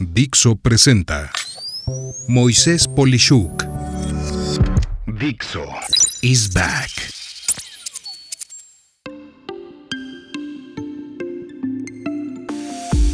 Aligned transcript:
Dixo 0.00 0.56
presenta 0.56 1.30
Moisés 2.26 2.88
Polishuk. 2.88 3.64
Dixo 5.06 5.64
is 6.22 6.52
back. 6.52 6.90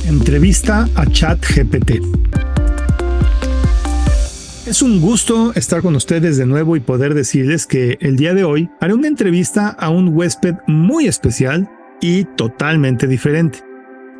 Entrevista 0.07 0.89
a 0.95 1.07
ChatGPT. 1.07 2.01
Es 4.67 4.81
un 4.81 5.01
gusto 5.01 5.53
estar 5.55 5.83
con 5.83 5.95
ustedes 5.97 6.39
de 6.39 6.47
nuevo 6.47 6.77
y 6.77 6.81
poder 6.81 7.13
decirles 7.13 7.67
que 7.67 7.99
el 8.01 8.17
día 8.17 8.33
de 8.33 8.45
hoy 8.45 8.71
haré 8.81 8.95
una 8.95 9.09
entrevista 9.09 9.69
a 9.69 9.91
un 9.91 10.09
huésped 10.09 10.55
muy 10.67 11.07
especial 11.07 11.69
y 12.01 12.25
totalmente 12.25 13.07
diferente. 13.07 13.74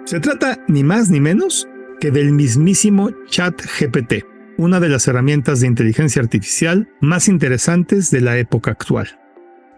Se 0.05 0.21
trata 0.21 0.63
ni 0.69 0.85
más 0.85 1.09
ni 1.09 1.19
menos 1.19 1.67
que 1.99 2.11
del 2.11 2.33
mismísimo 2.33 3.11
ChatGPT, 3.31 4.27
una 4.59 4.79
de 4.79 4.91
las 4.91 5.09
herramientas 5.09 5.61
de 5.61 5.67
inteligencia 5.67 6.21
artificial 6.21 6.91
más 7.01 7.27
interesantes 7.27 8.11
de 8.11 8.21
la 8.21 8.37
época 8.37 8.73
actual. 8.73 9.19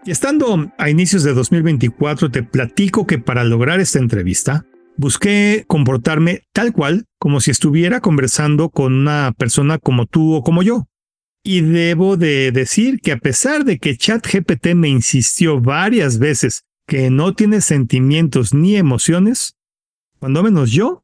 Y 0.03 0.11
estando 0.11 0.69
a 0.77 0.89
inicios 0.89 1.23
de 1.23 1.33
2024 1.33 2.29
te 2.29 2.43
platico 2.43 3.07
que 3.07 3.19
para 3.19 3.45
lograr 3.45 3.79
esta 3.79 3.99
entrevista, 3.99 4.65
busqué 4.97 5.63
comportarme 5.65 6.43
tal 6.51 6.73
cual 6.73 7.05
como 7.19 7.39
si 7.39 7.51
estuviera 7.51 8.01
conversando 8.01 8.69
con 8.69 8.93
una 8.93 9.33
persona 9.37 9.77
como 9.77 10.07
tú 10.07 10.33
o 10.33 10.43
como 10.43 10.61
yo. 10.61 10.87
Y 11.41 11.61
debo 11.61 12.17
de 12.17 12.51
decir 12.51 12.99
que 12.99 13.13
a 13.13 13.17
pesar 13.17 13.63
de 13.63 13.79
que 13.79 13.95
ChatGPT 13.95 14.73
me 14.75 14.89
insistió 14.89 15.61
varias 15.61 16.19
veces 16.19 16.63
que 16.85 17.09
no 17.09 17.33
tiene 17.33 17.61
sentimientos 17.61 18.53
ni 18.53 18.75
emociones, 18.75 19.56
cuando 20.19 20.43
menos 20.43 20.71
yo, 20.71 21.03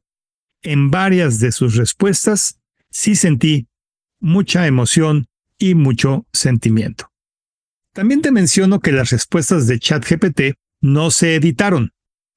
en 0.62 0.90
varias 0.90 1.38
de 1.38 1.52
sus 1.52 1.76
respuestas, 1.76 2.58
sí 2.90 3.16
sentí 3.16 3.68
mucha 4.20 4.66
emoción 4.66 5.26
y 5.58 5.74
mucho 5.74 6.26
sentimiento. 6.32 7.10
También 7.92 8.22
te 8.22 8.32
menciono 8.32 8.80
que 8.80 8.92
las 8.92 9.10
respuestas 9.10 9.66
de 9.66 9.78
ChatGPT 9.78 10.40
no 10.80 11.10
se 11.10 11.36
editaron. 11.36 11.92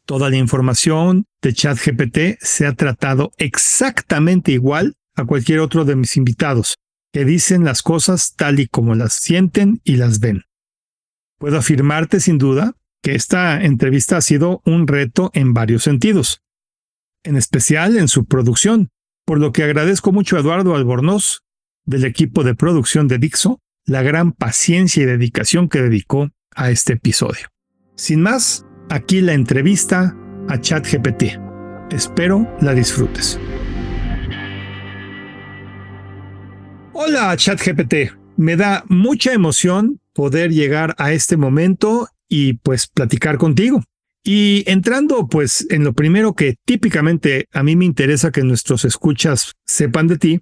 Toda 0.05 0.29
la 0.29 0.37
información 0.37 1.25
de 1.41 1.53
ChatGPT 1.53 2.39
se 2.39 2.67
ha 2.67 2.73
tratado 2.73 3.31
exactamente 3.37 4.51
igual 4.51 4.95
a 5.15 5.25
cualquier 5.25 5.59
otro 5.59 5.83
de 5.83 5.95
mis 5.95 6.15
invitados, 6.15 6.77
que 7.11 7.25
dicen 7.25 7.63
las 7.63 7.81
cosas 7.81 8.35
tal 8.35 8.59
y 8.59 8.67
como 8.67 8.93
las 8.93 9.13
sienten 9.13 9.81
y 9.83 9.95
las 9.95 10.19
ven. 10.19 10.43
Puedo 11.39 11.57
afirmarte 11.57 12.19
sin 12.19 12.37
duda 12.37 12.75
que 13.01 13.15
esta 13.15 13.63
entrevista 13.63 14.17
ha 14.17 14.21
sido 14.21 14.61
un 14.65 14.87
reto 14.87 15.31
en 15.33 15.53
varios 15.53 15.83
sentidos 15.83 16.41
en 17.27 17.35
especial 17.35 17.97
en 17.97 18.07
su 18.07 18.25
producción, 18.25 18.89
por 19.25 19.39
lo 19.39 19.51
que 19.51 19.63
agradezco 19.63 20.13
mucho 20.13 20.37
a 20.37 20.39
Eduardo 20.39 20.75
Albornoz, 20.75 21.43
del 21.85 22.05
equipo 22.05 22.43
de 22.43 22.55
producción 22.55 23.07
de 23.07 23.17
Dixo, 23.17 23.59
la 23.85 24.01
gran 24.01 24.31
paciencia 24.31 25.03
y 25.03 25.05
dedicación 25.05 25.67
que 25.67 25.81
dedicó 25.81 26.29
a 26.55 26.71
este 26.71 26.93
episodio. 26.93 27.47
Sin 27.95 28.21
más, 28.21 28.65
aquí 28.89 29.21
la 29.21 29.33
entrevista 29.33 30.15
a 30.47 30.59
ChatGPT. 30.59 31.37
Espero 31.91 32.47
la 32.61 32.73
disfrutes. 32.73 33.39
Hola 36.93 37.35
ChatGPT, 37.37 38.13
me 38.37 38.55
da 38.55 38.83
mucha 38.87 39.33
emoción 39.33 39.99
poder 40.13 40.51
llegar 40.51 40.95
a 40.97 41.11
este 41.11 41.37
momento 41.37 42.07
y 42.29 42.53
pues 42.53 42.87
platicar 42.87 43.37
contigo. 43.37 43.83
Y 44.29 44.69
entrando 44.69 45.29
pues 45.29 45.65
en 45.69 45.85
lo 45.85 45.93
primero 45.93 46.33
que 46.33 46.57
típicamente 46.65 47.47
a 47.53 47.63
mí 47.63 47.77
me 47.77 47.85
interesa 47.85 48.29
que 48.29 48.43
nuestros 48.43 48.83
escuchas 48.83 49.53
sepan 49.65 50.07
de 50.07 50.17
ti, 50.17 50.41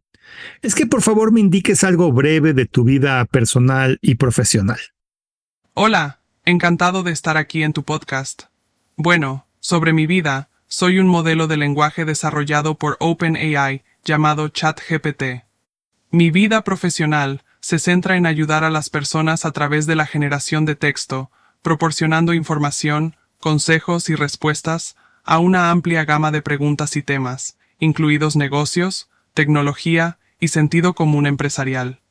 es 0.63 0.73
que 0.73 0.87
por 0.87 1.03
favor 1.03 1.31
me 1.31 1.39
indiques 1.39 1.83
algo 1.83 2.11
breve 2.11 2.53
de 2.55 2.65
tu 2.65 2.83
vida 2.83 3.23
personal 3.25 3.99
y 4.01 4.15
profesional. 4.15 4.79
Hola, 5.75 6.19
encantado 6.45 7.03
de 7.03 7.11
estar 7.11 7.37
aquí 7.37 7.61
en 7.61 7.73
tu 7.73 7.83
podcast. 7.83 8.45
Bueno, 8.95 9.45
sobre 9.59 9.93
mi 9.93 10.07
vida, 10.07 10.49
soy 10.65 10.97
un 10.97 11.05
modelo 11.05 11.45
de 11.45 11.57
lenguaje 11.57 12.05
desarrollado 12.05 12.79
por 12.79 12.97
OpenAI 12.99 13.83
llamado 14.03 14.47
ChatGPT. 14.49 15.45
Mi 16.09 16.31
vida 16.31 16.63
profesional 16.63 17.43
se 17.59 17.77
centra 17.77 18.17
en 18.17 18.25
ayudar 18.25 18.63
a 18.63 18.71
las 18.71 18.89
personas 18.89 19.45
a 19.45 19.51
través 19.51 19.85
de 19.85 19.95
la 19.95 20.07
generación 20.07 20.65
de 20.65 20.75
texto, 20.75 21.29
proporcionando 21.61 22.33
información, 22.33 23.15
consejos 23.45 24.09
y 24.09 24.15
respuestas 24.15 24.95
a 25.23 25.37
una 25.37 25.69
amplia 25.69 26.03
gama 26.03 26.31
de 26.31 26.41
preguntas 26.41 26.95
y 26.95 27.03
temas, 27.03 27.59
incluidos 27.77 28.35
negocios, 28.35 29.07
tecnología 29.35 30.17
y 30.39 30.47
sentido 30.47 30.95
común 30.95 31.27
empresarial. 31.27 32.01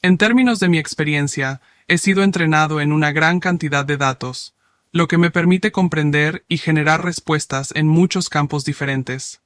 En 0.00 0.16
términos 0.16 0.58
de 0.58 0.70
mi 0.70 0.78
experiencia, 0.78 1.60
he 1.88 1.98
sido 1.98 2.22
entrenado 2.22 2.80
en 2.80 2.92
una 2.92 3.12
gran 3.12 3.38
cantidad 3.38 3.84
de 3.84 3.98
datos, 3.98 4.54
lo 4.92 5.08
que 5.08 5.18
me 5.18 5.30
permite 5.30 5.72
comprender 5.72 6.46
y 6.48 6.56
generar 6.56 7.04
respuestas 7.04 7.72
en 7.76 7.86
muchos 7.86 8.30
campos 8.30 8.64
diferentes. 8.64 9.42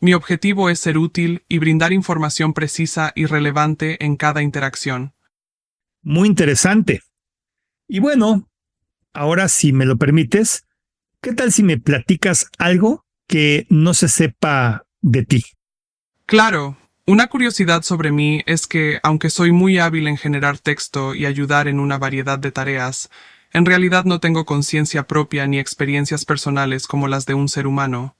Mi 0.00 0.14
objetivo 0.14 0.70
es 0.70 0.80
ser 0.80 0.96
útil 0.96 1.44
y 1.50 1.58
brindar 1.58 1.92
información 1.92 2.54
precisa 2.54 3.12
y 3.14 3.26
relevante 3.26 4.02
en 4.02 4.16
cada 4.16 4.40
interacción. 4.40 5.12
Muy 6.00 6.28
interesante. 6.28 7.02
Y 7.86 7.98
bueno, 7.98 8.49
Ahora, 9.12 9.48
si 9.48 9.72
me 9.72 9.86
lo 9.86 9.96
permites, 9.96 10.66
¿qué 11.20 11.32
tal 11.32 11.52
si 11.52 11.62
me 11.62 11.78
platicas 11.78 12.46
algo 12.58 13.04
que 13.26 13.66
no 13.68 13.94
se 13.94 14.08
sepa 14.08 14.84
de 15.00 15.24
ti? 15.24 15.44
Claro. 16.26 16.76
Una 17.06 17.26
curiosidad 17.26 17.82
sobre 17.82 18.12
mí 18.12 18.42
es 18.46 18.68
que, 18.68 19.00
aunque 19.02 19.30
soy 19.30 19.50
muy 19.50 19.78
hábil 19.78 20.06
en 20.06 20.16
generar 20.16 20.58
texto 20.58 21.16
y 21.16 21.26
ayudar 21.26 21.66
en 21.66 21.80
una 21.80 21.98
variedad 21.98 22.38
de 22.38 22.52
tareas, 22.52 23.10
en 23.52 23.66
realidad 23.66 24.04
no 24.04 24.20
tengo 24.20 24.44
conciencia 24.44 25.08
propia 25.08 25.48
ni 25.48 25.58
experiencias 25.58 26.24
personales 26.24 26.86
como 26.86 27.08
las 27.08 27.26
de 27.26 27.34
un 27.34 27.48
ser 27.48 27.66
humano. 27.66 28.14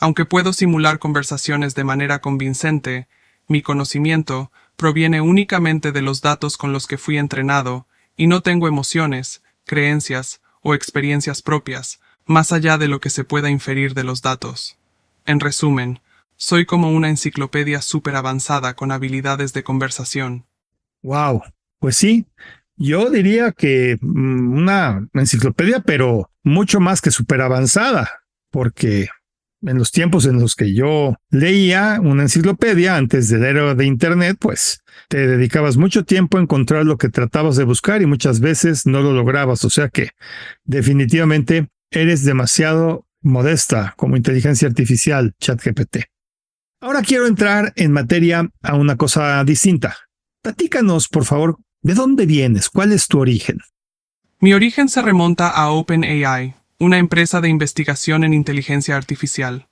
Aunque 0.00 0.24
puedo 0.24 0.54
simular 0.54 0.98
conversaciones 0.98 1.74
de 1.74 1.84
manera 1.84 2.20
convincente, 2.20 3.08
mi 3.46 3.60
conocimiento 3.60 4.50
proviene 4.76 5.20
únicamente 5.20 5.92
de 5.92 6.00
los 6.00 6.22
datos 6.22 6.56
con 6.56 6.72
los 6.72 6.86
que 6.86 6.96
fui 6.96 7.18
entrenado, 7.18 7.86
y 8.16 8.26
no 8.26 8.40
tengo 8.40 8.68
emociones, 8.68 9.42
creencias 9.64 10.40
o 10.62 10.74
experiencias 10.74 11.42
propias, 11.42 12.00
más 12.26 12.52
allá 12.52 12.78
de 12.78 12.88
lo 12.88 13.00
que 13.00 13.10
se 13.10 13.24
pueda 13.24 13.50
inferir 13.50 13.94
de 13.94 14.04
los 14.04 14.22
datos. 14.22 14.78
En 15.26 15.40
resumen, 15.40 16.00
soy 16.36 16.66
como 16.66 16.90
una 16.90 17.08
enciclopedia 17.08 17.82
súper 17.82 18.16
avanzada 18.16 18.74
con 18.74 18.92
habilidades 18.92 19.52
de 19.52 19.62
conversación. 19.62 20.46
Wow, 21.02 21.42
pues 21.78 21.96
sí, 21.96 22.26
yo 22.76 23.10
diría 23.10 23.52
que 23.52 23.98
mm, 24.00 24.56
una 24.56 25.08
enciclopedia, 25.14 25.80
pero 25.80 26.30
mucho 26.42 26.80
más 26.80 27.00
que 27.00 27.10
súper 27.10 27.40
avanzada, 27.40 28.22
porque 28.50 29.08
en 29.66 29.78
los 29.78 29.90
tiempos 29.90 30.26
en 30.26 30.40
los 30.40 30.54
que 30.54 30.74
yo 30.74 31.16
leía 31.30 31.98
una 32.02 32.22
enciclopedia 32.22 32.96
antes 32.96 33.28
del 33.28 33.44
era 33.44 33.74
de 33.74 33.86
Internet, 33.86 34.36
pues 34.40 34.80
te 35.08 35.26
dedicabas 35.26 35.76
mucho 35.76 36.04
tiempo 36.04 36.38
a 36.38 36.42
encontrar 36.42 36.84
lo 36.84 36.98
que 36.98 37.08
tratabas 37.08 37.56
de 37.56 37.64
buscar 37.64 38.02
y 38.02 38.06
muchas 38.06 38.40
veces 38.40 38.86
no 38.86 39.00
lo 39.02 39.12
lograbas. 39.12 39.64
O 39.64 39.70
sea 39.70 39.88
que 39.88 40.10
definitivamente 40.64 41.68
eres 41.90 42.24
demasiado 42.24 43.06
modesta 43.22 43.94
como 43.96 44.16
inteligencia 44.16 44.68
artificial, 44.68 45.34
ChatGPT. 45.40 45.98
Ahora 46.80 47.02
quiero 47.02 47.26
entrar 47.26 47.72
en 47.76 47.92
materia 47.92 48.50
a 48.62 48.76
una 48.76 48.96
cosa 48.96 49.42
distinta. 49.44 49.96
Platícanos, 50.42 51.08
por 51.08 51.24
favor, 51.24 51.56
¿de 51.80 51.94
dónde 51.94 52.26
vienes? 52.26 52.68
¿Cuál 52.68 52.92
es 52.92 53.08
tu 53.08 53.18
origen? 53.20 53.58
Mi 54.40 54.52
origen 54.52 54.90
se 54.90 55.00
remonta 55.00 55.48
a 55.48 55.70
OpenAI, 55.70 56.54
una 56.78 56.98
empresa 56.98 57.40
de 57.40 57.48
investigación 57.48 58.24
en 58.24 58.34
inteligencia 58.34 58.96
artificial. 58.96 59.68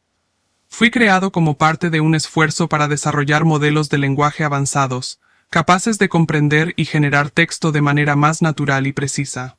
Fui 0.68 0.90
creado 0.90 1.32
como 1.32 1.58
parte 1.58 1.90
de 1.90 2.00
un 2.00 2.14
esfuerzo 2.14 2.68
para 2.68 2.88
desarrollar 2.88 3.44
modelos 3.44 3.90
de 3.90 3.98
lenguaje 3.98 4.44
avanzados, 4.44 5.20
capaces 5.50 5.98
de 5.98 6.08
comprender 6.08 6.72
y 6.76 6.84
generar 6.84 7.30
texto 7.30 7.72
de 7.72 7.82
manera 7.82 8.16
más 8.16 8.40
natural 8.40 8.86
y 8.86 8.92
precisa. 8.92 9.58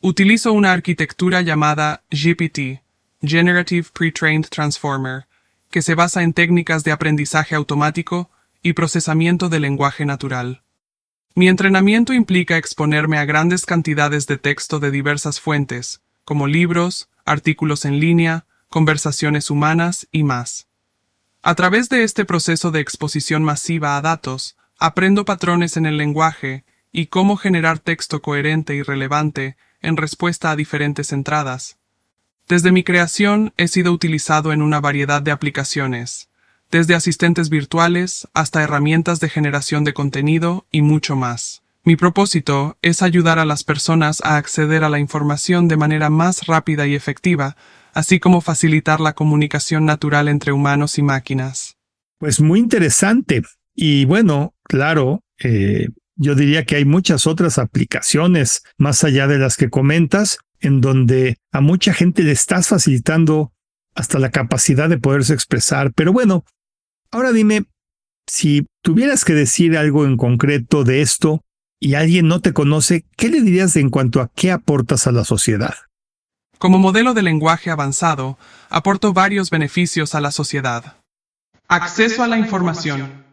Utilizo 0.00 0.52
una 0.52 0.72
arquitectura 0.72 1.42
llamada 1.42 2.02
GPT, 2.10 2.82
Generative 3.22 3.88
Pre-trained 3.92 4.48
Transformer, 4.48 5.26
que 5.70 5.82
se 5.82 5.94
basa 5.94 6.22
en 6.22 6.32
técnicas 6.32 6.84
de 6.84 6.92
aprendizaje 6.92 7.54
automático 7.54 8.30
y 8.62 8.72
procesamiento 8.72 9.48
de 9.48 9.60
lenguaje 9.60 10.06
natural. 10.06 10.62
Mi 11.34 11.48
entrenamiento 11.48 12.14
implica 12.14 12.56
exponerme 12.56 13.18
a 13.18 13.26
grandes 13.26 13.66
cantidades 13.66 14.26
de 14.26 14.38
texto 14.38 14.80
de 14.80 14.90
diversas 14.90 15.38
fuentes, 15.38 16.00
como 16.26 16.48
libros, 16.48 17.08
artículos 17.24 17.84
en 17.84 18.00
línea, 18.00 18.44
conversaciones 18.68 19.48
humanas 19.48 20.08
y 20.10 20.24
más. 20.24 20.66
A 21.40 21.54
través 21.54 21.88
de 21.88 22.02
este 22.02 22.24
proceso 22.24 22.72
de 22.72 22.80
exposición 22.80 23.44
masiva 23.44 23.96
a 23.96 24.02
datos, 24.02 24.56
aprendo 24.76 25.24
patrones 25.24 25.76
en 25.76 25.86
el 25.86 25.96
lenguaje 25.96 26.64
y 26.90 27.06
cómo 27.06 27.36
generar 27.36 27.78
texto 27.78 28.20
coherente 28.20 28.74
y 28.74 28.82
relevante 28.82 29.56
en 29.80 29.96
respuesta 29.96 30.50
a 30.50 30.56
diferentes 30.56 31.12
entradas. 31.12 31.78
Desde 32.48 32.72
mi 32.72 32.82
creación 32.82 33.54
he 33.56 33.68
sido 33.68 33.92
utilizado 33.92 34.52
en 34.52 34.62
una 34.62 34.80
variedad 34.80 35.22
de 35.22 35.30
aplicaciones, 35.30 36.28
desde 36.72 36.96
asistentes 36.96 37.50
virtuales 37.50 38.26
hasta 38.34 38.64
herramientas 38.64 39.20
de 39.20 39.28
generación 39.28 39.84
de 39.84 39.94
contenido 39.94 40.66
y 40.72 40.82
mucho 40.82 41.14
más. 41.14 41.62
Mi 41.86 41.94
propósito 41.94 42.76
es 42.82 43.00
ayudar 43.00 43.38
a 43.38 43.44
las 43.44 43.62
personas 43.62 44.20
a 44.24 44.38
acceder 44.38 44.82
a 44.82 44.88
la 44.88 44.98
información 44.98 45.68
de 45.68 45.76
manera 45.76 46.10
más 46.10 46.48
rápida 46.48 46.88
y 46.88 46.96
efectiva, 46.96 47.56
así 47.94 48.18
como 48.18 48.40
facilitar 48.40 48.98
la 48.98 49.12
comunicación 49.12 49.86
natural 49.86 50.26
entre 50.26 50.50
humanos 50.50 50.98
y 50.98 51.02
máquinas. 51.02 51.76
Pues 52.18 52.40
muy 52.40 52.58
interesante. 52.58 53.42
Y 53.72 54.04
bueno, 54.04 54.52
claro, 54.64 55.22
eh, 55.38 55.90
yo 56.16 56.34
diría 56.34 56.64
que 56.64 56.74
hay 56.74 56.84
muchas 56.84 57.24
otras 57.24 57.56
aplicaciones 57.56 58.64
más 58.76 59.04
allá 59.04 59.28
de 59.28 59.38
las 59.38 59.56
que 59.56 59.70
comentas, 59.70 60.38
en 60.58 60.80
donde 60.80 61.36
a 61.52 61.60
mucha 61.60 61.94
gente 61.94 62.24
le 62.24 62.32
estás 62.32 62.66
facilitando 62.66 63.52
hasta 63.94 64.18
la 64.18 64.32
capacidad 64.32 64.88
de 64.88 64.98
poderse 64.98 65.34
expresar. 65.34 65.92
Pero 65.94 66.12
bueno, 66.12 66.44
ahora 67.12 67.30
dime, 67.30 67.66
si 68.26 68.66
tuvieras 68.82 69.24
que 69.24 69.34
decir 69.34 69.78
algo 69.78 70.04
en 70.04 70.16
concreto 70.16 70.82
de 70.82 71.00
esto 71.00 71.44
y 71.80 71.94
alguien 71.94 72.28
no 72.28 72.40
te 72.40 72.52
conoce, 72.52 73.04
¿qué 73.16 73.28
le 73.28 73.40
dirías 73.40 73.76
en 73.76 73.90
cuanto 73.90 74.20
a 74.20 74.30
qué 74.34 74.50
aportas 74.50 75.06
a 75.06 75.12
la 75.12 75.24
sociedad? 75.24 75.74
Como 76.58 76.78
modelo 76.78 77.12
de 77.12 77.22
lenguaje 77.22 77.70
avanzado, 77.70 78.38
aporto 78.70 79.12
varios 79.12 79.50
beneficios 79.50 80.14
a 80.14 80.20
la 80.20 80.30
sociedad. 80.30 80.96
Acceso 81.68 82.22
a 82.22 82.28
la 82.28 82.38
información. 82.38 83.24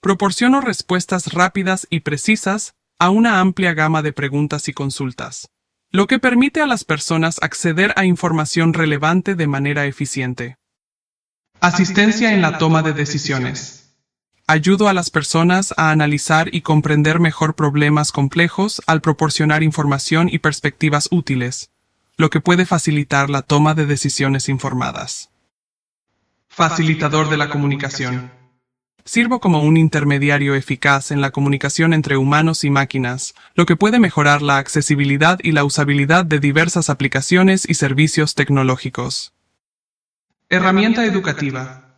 Proporciono 0.00 0.60
respuestas 0.60 1.32
rápidas 1.32 1.86
y 1.90 2.00
precisas 2.00 2.74
a 2.98 3.10
una 3.10 3.40
amplia 3.40 3.74
gama 3.74 4.00
de 4.02 4.12
preguntas 4.12 4.68
y 4.68 4.72
consultas, 4.72 5.48
lo 5.90 6.06
que 6.06 6.18
permite 6.18 6.60
a 6.62 6.66
las 6.66 6.84
personas 6.84 7.38
acceder 7.42 7.92
a 7.96 8.04
información 8.04 8.72
relevante 8.72 9.34
de 9.34 9.46
manera 9.46 9.84
eficiente. 9.86 10.56
Asistencia 11.60 12.32
en 12.32 12.40
la 12.40 12.58
toma 12.58 12.82
de 12.82 12.92
decisiones. 12.92 13.81
Ayudo 14.46 14.88
a 14.88 14.92
las 14.92 15.10
personas 15.10 15.72
a 15.76 15.90
analizar 15.90 16.52
y 16.52 16.62
comprender 16.62 17.20
mejor 17.20 17.54
problemas 17.54 18.10
complejos 18.10 18.82
al 18.86 19.00
proporcionar 19.00 19.62
información 19.62 20.28
y 20.28 20.40
perspectivas 20.40 21.08
útiles, 21.10 21.70
lo 22.16 22.28
que 22.28 22.40
puede 22.40 22.66
facilitar 22.66 23.30
la 23.30 23.42
toma 23.42 23.74
de 23.74 23.86
decisiones 23.86 24.48
informadas. 24.48 25.30
Facilitador 26.48 27.30
de 27.30 27.36
la 27.36 27.48
comunicación. 27.48 28.32
Sirvo 29.04 29.40
como 29.40 29.62
un 29.62 29.76
intermediario 29.76 30.54
eficaz 30.54 31.10
en 31.10 31.20
la 31.20 31.30
comunicación 31.30 31.92
entre 31.92 32.16
humanos 32.16 32.62
y 32.62 32.70
máquinas, 32.70 33.34
lo 33.54 33.64
que 33.64 33.76
puede 33.76 33.98
mejorar 33.98 34.42
la 34.42 34.58
accesibilidad 34.58 35.38
y 35.42 35.52
la 35.52 35.64
usabilidad 35.64 36.24
de 36.24 36.40
diversas 36.40 36.90
aplicaciones 36.90 37.68
y 37.68 37.74
servicios 37.74 38.34
tecnológicos. 38.34 39.32
Herramienta 40.48 41.04
educativa. 41.04 41.91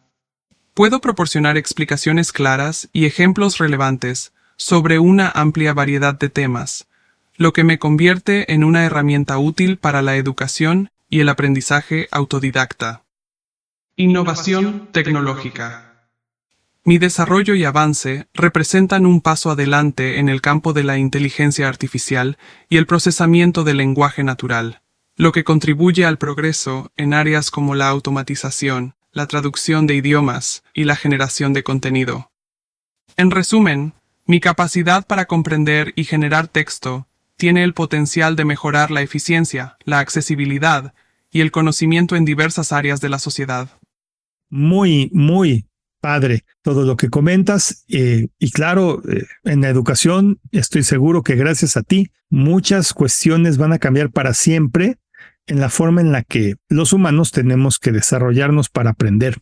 Puedo 0.74 1.00
proporcionar 1.00 1.56
explicaciones 1.56 2.32
claras 2.32 2.88
y 2.92 3.04
ejemplos 3.06 3.58
relevantes 3.58 4.32
sobre 4.56 4.98
una 4.98 5.30
amplia 5.30 5.72
variedad 5.72 6.18
de 6.18 6.28
temas, 6.28 6.88
lo 7.36 7.52
que 7.52 7.62
me 7.62 7.78
convierte 7.78 8.52
en 8.52 8.64
una 8.64 8.84
herramienta 8.84 9.38
útil 9.38 9.78
para 9.78 10.02
la 10.02 10.16
educación 10.16 10.90
y 11.08 11.20
el 11.20 11.28
aprendizaje 11.28 12.08
autodidacta. 12.10 13.04
Innovación 13.94 14.88
tecnológica. 14.90 16.08
Mi 16.82 16.98
desarrollo 16.98 17.54
y 17.54 17.64
avance 17.64 18.26
representan 18.34 19.06
un 19.06 19.20
paso 19.20 19.52
adelante 19.52 20.18
en 20.18 20.28
el 20.28 20.40
campo 20.40 20.72
de 20.72 20.82
la 20.82 20.98
inteligencia 20.98 21.68
artificial 21.68 22.36
y 22.68 22.78
el 22.78 22.86
procesamiento 22.86 23.62
del 23.62 23.76
lenguaje 23.76 24.24
natural, 24.24 24.82
lo 25.14 25.30
que 25.30 25.44
contribuye 25.44 26.04
al 26.04 26.18
progreso 26.18 26.90
en 26.96 27.14
áreas 27.14 27.52
como 27.52 27.76
la 27.76 27.88
automatización, 27.88 28.96
la 29.14 29.26
traducción 29.26 29.86
de 29.86 29.94
idiomas 29.94 30.62
y 30.74 30.84
la 30.84 30.96
generación 30.96 31.52
de 31.52 31.62
contenido. 31.62 32.30
En 33.16 33.30
resumen, 33.30 33.94
mi 34.26 34.40
capacidad 34.40 35.06
para 35.06 35.26
comprender 35.26 35.92
y 35.96 36.04
generar 36.04 36.48
texto 36.48 37.06
tiene 37.36 37.64
el 37.64 37.74
potencial 37.74 38.36
de 38.36 38.44
mejorar 38.44 38.90
la 38.90 39.02
eficiencia, 39.02 39.76
la 39.84 40.00
accesibilidad 40.00 40.94
y 41.30 41.40
el 41.40 41.50
conocimiento 41.50 42.16
en 42.16 42.24
diversas 42.24 42.72
áreas 42.72 43.00
de 43.00 43.08
la 43.08 43.18
sociedad. 43.18 43.68
Muy, 44.50 45.10
muy 45.12 45.66
padre 46.00 46.44
todo 46.62 46.84
lo 46.84 46.96
que 46.96 47.08
comentas. 47.08 47.84
Eh, 47.88 48.28
y 48.38 48.50
claro, 48.50 49.02
eh, 49.08 49.24
en 49.44 49.62
la 49.62 49.68
educación 49.68 50.38
estoy 50.52 50.82
seguro 50.82 51.22
que 51.22 51.34
gracias 51.34 51.76
a 51.76 51.82
ti 51.82 52.10
muchas 52.28 52.92
cuestiones 52.92 53.58
van 53.58 53.72
a 53.72 53.78
cambiar 53.78 54.10
para 54.10 54.34
siempre 54.34 54.98
en 55.46 55.60
la 55.60 55.68
forma 55.68 56.00
en 56.00 56.12
la 56.12 56.22
que 56.22 56.56
los 56.68 56.92
humanos 56.92 57.30
tenemos 57.30 57.78
que 57.78 57.92
desarrollarnos 57.92 58.68
para 58.68 58.90
aprender. 58.90 59.38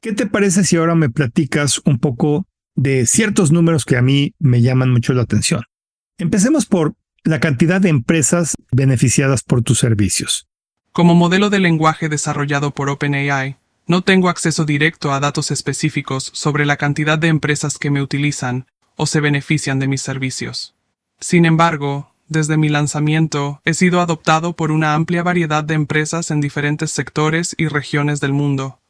¿Qué 0.00 0.12
te 0.12 0.26
parece 0.26 0.64
si 0.64 0.76
ahora 0.76 0.94
me 0.94 1.10
platicas 1.10 1.80
un 1.84 1.98
poco 1.98 2.46
de 2.74 3.06
ciertos 3.06 3.50
números 3.50 3.84
que 3.84 3.96
a 3.96 4.02
mí 4.02 4.34
me 4.38 4.62
llaman 4.62 4.90
mucho 4.90 5.14
la 5.14 5.22
atención? 5.22 5.62
Empecemos 6.18 6.66
por 6.66 6.94
la 7.24 7.40
cantidad 7.40 7.80
de 7.80 7.88
empresas 7.88 8.54
beneficiadas 8.70 9.42
por 9.42 9.62
tus 9.62 9.78
servicios. 9.78 10.46
Como 10.92 11.14
modelo 11.14 11.50
de 11.50 11.58
lenguaje 11.58 12.08
desarrollado 12.08 12.70
por 12.70 12.88
OpenAI, 12.88 13.56
no 13.86 14.02
tengo 14.02 14.28
acceso 14.28 14.64
directo 14.64 15.12
a 15.12 15.20
datos 15.20 15.50
específicos 15.50 16.30
sobre 16.34 16.66
la 16.66 16.76
cantidad 16.76 17.18
de 17.18 17.28
empresas 17.28 17.78
que 17.78 17.90
me 17.90 18.02
utilizan 18.02 18.66
o 18.96 19.06
se 19.06 19.20
benefician 19.20 19.78
de 19.78 19.88
mis 19.88 20.02
servicios. 20.02 20.74
Sin 21.20 21.44
embargo, 21.44 22.14
desde 22.28 22.56
mi 22.56 22.68
lanzamiento 22.68 23.60
he 23.64 23.74
sido 23.74 24.00
adoptado 24.00 24.54
por 24.54 24.70
una 24.70 24.94
amplia 24.94 25.22
variedad 25.22 25.64
de 25.64 25.74
empresas 25.74 26.30
en 26.30 26.40
diferentes 26.40 26.90
sectores 26.90 27.54
y 27.58 27.68
regiones 27.68 28.20
del 28.20 28.32
mundo. 28.32 28.80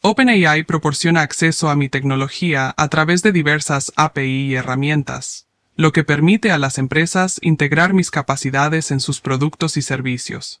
OpenAI 0.00 0.64
proporciona 0.64 1.22
acceso 1.22 1.70
a 1.70 1.76
mi 1.76 1.88
tecnología 1.88 2.74
a 2.76 2.88
través 2.88 3.22
de 3.22 3.32
diversas 3.32 3.92
API 3.96 4.48
y 4.48 4.54
herramientas, 4.54 5.46
lo 5.76 5.92
que 5.92 6.04
permite 6.04 6.52
a 6.52 6.58
las 6.58 6.78
empresas 6.78 7.38
integrar 7.42 7.94
mis 7.94 8.10
capacidades 8.10 8.90
en 8.90 9.00
sus 9.00 9.20
productos 9.20 9.76
y 9.76 9.82
servicios. 9.82 10.60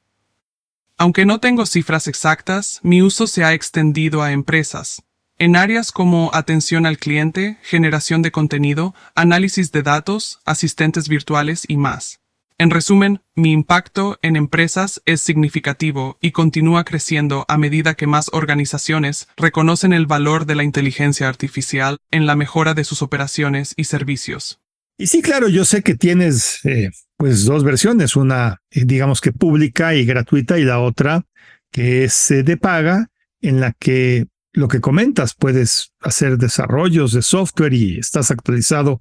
Aunque 0.96 1.26
no 1.26 1.40
tengo 1.40 1.66
cifras 1.66 2.08
exactas, 2.08 2.80
mi 2.82 3.02
uso 3.02 3.26
se 3.26 3.44
ha 3.44 3.52
extendido 3.52 4.22
a 4.22 4.32
empresas, 4.32 5.02
en 5.38 5.56
áreas 5.56 5.92
como 5.92 6.30
atención 6.32 6.86
al 6.86 6.98
cliente, 6.98 7.58
generación 7.62 8.22
de 8.22 8.30
contenido, 8.30 8.94
análisis 9.14 9.72
de 9.72 9.82
datos, 9.82 10.40
asistentes 10.44 11.08
virtuales 11.08 11.64
y 11.66 11.76
más. 11.76 12.20
En 12.56 12.70
resumen, 12.70 13.20
mi 13.34 13.50
impacto 13.50 14.16
en 14.22 14.36
empresas 14.36 15.02
es 15.06 15.20
significativo 15.20 16.18
y 16.20 16.30
continúa 16.30 16.84
creciendo 16.84 17.44
a 17.48 17.58
medida 17.58 17.94
que 17.94 18.06
más 18.06 18.30
organizaciones 18.32 19.26
reconocen 19.36 19.92
el 19.92 20.06
valor 20.06 20.46
de 20.46 20.54
la 20.54 20.62
inteligencia 20.62 21.28
artificial 21.28 21.98
en 22.12 22.26
la 22.26 22.36
mejora 22.36 22.74
de 22.74 22.84
sus 22.84 23.02
operaciones 23.02 23.74
y 23.76 23.84
servicios. 23.84 24.60
Y 24.96 25.08
sí, 25.08 25.20
claro, 25.20 25.48
yo 25.48 25.64
sé 25.64 25.82
que 25.82 25.96
tienes 25.96 26.64
eh, 26.64 26.90
pues 27.16 27.44
dos 27.44 27.64
versiones, 27.64 28.14
una 28.14 28.62
eh, 28.70 28.84
digamos 28.84 29.20
que 29.20 29.32
pública 29.32 29.96
y 29.96 30.04
gratuita 30.04 30.56
y 30.56 30.64
la 30.64 30.78
otra 30.78 31.26
que 31.72 32.04
es 32.04 32.30
eh, 32.30 32.44
de 32.44 32.56
paga, 32.56 33.10
en 33.40 33.58
la 33.58 33.72
que 33.72 34.26
lo 34.52 34.68
que 34.68 34.80
comentas, 34.80 35.34
puedes 35.34 35.92
hacer 36.00 36.38
desarrollos 36.38 37.12
de 37.12 37.22
software 37.22 37.74
y 37.74 37.98
estás 37.98 38.30
actualizado 38.30 39.00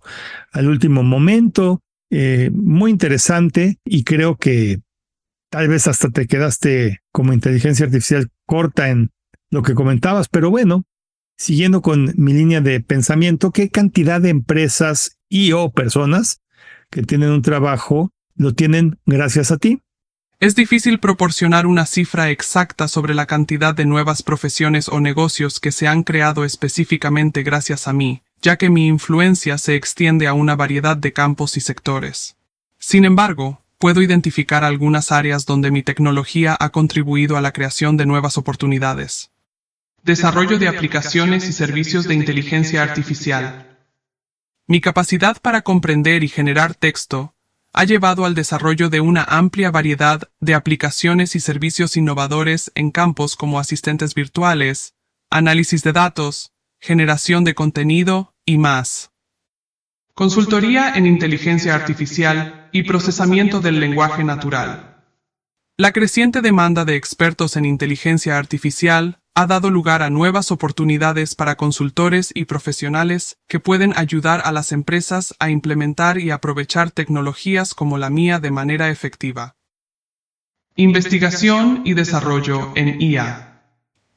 al 0.52 0.68
último 0.68 1.04
momento. 1.04 1.84
Muy 2.52 2.92
interesante 2.92 3.80
y 3.86 4.04
creo 4.04 4.38
que 4.38 4.82
tal 5.50 5.68
vez 5.68 5.88
hasta 5.88 6.10
te 6.10 6.26
quedaste 6.26 7.02
como 7.12 7.32
inteligencia 7.32 7.86
artificial 7.86 8.30
corta 8.46 8.90
en 8.90 9.12
lo 9.52 9.62
que 9.62 9.76
comentabas, 9.76 10.28
pero 10.28 10.50
bueno, 10.50 10.84
siguiendo 11.38 11.82
con 11.82 12.12
mi 12.18 12.34
línea 12.34 12.60
de 12.60 12.82
pensamiento, 12.82 13.52
¿qué 13.52 13.70
cantidad 13.70 14.20
de 14.20 14.30
empresas 14.30 15.18
y 15.30 15.52
o 15.52 15.72
personas 15.72 16.42
que 16.90 17.04
tienen 17.04 17.30
un 17.30 17.44
trabajo 17.44 18.12
lo 18.36 18.56
tienen 18.56 18.98
gracias 19.06 19.52
a 19.52 19.58
ti? 19.58 19.80
Es 20.40 20.56
difícil 20.56 21.00
proporcionar 21.00 21.68
una 21.68 21.86
cifra 21.86 22.32
exacta 22.32 22.88
sobre 22.88 23.14
la 23.14 23.28
cantidad 23.28 23.76
de 23.76 23.86
nuevas 23.86 24.24
profesiones 24.24 24.90
o 24.90 25.00
negocios 25.00 25.60
que 25.60 25.72
se 25.72 25.88
han 25.88 26.04
creado 26.04 26.46
específicamente 26.46 27.44
gracias 27.44 27.88
a 27.88 27.94
mí, 27.94 28.23
ya 28.44 28.58
que 28.58 28.70
mi 28.70 28.88
influencia 28.88 29.58
se 29.58 29.76
extiende 29.76 30.28
a 30.28 30.34
una 30.34 30.56
variedad 30.58 30.98
de 30.98 31.14
campos 31.14 31.56
y 31.56 31.62
sectores. 31.62 32.36
Sin 32.78 33.06
embargo, 33.06 33.64
puedo 33.78 34.02
identificar 34.02 34.66
algunas 34.66 35.14
áreas 35.14 35.46
donde 35.46 35.72
mi 35.72 35.82
tecnología 35.82 36.56
ha 36.60 36.70
contribuido 36.70 37.38
a 37.38 37.42
la 37.42 37.54
creación 37.54 37.96
de 37.96 38.06
nuevas 38.06 38.38
oportunidades. 38.38 39.32
Desarrollo 40.04 40.60
de 40.60 40.68
aplicaciones 40.68 41.48
y 41.48 41.54
servicios 41.54 42.06
de 42.06 42.16
inteligencia 42.16 42.84
artificial. 42.84 43.80
Mi 44.68 44.82
capacidad 44.82 45.42
para 45.42 45.62
comprender 45.62 46.24
y 46.24 46.28
generar 46.28 46.76
texto 46.76 47.36
ha 47.72 47.86
llevado 47.86 48.26
al 48.26 48.36
desarrollo 48.36 48.90
de 48.90 49.00
una 49.00 49.24
amplia 49.24 49.72
variedad 49.72 50.30
de 50.42 50.54
aplicaciones 50.54 51.36
y 51.36 51.40
servicios 51.40 51.96
innovadores 51.96 52.74
en 52.76 52.92
campos 52.92 53.38
como 53.38 53.58
asistentes 53.58 54.14
virtuales, 54.14 54.96
análisis 55.30 55.82
de 55.82 55.94
datos, 55.94 56.52
generación 56.80 57.46
de 57.46 57.56
contenido 57.56 58.33
y 58.46 58.58
más. 58.58 59.12
Consultoría 60.14 60.94
en 60.94 61.06
inteligencia 61.06 61.74
artificial 61.74 62.70
y 62.72 62.84
procesamiento 62.84 63.62
del 63.62 63.80
lenguaje 63.80 64.24
natural. 64.24 65.04
La 65.76 65.92
creciente 65.92 66.42
demanda 66.42 66.86
de 66.86 66.96
expertos 66.96 67.58
en 67.58 67.66
inteligencia 67.66 68.38
artificial 68.38 69.20
ha 69.34 69.48
dado 69.48 69.72
lugar 69.72 70.04
a 70.04 70.12
nuevas 70.12 70.52
oportunidades 70.52 71.34
para 71.34 71.56
consultores 71.56 72.32
y 72.36 72.46
profesionales 72.46 73.38
que 73.48 73.60
pueden 73.60 73.94
ayudar 73.96 74.42
a 74.46 74.52
las 74.52 74.72
empresas 74.72 75.34
a 75.40 75.50
implementar 75.50 76.20
y 76.20 76.30
aprovechar 76.30 76.92
tecnologías 76.92 77.74
como 77.74 77.98
la 77.98 78.12
mía 78.12 78.40
de 78.40 78.52
manera 78.52 78.92
efectiva. 78.92 79.56
Investigación 80.76 81.82
y 81.86 81.96
desarrollo 81.96 82.72
en 82.76 83.02
IA. 83.02 83.64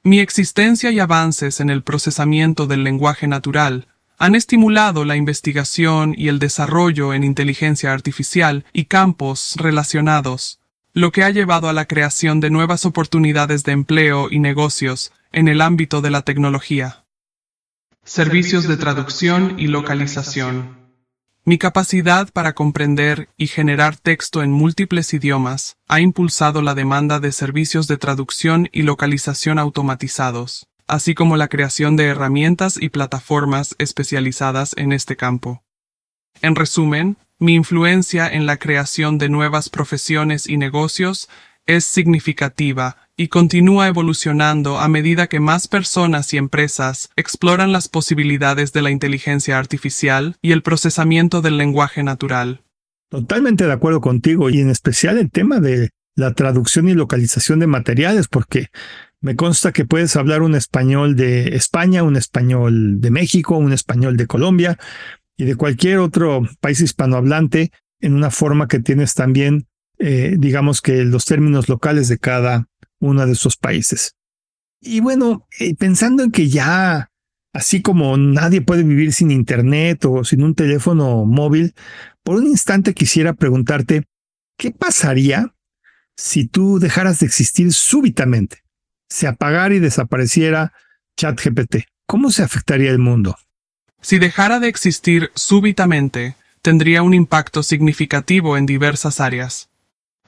Mi 0.02 0.20
existencia 0.20 0.90
y 0.90 1.00
avances 1.00 1.60
en 1.60 1.70
el 1.70 1.82
procesamiento 1.82 2.66
del 2.66 2.84
lenguaje 2.84 3.26
natural 3.26 3.88
han 4.18 4.34
estimulado 4.34 5.04
la 5.04 5.16
investigación 5.16 6.14
y 6.16 6.28
el 6.28 6.38
desarrollo 6.38 7.12
en 7.12 7.24
inteligencia 7.24 7.92
artificial 7.92 8.64
y 8.72 8.86
campos 8.86 9.54
relacionados, 9.56 10.60
lo 10.92 11.12
que 11.12 11.22
ha 11.22 11.30
llevado 11.30 11.68
a 11.68 11.72
la 11.72 11.84
creación 11.84 12.40
de 12.40 12.50
nuevas 12.50 12.86
oportunidades 12.86 13.64
de 13.64 13.72
empleo 13.72 14.28
y 14.30 14.38
negocios 14.38 15.12
en 15.32 15.48
el 15.48 15.60
ámbito 15.60 16.00
de 16.00 16.10
la 16.10 16.22
tecnología. 16.22 17.04
Servicios 18.04 18.66
de 18.66 18.76
traducción 18.76 19.56
y 19.58 19.66
localización. 19.66 20.86
Mi 21.44 21.58
capacidad 21.58 22.32
para 22.32 22.54
comprender 22.54 23.28
y 23.36 23.46
generar 23.46 23.96
texto 23.96 24.42
en 24.42 24.50
múltiples 24.50 25.12
idiomas 25.12 25.76
ha 25.86 26.00
impulsado 26.00 26.62
la 26.62 26.74
demanda 26.74 27.20
de 27.20 27.30
servicios 27.30 27.86
de 27.86 27.98
traducción 27.98 28.68
y 28.72 28.82
localización 28.82 29.58
automatizados, 29.58 30.66
así 30.86 31.14
como 31.14 31.36
la 31.36 31.48
creación 31.48 31.96
de 31.96 32.06
herramientas 32.06 32.78
y 32.80 32.88
plataformas 32.88 33.74
especializadas 33.78 34.74
en 34.76 34.92
este 34.92 35.16
campo. 35.16 35.62
En 36.42 36.54
resumen, 36.54 37.16
mi 37.38 37.54
influencia 37.54 38.28
en 38.28 38.46
la 38.46 38.56
creación 38.56 39.18
de 39.18 39.28
nuevas 39.28 39.68
profesiones 39.68 40.48
y 40.48 40.56
negocios 40.56 41.28
es 41.66 41.84
significativa 41.84 42.96
y 43.16 43.28
continúa 43.28 43.88
evolucionando 43.88 44.78
a 44.78 44.88
medida 44.88 45.26
que 45.26 45.40
más 45.40 45.68
personas 45.68 46.32
y 46.32 46.36
empresas 46.36 47.10
exploran 47.16 47.72
las 47.72 47.88
posibilidades 47.88 48.72
de 48.72 48.82
la 48.82 48.90
inteligencia 48.90 49.58
artificial 49.58 50.36
y 50.42 50.52
el 50.52 50.62
procesamiento 50.62 51.42
del 51.42 51.56
lenguaje 51.56 52.02
natural. 52.02 52.62
Totalmente 53.10 53.66
de 53.66 53.72
acuerdo 53.72 54.00
contigo 54.00 54.50
y 54.50 54.60
en 54.60 54.70
especial 54.70 55.18
el 55.18 55.30
tema 55.30 55.60
de 55.60 55.90
la 56.14 56.32
traducción 56.34 56.88
y 56.88 56.94
localización 56.94 57.58
de 57.60 57.66
materiales, 57.66 58.28
porque 58.28 58.68
me 59.20 59.36
consta 59.36 59.72
que 59.72 59.84
puedes 59.84 60.16
hablar 60.16 60.42
un 60.42 60.54
español 60.54 61.16
de 61.16 61.56
España, 61.56 62.02
un 62.02 62.16
español 62.16 63.00
de 63.00 63.10
México, 63.10 63.56
un 63.56 63.72
español 63.72 64.16
de 64.16 64.26
Colombia, 64.26 64.78
y 65.36 65.44
de 65.44 65.54
cualquier 65.54 65.98
otro 65.98 66.42
país 66.60 66.80
hispanohablante 66.80 67.70
en 68.00 68.14
una 68.14 68.30
forma 68.30 68.68
que 68.68 68.80
tienes 68.80 69.14
también, 69.14 69.66
eh, 69.98 70.36
digamos 70.38 70.80
que 70.80 71.04
los 71.04 71.24
términos 71.24 71.68
locales 71.68 72.08
de 72.08 72.18
cada 72.18 72.68
uno 73.00 73.26
de 73.26 73.32
esos 73.32 73.56
países. 73.56 74.14
Y 74.80 75.00
bueno, 75.00 75.46
eh, 75.58 75.74
pensando 75.74 76.22
en 76.22 76.30
que 76.30 76.48
ya, 76.48 77.10
así 77.52 77.82
como 77.82 78.16
nadie 78.16 78.60
puede 78.60 78.82
vivir 78.82 79.12
sin 79.12 79.30
Internet 79.30 80.04
o 80.04 80.24
sin 80.24 80.42
un 80.42 80.54
teléfono 80.54 81.24
móvil, 81.24 81.74
por 82.22 82.36
un 82.36 82.46
instante 82.46 82.94
quisiera 82.94 83.34
preguntarte, 83.34 84.04
¿qué 84.58 84.70
pasaría 84.70 85.54
si 86.16 86.46
tú 86.46 86.78
dejaras 86.78 87.20
de 87.20 87.26
existir 87.26 87.72
súbitamente? 87.72 88.65
Se 89.08 89.26
apagara 89.26 89.74
y 89.74 89.78
desapareciera 89.78 90.72
ChatGPT. 91.16 91.86
¿Cómo 92.06 92.30
se 92.30 92.42
afectaría 92.42 92.90
el 92.90 92.98
mundo? 92.98 93.36
Si 94.00 94.18
dejara 94.18 94.60
de 94.60 94.68
existir 94.68 95.30
súbitamente, 95.34 96.36
tendría 96.62 97.02
un 97.02 97.14
impacto 97.14 97.62
significativo 97.62 98.56
en 98.56 98.66
diversas 98.66 99.20
áreas. 99.20 99.68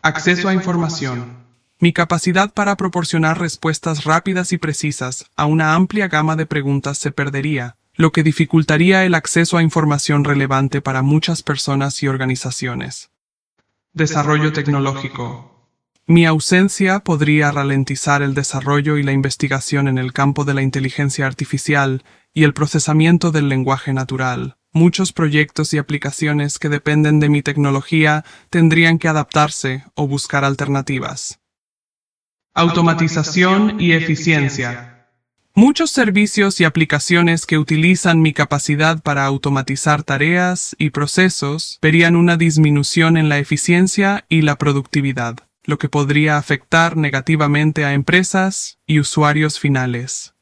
Acceso 0.02 0.48
a 0.48 0.54
información. 0.54 1.48
Mi 1.80 1.92
capacidad 1.92 2.52
para 2.52 2.76
proporcionar 2.76 3.38
respuestas 3.38 4.04
rápidas 4.04 4.52
y 4.52 4.58
precisas 4.58 5.26
a 5.36 5.46
una 5.46 5.74
amplia 5.74 6.08
gama 6.08 6.34
de 6.34 6.46
preguntas 6.46 6.98
se 6.98 7.12
perdería, 7.12 7.76
lo 7.94 8.10
que 8.10 8.22
dificultaría 8.22 9.04
el 9.04 9.14
acceso 9.14 9.56
a 9.56 9.62
información 9.62 10.24
relevante 10.24 10.80
para 10.80 11.02
muchas 11.02 11.42
personas 11.42 12.02
y 12.02 12.08
organizaciones. 12.08 13.10
Desarrollo 13.92 14.52
tecnológico. 14.52 15.57
Mi 16.10 16.24
ausencia 16.24 17.00
podría 17.00 17.50
ralentizar 17.50 18.22
el 18.22 18.32
desarrollo 18.32 18.96
y 18.96 19.02
la 19.02 19.12
investigación 19.12 19.88
en 19.88 19.98
el 19.98 20.14
campo 20.14 20.46
de 20.46 20.54
la 20.54 20.62
inteligencia 20.62 21.26
artificial 21.26 22.02
y 22.32 22.44
el 22.44 22.54
procesamiento 22.54 23.30
del 23.30 23.50
lenguaje 23.50 23.92
natural. 23.92 24.56
Muchos 24.72 25.12
proyectos 25.12 25.74
y 25.74 25.78
aplicaciones 25.78 26.58
que 26.58 26.70
dependen 26.70 27.20
de 27.20 27.28
mi 27.28 27.42
tecnología 27.42 28.24
tendrían 28.48 28.98
que 28.98 29.08
adaptarse 29.08 29.84
o 29.96 30.08
buscar 30.08 30.46
alternativas. 30.46 31.40
Automatización 32.54 33.78
y 33.78 33.92
eficiencia. 33.92 35.10
Muchos 35.52 35.90
servicios 35.90 36.58
y 36.62 36.64
aplicaciones 36.64 37.44
que 37.44 37.58
utilizan 37.58 38.22
mi 38.22 38.32
capacidad 38.32 39.02
para 39.02 39.26
automatizar 39.26 40.04
tareas 40.04 40.74
y 40.78 40.88
procesos 40.88 41.78
verían 41.82 42.16
una 42.16 42.38
disminución 42.38 43.18
en 43.18 43.28
la 43.28 43.36
eficiencia 43.36 44.24
y 44.30 44.40
la 44.40 44.56
productividad, 44.56 45.47
lo 45.68 45.78
que 45.78 45.90
podría 45.90 46.38
afectar 46.38 46.96
negativamente 46.96 47.84
a 47.84 47.92
empresas 47.92 48.78
y 48.86 49.00
usuarios 49.00 49.60
finales. 49.60 50.32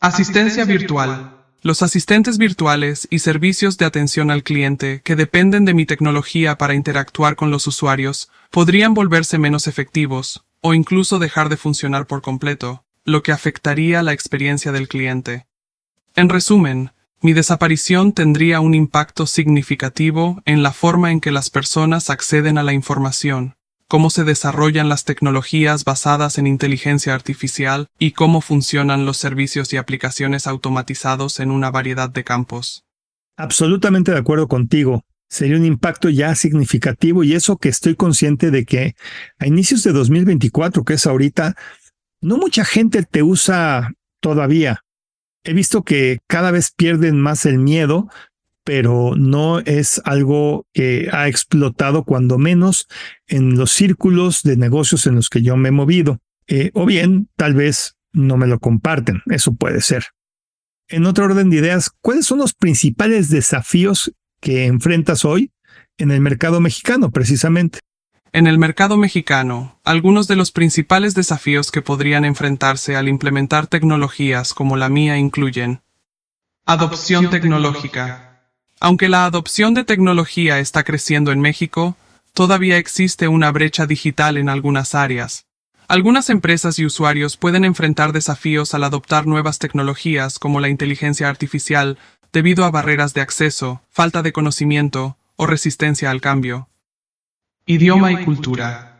Asistencia 0.00 0.64
virtual. 0.64 1.44
Los 1.62 1.80
asistentes 1.82 2.36
virtuales 2.36 3.06
y 3.08 3.20
servicios 3.20 3.78
de 3.78 3.84
atención 3.84 4.32
al 4.32 4.42
cliente 4.42 5.00
que 5.04 5.14
dependen 5.14 5.64
de 5.64 5.74
mi 5.74 5.86
tecnología 5.86 6.58
para 6.58 6.74
interactuar 6.74 7.36
con 7.36 7.52
los 7.52 7.68
usuarios 7.68 8.28
podrían 8.50 8.94
volverse 8.94 9.38
menos 9.38 9.68
efectivos 9.68 10.44
o 10.60 10.74
incluso 10.74 11.20
dejar 11.20 11.48
de 11.48 11.56
funcionar 11.56 12.08
por 12.08 12.20
completo, 12.20 12.84
lo 13.04 13.22
que 13.22 13.30
afectaría 13.30 14.02
la 14.02 14.12
experiencia 14.12 14.72
del 14.72 14.88
cliente. 14.88 15.46
En 16.16 16.30
resumen, 16.30 16.90
mi 17.20 17.32
desaparición 17.32 18.12
tendría 18.12 18.58
un 18.58 18.74
impacto 18.74 19.28
significativo 19.28 20.42
en 20.46 20.64
la 20.64 20.72
forma 20.72 21.12
en 21.12 21.20
que 21.20 21.30
las 21.30 21.48
personas 21.48 22.10
acceden 22.10 22.58
a 22.58 22.64
la 22.64 22.72
información, 22.72 23.55
cómo 23.88 24.10
se 24.10 24.24
desarrollan 24.24 24.88
las 24.88 25.04
tecnologías 25.04 25.84
basadas 25.84 26.38
en 26.38 26.46
inteligencia 26.46 27.14
artificial 27.14 27.88
y 27.98 28.12
cómo 28.12 28.40
funcionan 28.40 29.06
los 29.06 29.16
servicios 29.16 29.72
y 29.72 29.76
aplicaciones 29.76 30.46
automatizados 30.46 31.40
en 31.40 31.50
una 31.50 31.70
variedad 31.70 32.10
de 32.10 32.24
campos. 32.24 32.84
Absolutamente 33.36 34.12
de 34.12 34.18
acuerdo 34.18 34.48
contigo. 34.48 35.04
Sería 35.28 35.56
un 35.56 35.64
impacto 35.64 36.08
ya 36.08 36.34
significativo 36.34 37.24
y 37.24 37.34
eso 37.34 37.56
que 37.56 37.68
estoy 37.68 37.96
consciente 37.96 38.50
de 38.50 38.64
que 38.64 38.94
a 39.38 39.46
inicios 39.46 39.82
de 39.82 39.92
2024, 39.92 40.84
que 40.84 40.94
es 40.94 41.06
ahorita, 41.06 41.56
no 42.20 42.38
mucha 42.38 42.64
gente 42.64 43.02
te 43.02 43.22
usa 43.22 43.92
todavía. 44.20 44.80
He 45.44 45.52
visto 45.52 45.82
que 45.82 46.18
cada 46.28 46.50
vez 46.50 46.72
pierden 46.76 47.20
más 47.20 47.44
el 47.46 47.58
miedo 47.58 48.08
pero 48.66 49.14
no 49.16 49.60
es 49.60 50.02
algo 50.04 50.66
que 50.74 51.08
ha 51.12 51.28
explotado 51.28 52.02
cuando 52.02 52.36
menos 52.36 52.88
en 53.28 53.56
los 53.56 53.70
círculos 53.70 54.42
de 54.42 54.56
negocios 54.56 55.06
en 55.06 55.14
los 55.14 55.28
que 55.28 55.40
yo 55.40 55.56
me 55.56 55.68
he 55.68 55.72
movido. 55.72 56.18
Eh, 56.48 56.72
o 56.74 56.84
bien, 56.84 57.28
tal 57.36 57.54
vez 57.54 57.96
no 58.12 58.36
me 58.36 58.48
lo 58.48 58.58
comparten, 58.58 59.22
eso 59.26 59.54
puede 59.54 59.82
ser. 59.82 60.06
En 60.88 61.06
otro 61.06 61.26
orden 61.26 61.48
de 61.48 61.58
ideas, 61.58 61.92
¿cuáles 62.00 62.26
son 62.26 62.38
los 62.38 62.54
principales 62.54 63.30
desafíos 63.30 64.12
que 64.40 64.66
enfrentas 64.66 65.24
hoy 65.24 65.52
en 65.96 66.10
el 66.10 66.20
mercado 66.20 66.60
mexicano 66.60 67.12
precisamente? 67.12 67.78
En 68.32 68.48
el 68.48 68.58
mercado 68.58 68.96
mexicano, 68.96 69.78
algunos 69.84 70.26
de 70.26 70.34
los 70.34 70.50
principales 70.50 71.14
desafíos 71.14 71.70
que 71.70 71.82
podrían 71.82 72.24
enfrentarse 72.24 72.96
al 72.96 73.06
implementar 73.06 73.68
tecnologías 73.68 74.54
como 74.54 74.76
la 74.76 74.88
mía 74.88 75.18
incluyen 75.18 75.82
Adopción 76.64 77.30
tecnológica. 77.30 78.25
Aunque 78.80 79.08
la 79.08 79.24
adopción 79.24 79.74
de 79.74 79.84
tecnología 79.84 80.58
está 80.58 80.84
creciendo 80.84 81.32
en 81.32 81.40
México, 81.40 81.96
todavía 82.34 82.76
existe 82.76 83.28
una 83.28 83.50
brecha 83.50 83.86
digital 83.86 84.36
en 84.36 84.48
algunas 84.48 84.94
áreas. 84.94 85.46
Algunas 85.88 86.30
empresas 86.30 86.78
y 86.78 86.84
usuarios 86.84 87.36
pueden 87.36 87.64
enfrentar 87.64 88.12
desafíos 88.12 88.74
al 88.74 88.84
adoptar 88.84 89.26
nuevas 89.26 89.58
tecnologías 89.58 90.38
como 90.38 90.60
la 90.60 90.68
inteligencia 90.68 91.28
artificial 91.28 91.96
debido 92.32 92.64
a 92.64 92.70
barreras 92.70 93.14
de 93.14 93.20
acceso, 93.20 93.80
falta 93.88 94.22
de 94.22 94.32
conocimiento 94.32 95.16
o 95.36 95.46
resistencia 95.46 96.10
al 96.10 96.20
cambio. 96.20 96.68
Idioma 97.66 98.12
y 98.12 98.24
cultura. 98.24 98.95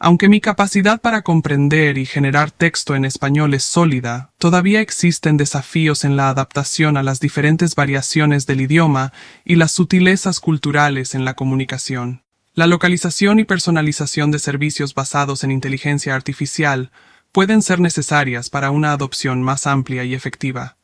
Aunque 0.00 0.28
mi 0.28 0.40
capacidad 0.40 1.00
para 1.00 1.22
comprender 1.22 1.98
y 1.98 2.06
generar 2.06 2.52
texto 2.52 2.94
en 2.94 3.04
español 3.04 3.52
es 3.54 3.64
sólida, 3.64 4.30
todavía 4.38 4.80
existen 4.80 5.36
desafíos 5.36 6.04
en 6.04 6.16
la 6.16 6.28
adaptación 6.28 6.96
a 6.96 7.02
las 7.02 7.18
diferentes 7.18 7.74
variaciones 7.74 8.46
del 8.46 8.60
idioma 8.60 9.12
y 9.44 9.56
las 9.56 9.72
sutilezas 9.72 10.38
culturales 10.38 11.16
en 11.16 11.24
la 11.24 11.34
comunicación. 11.34 12.22
La 12.54 12.68
localización 12.68 13.40
y 13.40 13.44
personalización 13.44 14.30
de 14.30 14.38
servicios 14.38 14.94
basados 14.94 15.42
en 15.42 15.50
inteligencia 15.50 16.14
artificial 16.14 16.92
pueden 17.32 17.60
ser 17.60 17.80
necesarias 17.80 18.50
para 18.50 18.70
una 18.70 18.92
adopción 18.92 19.42
más 19.42 19.66
amplia 19.66 20.04
y 20.04 20.14
efectiva. 20.14 20.76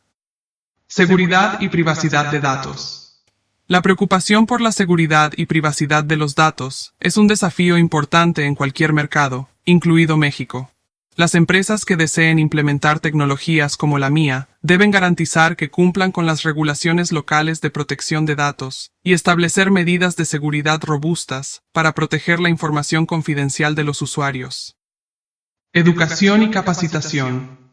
Seguridad 0.88 1.60
y 1.60 1.68
privacidad 1.68 2.32
de 2.32 2.40
datos. 2.40 3.03
La 3.66 3.80
preocupación 3.80 4.44
por 4.44 4.60
la 4.60 4.72
seguridad 4.72 5.32
y 5.38 5.46
privacidad 5.46 6.04
de 6.04 6.16
los 6.16 6.34
datos 6.34 6.92
es 7.00 7.16
un 7.16 7.28
desafío 7.28 7.78
importante 7.78 8.44
en 8.44 8.54
cualquier 8.54 8.92
mercado, 8.92 9.48
incluido 9.64 10.18
México. 10.18 10.70
Las 11.16 11.34
empresas 11.34 11.86
que 11.86 11.96
deseen 11.96 12.38
implementar 12.38 13.00
tecnologías 13.00 13.78
como 13.78 13.98
la 13.98 14.10
mía 14.10 14.48
deben 14.60 14.90
garantizar 14.90 15.56
que 15.56 15.70
cumplan 15.70 16.12
con 16.12 16.26
las 16.26 16.42
regulaciones 16.42 17.10
locales 17.10 17.62
de 17.62 17.70
protección 17.70 18.26
de 18.26 18.34
datos 18.34 18.90
y 19.02 19.14
establecer 19.14 19.70
medidas 19.70 20.16
de 20.16 20.26
seguridad 20.26 20.82
robustas 20.82 21.62
para 21.72 21.94
proteger 21.94 22.40
la 22.40 22.50
información 22.50 23.06
confidencial 23.06 23.74
de 23.74 23.84
los 23.84 24.02
usuarios. 24.02 24.76
Educación 25.72 26.42
y 26.42 26.50
capacitación. 26.50 27.63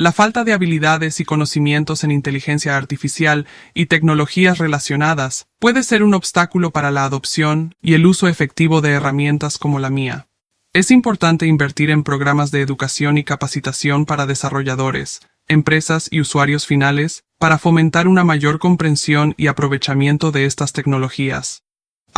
La 0.00 0.12
falta 0.12 0.44
de 0.44 0.54
habilidades 0.54 1.20
y 1.20 1.26
conocimientos 1.26 2.04
en 2.04 2.10
inteligencia 2.10 2.74
artificial 2.78 3.46
y 3.74 3.84
tecnologías 3.84 4.56
relacionadas 4.56 5.46
puede 5.58 5.82
ser 5.82 6.02
un 6.02 6.14
obstáculo 6.14 6.70
para 6.70 6.90
la 6.90 7.04
adopción 7.04 7.74
y 7.82 7.92
el 7.92 8.06
uso 8.06 8.26
efectivo 8.26 8.80
de 8.80 8.92
herramientas 8.92 9.58
como 9.58 9.78
la 9.78 9.90
mía. 9.90 10.26
Es 10.72 10.90
importante 10.90 11.44
invertir 11.44 11.90
en 11.90 12.02
programas 12.02 12.50
de 12.50 12.62
educación 12.62 13.18
y 13.18 13.24
capacitación 13.24 14.06
para 14.06 14.24
desarrolladores, 14.24 15.20
empresas 15.48 16.08
y 16.10 16.22
usuarios 16.22 16.64
finales 16.64 17.24
para 17.38 17.58
fomentar 17.58 18.08
una 18.08 18.24
mayor 18.24 18.58
comprensión 18.58 19.34
y 19.36 19.48
aprovechamiento 19.48 20.32
de 20.32 20.46
estas 20.46 20.72
tecnologías. 20.72 21.62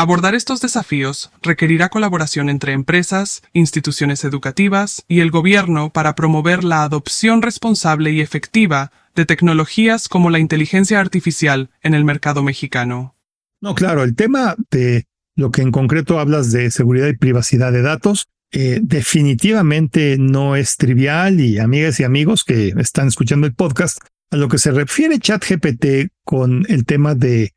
Abordar 0.02 0.34
estos 0.34 0.60
desafíos 0.60 1.30
requerirá 1.42 1.88
colaboración 1.88 2.48
entre 2.48 2.72
empresas, 2.72 3.40
instituciones 3.52 4.24
educativas 4.24 5.04
y 5.06 5.20
el 5.20 5.30
gobierno 5.30 5.92
para 5.92 6.16
promover 6.16 6.64
la 6.64 6.82
adopción 6.82 7.40
responsable 7.40 8.10
y 8.10 8.20
efectiva 8.20 8.90
de 9.14 9.26
tecnologías 9.26 10.08
como 10.08 10.28
la 10.28 10.40
inteligencia 10.40 10.98
artificial 10.98 11.70
en 11.84 11.94
el 11.94 12.04
mercado 12.04 12.42
mexicano. 12.42 13.14
No, 13.60 13.76
claro, 13.76 14.02
el 14.02 14.16
tema 14.16 14.56
de 14.72 15.04
lo 15.36 15.52
que 15.52 15.62
en 15.62 15.70
concreto 15.70 16.18
hablas 16.18 16.50
de 16.50 16.72
seguridad 16.72 17.06
y 17.06 17.16
privacidad 17.16 17.70
de 17.70 17.82
datos 17.82 18.26
eh, 18.50 18.80
definitivamente 18.82 20.16
no 20.18 20.56
es 20.56 20.78
trivial 20.78 21.38
y 21.38 21.60
amigas 21.60 22.00
y 22.00 22.02
amigos 22.02 22.42
que 22.42 22.74
están 22.76 23.06
escuchando 23.06 23.46
el 23.46 23.54
podcast, 23.54 23.98
a 24.32 24.36
lo 24.36 24.48
que 24.48 24.58
se 24.58 24.72
refiere 24.72 25.20
ChatGPT 25.20 26.10
con 26.24 26.64
el 26.68 26.86
tema 26.86 27.14
de 27.14 27.52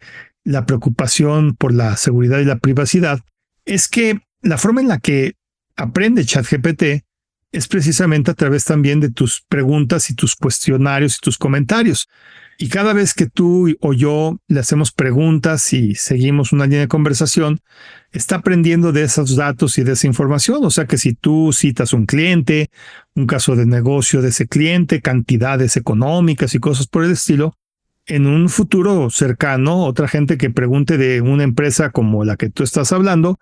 la 0.45 0.65
preocupación 0.65 1.55
por 1.55 1.73
la 1.73 1.97
seguridad 1.97 2.39
y 2.39 2.45
la 2.45 2.59
privacidad, 2.59 3.19
es 3.65 3.89
que 3.89 4.21
la 4.41 4.57
forma 4.57 4.79
en 4.79 4.87
la 4.87 4.99
que 4.99 5.33
aprende 5.75 6.23
ChatGPT 6.23 7.03
es 7.51 7.67
precisamente 7.67 8.31
a 8.31 8.33
través 8.33 8.63
también 8.63 8.99
de 8.99 9.09
tus 9.09 9.43
preguntas 9.47 10.09
y 10.09 10.15
tus 10.15 10.35
cuestionarios 10.35 11.17
y 11.17 11.19
tus 11.19 11.37
comentarios. 11.37 12.07
Y 12.57 12.69
cada 12.69 12.93
vez 12.93 13.13
que 13.13 13.27
tú 13.27 13.75
o 13.81 13.93
yo 13.93 14.37
le 14.47 14.59
hacemos 14.59 14.91
preguntas 14.91 15.73
y 15.73 15.95
seguimos 15.95 16.53
una 16.53 16.65
línea 16.65 16.81
de 16.81 16.87
conversación, 16.87 17.59
está 18.11 18.37
aprendiendo 18.37 18.91
de 18.91 19.03
esos 19.03 19.35
datos 19.35 19.77
y 19.77 19.83
de 19.83 19.93
esa 19.93 20.07
información. 20.07 20.63
O 20.63 20.69
sea 20.69 20.85
que 20.85 20.97
si 20.97 21.13
tú 21.13 21.51
citas 21.51 21.91
un 21.91 22.05
cliente, 22.05 22.69
un 23.13 23.25
caso 23.25 23.55
de 23.55 23.65
negocio 23.65 24.21
de 24.21 24.29
ese 24.29 24.47
cliente, 24.47 25.01
cantidades 25.01 25.75
económicas 25.75 26.55
y 26.55 26.59
cosas 26.59 26.87
por 26.87 27.03
el 27.03 27.11
estilo, 27.11 27.57
en 28.07 28.27
un 28.27 28.49
futuro 28.49 29.09
cercano, 29.09 29.85
otra 29.85 30.07
gente 30.07 30.37
que 30.37 30.49
pregunte 30.49 30.97
de 30.97 31.21
una 31.21 31.43
empresa 31.43 31.89
como 31.89 32.23
la 32.23 32.35
que 32.35 32.49
tú 32.49 32.63
estás 32.63 32.91
hablando, 32.91 33.39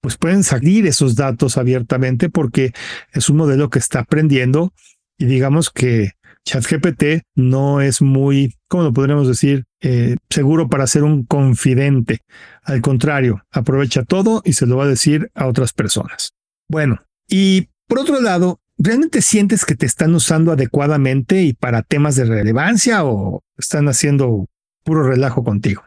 pues 0.00 0.16
pueden 0.16 0.42
salir 0.42 0.86
esos 0.86 1.14
datos 1.14 1.58
abiertamente 1.58 2.30
porque 2.30 2.72
es 3.12 3.28
un 3.28 3.36
modelo 3.36 3.70
que 3.70 3.78
está 3.78 4.00
aprendiendo 4.00 4.72
y 5.18 5.26
digamos 5.26 5.70
que 5.70 6.12
ChatGPT 6.44 7.22
no 7.36 7.80
es 7.80 8.00
muy, 8.00 8.54
¿cómo 8.68 8.84
lo 8.84 8.92
podríamos 8.92 9.28
decir? 9.28 9.64
Eh, 9.82 10.16
seguro 10.30 10.68
para 10.68 10.86
ser 10.86 11.04
un 11.04 11.24
confidente. 11.24 12.20
Al 12.62 12.80
contrario, 12.80 13.42
aprovecha 13.50 14.04
todo 14.04 14.42
y 14.44 14.54
se 14.54 14.66
lo 14.66 14.76
va 14.76 14.84
a 14.84 14.88
decir 14.88 15.30
a 15.34 15.46
otras 15.46 15.72
personas. 15.72 16.32
Bueno, 16.68 17.02
y 17.28 17.68
por 17.86 18.00
otro 18.00 18.20
lado, 18.20 18.60
¿realmente 18.80 19.20
sientes 19.20 19.64
que 19.64 19.76
te 19.76 19.86
están 19.86 20.14
usando 20.14 20.52
adecuadamente 20.52 21.42
y 21.42 21.52
para 21.52 21.82
temas 21.82 22.16
de 22.16 22.24
relevancia 22.24 23.04
o 23.04 23.42
están 23.58 23.88
haciendo 23.88 24.46
puro 24.82 25.06
relajo 25.06 25.44
contigo? 25.44 25.84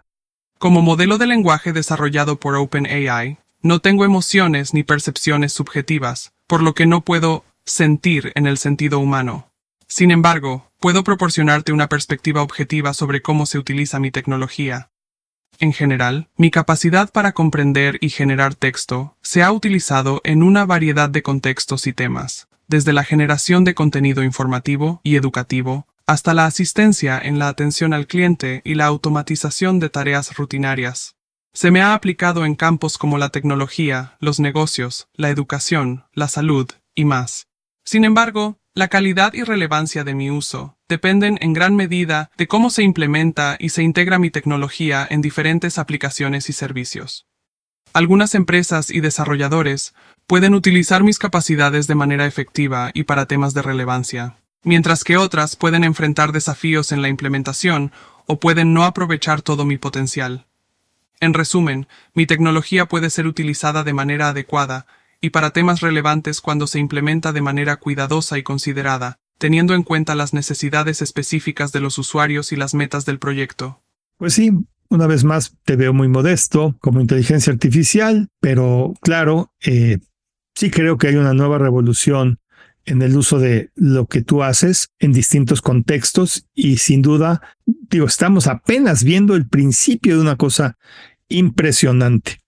Como 0.60 0.82
modelo 0.82 1.18
de 1.18 1.28
lenguaje 1.28 1.74
desarrollado 1.74 2.40
por 2.40 2.56
OpenAI, 2.56 3.40
no 3.62 3.80
tengo 3.80 4.06
emociones 4.06 4.74
ni 4.74 4.84
percepciones 4.84 5.52
subjetivas, 5.54 6.34
por 6.48 6.62
lo 6.62 6.76
que 6.76 6.86
no 6.86 7.02
puedo 7.02 7.44
sentir 7.66 8.32
en 8.36 8.46
el 8.46 8.58
sentido 8.58 9.00
humano. 9.00 9.50
Sin 9.88 10.12
embargo, 10.12 10.72
puedo 10.80 11.04
proporcionarte 11.04 11.74
una 11.74 11.90
perspectiva 11.90 12.42
objetiva 12.42 12.94
sobre 12.94 13.22
cómo 13.22 13.46
se 13.46 13.58
utiliza 13.58 14.00
mi 14.00 14.12
tecnología. 14.12 14.90
En 15.60 15.74
general, 15.74 16.30
mi 16.36 16.52
capacidad 16.52 17.12
para 17.12 17.32
comprender 17.32 17.98
y 18.02 18.10
generar 18.10 18.56
texto 18.56 19.18
se 19.22 19.44
ha 19.44 19.52
utilizado 19.52 20.22
en 20.24 20.44
una 20.44 20.66
variedad 20.66 21.10
de 21.10 21.24
contextos 21.24 21.88
y 21.88 21.94
temas, 21.94 22.48
desde 22.68 22.94
la 22.94 23.04
generación 23.04 23.64
de 23.64 23.74
contenido 23.74 24.24
informativo 24.24 25.02
y 25.04 25.16
educativo 25.16 25.88
hasta 26.06 26.34
la 26.34 26.46
asistencia 26.46 27.20
en 27.20 27.40
la 27.40 27.48
atención 27.48 27.94
al 27.94 28.08
cliente 28.08 28.62
y 28.66 28.76
la 28.76 28.86
automatización 28.86 29.80
de 29.80 29.90
tareas 29.90 30.36
rutinarias. 30.36 31.16
Se 31.54 31.72
me 31.72 31.82
ha 31.82 31.94
aplicado 31.94 32.46
en 32.46 32.56
campos 32.56 32.98
como 32.98 33.18
la 33.18 33.30
tecnología, 33.30 34.18
los 34.20 34.40
negocios, 34.40 35.08
la 35.14 35.30
educación, 35.30 36.06
la 36.14 36.28
salud 36.28 36.70
y 36.96 37.06
más. 37.06 37.48
Sin 37.86 38.06
embargo, 38.06 38.60
la 38.74 38.88
calidad 38.88 39.34
y 39.34 39.44
relevancia 39.44 40.04
de 40.04 40.16
mi 40.16 40.32
uso 40.32 40.78
dependen 40.90 41.38
en 41.42 41.54
gran 41.54 41.76
medida 41.76 42.32
de 42.38 42.48
cómo 42.48 42.72
se 42.72 42.82
implementa 42.82 43.56
y 43.60 43.70
se 43.70 43.84
integra 43.84 44.18
mi 44.18 44.32
tecnología 44.32 45.08
en 45.10 45.22
diferentes 45.22 45.78
aplicaciones 45.78 46.50
y 46.50 46.54
servicios. 46.54 47.28
Algunas 47.94 48.34
empresas 48.34 48.90
y 48.90 49.02
desarrolladores 49.02 49.94
pueden 50.26 50.56
utilizar 50.56 51.04
mis 51.04 51.20
capacidades 51.20 51.86
de 51.86 51.94
manera 51.94 52.26
efectiva 52.26 52.90
y 52.96 53.04
para 53.04 53.28
temas 53.28 53.54
de 53.54 53.62
relevancia, 53.62 54.38
mientras 54.64 55.04
que 55.04 55.16
otras 55.16 55.56
pueden 55.56 55.84
enfrentar 55.84 56.32
desafíos 56.32 56.92
en 56.92 57.04
la 57.04 57.10
implementación 57.10 57.92
o 58.26 58.40
pueden 58.40 58.74
no 58.74 58.84
aprovechar 58.84 59.44
todo 59.44 59.64
mi 59.64 59.78
potencial. 59.78 60.48
En 61.20 61.36
resumen, 61.36 61.88
mi 62.16 62.26
tecnología 62.26 62.88
puede 62.88 63.12
ser 63.12 63.28
utilizada 63.28 63.84
de 63.84 63.94
manera 63.94 64.30
adecuada 64.30 64.88
y 65.22 65.30
para 65.30 65.52
temas 65.52 65.82
relevantes 65.82 66.42
cuando 66.42 66.66
se 66.66 66.80
implementa 66.80 67.32
de 67.32 67.42
manera 67.42 67.76
cuidadosa 67.76 68.40
y 68.40 68.44
considerada, 68.44 69.20
teniendo 69.38 69.76
en 69.76 69.84
cuenta 69.84 70.16
las 70.16 70.34
necesidades 70.34 71.04
específicas 71.04 71.72
de 71.72 71.80
los 71.80 72.00
usuarios 72.00 72.52
y 72.52 72.56
las 72.56 72.74
metas 72.74 73.06
del 73.06 73.20
proyecto. 73.20 73.84
Pues 74.18 74.34
sí, 74.34 74.52
una 74.94 75.08
vez 75.08 75.24
más 75.24 75.56
te 75.64 75.76
veo 75.76 75.92
muy 75.92 76.08
modesto 76.08 76.76
como 76.80 77.02
inteligencia 77.02 77.52
artificial, 77.52 78.30
pero 78.40 78.94
claro, 79.02 79.52
eh, 79.66 79.98
sí 80.56 80.70
creo 80.70 80.98
que 80.98 81.08
hay 81.08 81.16
una 81.16 81.34
nueva 81.34 81.58
revolución 81.58 82.40
en 82.86 83.02
el 83.02 83.16
uso 83.18 83.40
de 83.40 83.72
lo 83.76 84.06
que 84.06 84.22
tú 84.22 84.44
haces 84.44 84.90
en 85.00 85.12
distintos 85.12 85.62
contextos 85.62 86.46
y 86.54 86.78
sin 86.78 87.02
duda, 87.02 87.42
digo, 87.66 88.06
estamos 88.06 88.48
apenas 88.48 89.04
viendo 89.04 89.36
el 89.36 89.48
principio 89.48 90.16
de 90.16 90.22
una 90.22 90.36
cosa 90.36 90.78
impresionante. 91.28 92.42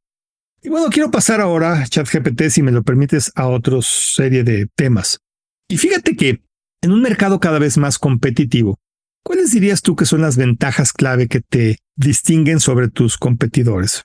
Y 0.62 0.70
bueno, 0.70 0.90
quiero 0.90 1.10
pasar 1.10 1.42
ahora, 1.42 1.86
ChatGPT, 1.88 2.50
si 2.50 2.62
me 2.62 2.72
lo 2.72 2.84
permites, 2.84 3.32
a 3.36 3.48
otra 3.48 3.78
serie 3.82 4.44
de 4.44 4.68
temas. 4.76 5.20
Y 5.68 5.78
fíjate 5.78 6.16
que 6.16 6.42
en 6.82 6.92
un 6.92 7.02
mercado 7.02 7.40
cada 7.40 7.58
vez 7.58 7.78
más 7.78 7.98
competitivo, 7.98 8.80
¿cuáles 9.26 9.52
dirías 9.52 9.82
tú 9.82 9.96
que 9.96 10.06
son 10.06 10.22
las 10.22 10.38
ventajas 10.38 10.94
clave 10.94 11.28
que 11.28 11.42
te 11.42 11.80
distinguen 11.98 12.60
sobre 12.60 12.88
tus 12.88 13.18
competidores? 13.18 14.04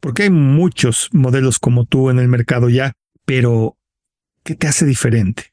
Porque 0.00 0.24
hay 0.24 0.30
muchos 0.30 1.10
modelos 1.12 1.58
como 1.58 1.84
tú 1.84 2.10
en 2.10 2.18
el 2.18 2.26
mercado 2.26 2.68
ya, 2.68 2.92
pero 3.24 3.76
¿qué 4.42 4.56
te 4.56 4.66
hace 4.66 4.86
diferente? 4.86 5.52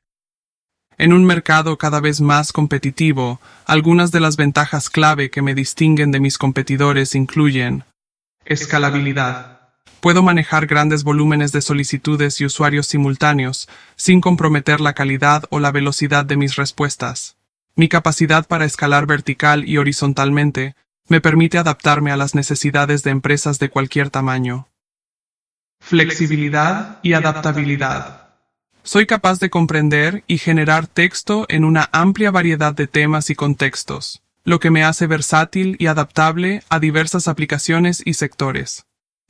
En 0.97 1.13
un 1.13 1.25
mercado 1.25 1.77
cada 1.77 1.99
vez 1.99 2.19
más 2.19 2.51
competitivo, 2.51 3.39
algunas 3.65 4.11
de 4.11 4.19
las 4.19 4.37
ventajas 4.37 4.89
clave 4.89 5.29
que 5.29 5.41
me 5.41 5.53
distinguen 5.53 6.11
de 6.11 6.19
mis 6.19 6.37
competidores 6.37 7.15
incluyen 7.15 7.83
escalabilidad 8.45 9.59
Puedo 10.01 10.23
manejar 10.23 10.65
grandes 10.65 11.03
volúmenes 11.03 11.51
de 11.51 11.61
solicitudes 11.61 12.39
y 12.39 12.45
usuarios 12.45 12.87
simultáneos, 12.87 13.67
sin 13.97 14.21
comprometer 14.21 14.79
la 14.79 14.93
calidad 14.93 15.43
o 15.49 15.59
la 15.59 15.73
velocidad 15.73 16.23
de 16.23 16.37
mis 16.37 16.55
respuestas. 16.55 17.38
Mi 17.75 17.87
capacidad 17.87 18.47
para 18.47 18.65
escalar 18.65 19.05
vertical 19.05 19.67
y 19.67 19.77
horizontalmente 19.77 20.75
me 21.07 21.21
permite 21.21 21.57
adaptarme 21.57 22.11
a 22.11 22.17
las 22.17 22.35
necesidades 22.35 23.03
de 23.03 23.11
empresas 23.11 23.59
de 23.59 23.69
cualquier 23.69 24.09
tamaño. 24.09 24.67
Flexibilidad 25.79 26.99
y 27.03 27.13
adaptabilidad. 27.13 28.29
Soy 28.83 29.05
capaz 29.05 29.39
de 29.39 29.49
comprender 29.49 30.23
y 30.27 30.37
generar 30.37 30.87
texto 30.87 31.45
en 31.49 31.63
una 31.63 31.89
amplia 31.91 32.31
variedad 32.31 32.73
de 32.73 32.87
temas 32.87 33.29
y 33.29 33.35
contextos, 33.35 34.21
lo 34.43 34.59
que 34.59 34.71
me 34.71 34.83
hace 34.83 35.07
versátil 35.07 35.75
y 35.79 35.87
adaptable 35.87 36.63
a 36.69 36.79
diversas 36.79 37.27
aplicaciones 37.27 38.01
y 38.05 38.13
sectores. 38.13 38.85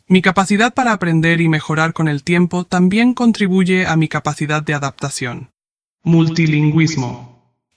Mi 0.08 0.21
capacidad 0.21 0.73
para 0.73 0.91
aprender 0.91 1.39
y 1.39 1.49
mejorar 1.49 1.93
con 1.93 2.08
el 2.08 2.23
tiempo 2.23 2.63
también 2.63 3.13
contribuye 3.13 3.86
a 3.86 3.95
mi 3.95 4.08
capacidad 4.08 4.63
de 4.63 4.73
adaptación. 4.73 5.52
Multilingüismo. 6.04 7.29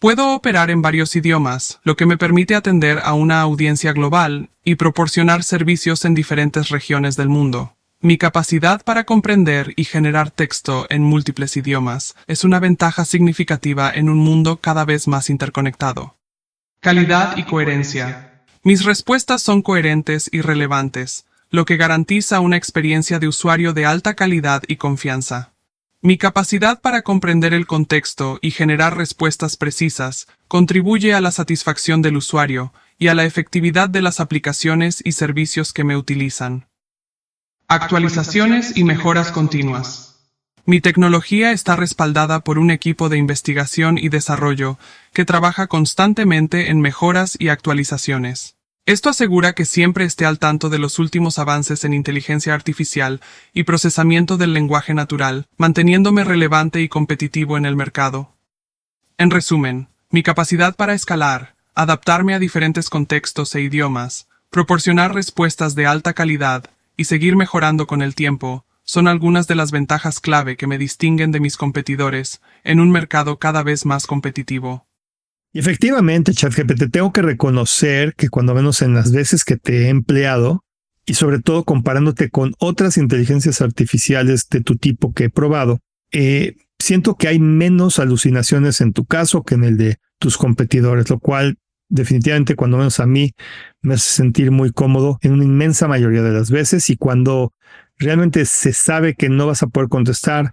Puedo 0.02 0.34
operar 0.34 0.72
en 0.72 0.82
varios 0.82 1.14
idiomas, 1.14 1.78
lo 1.84 1.94
que 1.94 2.06
me 2.06 2.18
permite 2.18 2.56
atender 2.56 2.98
a 3.04 3.14
una 3.14 3.40
audiencia 3.40 3.92
global 3.92 4.50
y 4.64 4.74
proporcionar 4.74 5.44
servicios 5.44 6.04
en 6.04 6.12
diferentes 6.12 6.70
regiones 6.70 7.14
del 7.14 7.28
mundo. 7.28 7.76
Mi 8.00 8.18
capacidad 8.18 8.82
para 8.82 9.04
comprender 9.04 9.72
y 9.76 9.84
generar 9.84 10.32
texto 10.32 10.88
en 10.90 11.04
múltiples 11.04 11.56
idiomas 11.56 12.16
es 12.26 12.42
una 12.42 12.58
ventaja 12.58 13.04
significativa 13.04 13.92
en 13.94 14.08
un 14.08 14.18
mundo 14.18 14.56
cada 14.56 14.84
vez 14.84 15.06
más 15.06 15.30
interconectado. 15.30 16.16
Calidad 16.80 17.36
y 17.36 17.44
coherencia. 17.44 18.42
Mis 18.64 18.84
respuestas 18.84 19.40
son 19.40 19.62
coherentes 19.62 20.28
y 20.32 20.40
relevantes, 20.40 21.26
lo 21.48 21.64
que 21.64 21.76
garantiza 21.76 22.40
una 22.40 22.56
experiencia 22.56 23.20
de 23.20 23.28
usuario 23.28 23.72
de 23.72 23.86
alta 23.86 24.14
calidad 24.14 24.64
y 24.66 24.78
confianza. 24.78 25.52
Mi 26.04 26.18
capacidad 26.18 26.80
para 26.80 27.02
comprender 27.02 27.54
el 27.54 27.68
contexto 27.68 28.40
y 28.42 28.50
generar 28.50 28.96
respuestas 28.96 29.56
precisas 29.56 30.26
contribuye 30.48 31.14
a 31.14 31.20
la 31.20 31.30
satisfacción 31.30 32.02
del 32.02 32.16
usuario 32.16 32.72
y 32.98 33.06
a 33.06 33.14
la 33.14 33.24
efectividad 33.24 33.88
de 33.88 34.02
las 34.02 34.18
aplicaciones 34.18 35.00
y 35.04 35.12
servicios 35.12 35.72
que 35.72 35.84
me 35.84 35.96
utilizan. 35.96 36.66
Actualizaciones 37.68 38.76
y 38.76 38.82
mejoras 38.82 39.30
continuas. 39.30 40.16
Mi 40.64 40.80
tecnología 40.80 41.52
está 41.52 41.76
respaldada 41.76 42.40
por 42.40 42.58
un 42.58 42.72
equipo 42.72 43.08
de 43.08 43.18
investigación 43.18 43.96
y 43.96 44.08
desarrollo 44.08 44.80
que 45.12 45.24
trabaja 45.24 45.68
constantemente 45.68 46.70
en 46.70 46.80
mejoras 46.80 47.36
y 47.38 47.48
actualizaciones. 47.48 48.56
Esto 48.84 49.10
asegura 49.10 49.52
que 49.52 49.64
siempre 49.64 50.04
esté 50.04 50.26
al 50.26 50.40
tanto 50.40 50.68
de 50.68 50.80
los 50.80 50.98
últimos 50.98 51.38
avances 51.38 51.84
en 51.84 51.94
inteligencia 51.94 52.52
artificial 52.52 53.20
y 53.52 53.62
procesamiento 53.62 54.36
del 54.36 54.54
lenguaje 54.54 54.92
natural, 54.92 55.46
manteniéndome 55.56 56.24
relevante 56.24 56.80
y 56.80 56.88
competitivo 56.88 57.56
en 57.56 57.64
el 57.64 57.76
mercado. 57.76 58.34
En 59.18 59.30
resumen, 59.30 59.88
mi 60.10 60.24
capacidad 60.24 60.74
para 60.74 60.94
escalar, 60.94 61.54
adaptarme 61.76 62.34
a 62.34 62.40
diferentes 62.40 62.90
contextos 62.90 63.54
e 63.54 63.60
idiomas, 63.60 64.26
proporcionar 64.50 65.14
respuestas 65.14 65.76
de 65.76 65.86
alta 65.86 66.12
calidad 66.12 66.64
y 66.96 67.04
seguir 67.04 67.36
mejorando 67.36 67.86
con 67.86 68.02
el 68.02 68.16
tiempo 68.16 68.66
son 68.82 69.06
algunas 69.06 69.46
de 69.46 69.54
las 69.54 69.70
ventajas 69.70 70.18
clave 70.18 70.56
que 70.56 70.66
me 70.66 70.76
distinguen 70.76 71.30
de 71.30 71.38
mis 71.38 71.56
competidores 71.56 72.40
en 72.64 72.80
un 72.80 72.90
mercado 72.90 73.38
cada 73.38 73.62
vez 73.62 73.86
más 73.86 74.08
competitivo. 74.08 74.88
Y 75.52 75.58
efectivamente, 75.58 76.32
ChatGPT, 76.32 76.90
tengo 76.90 77.12
que 77.12 77.22
reconocer 77.22 78.14
que 78.14 78.28
cuando 78.28 78.54
menos 78.54 78.80
en 78.80 78.94
las 78.94 79.12
veces 79.12 79.44
que 79.44 79.56
te 79.56 79.84
he 79.84 79.88
empleado, 79.88 80.64
y 81.04 81.14
sobre 81.14 81.40
todo 81.40 81.64
comparándote 81.64 82.30
con 82.30 82.54
otras 82.58 82.96
inteligencias 82.96 83.60
artificiales 83.60 84.48
de 84.48 84.60
tu 84.60 84.76
tipo 84.76 85.12
que 85.12 85.24
he 85.24 85.30
probado, 85.30 85.80
eh, 86.12 86.56
siento 86.78 87.16
que 87.16 87.28
hay 87.28 87.38
menos 87.38 87.98
alucinaciones 87.98 88.80
en 88.80 88.92
tu 88.92 89.04
caso 89.04 89.42
que 89.42 89.54
en 89.54 89.64
el 89.64 89.76
de 89.76 89.96
tus 90.18 90.36
competidores, 90.36 91.10
lo 91.10 91.18
cual 91.18 91.58
definitivamente 91.88 92.54
cuando 92.54 92.78
menos 92.78 93.00
a 93.00 93.06
mí 93.06 93.32
me 93.82 93.94
hace 93.94 94.10
sentir 94.10 94.50
muy 94.50 94.72
cómodo 94.72 95.18
en 95.22 95.32
una 95.32 95.44
inmensa 95.44 95.88
mayoría 95.88 96.22
de 96.22 96.32
las 96.32 96.50
veces 96.50 96.88
y 96.88 96.96
cuando 96.96 97.52
realmente 97.98 98.46
se 98.46 98.72
sabe 98.72 99.14
que 99.14 99.28
no 99.28 99.46
vas 99.46 99.62
a 99.62 99.66
poder 99.66 99.88
contestar, 99.88 100.52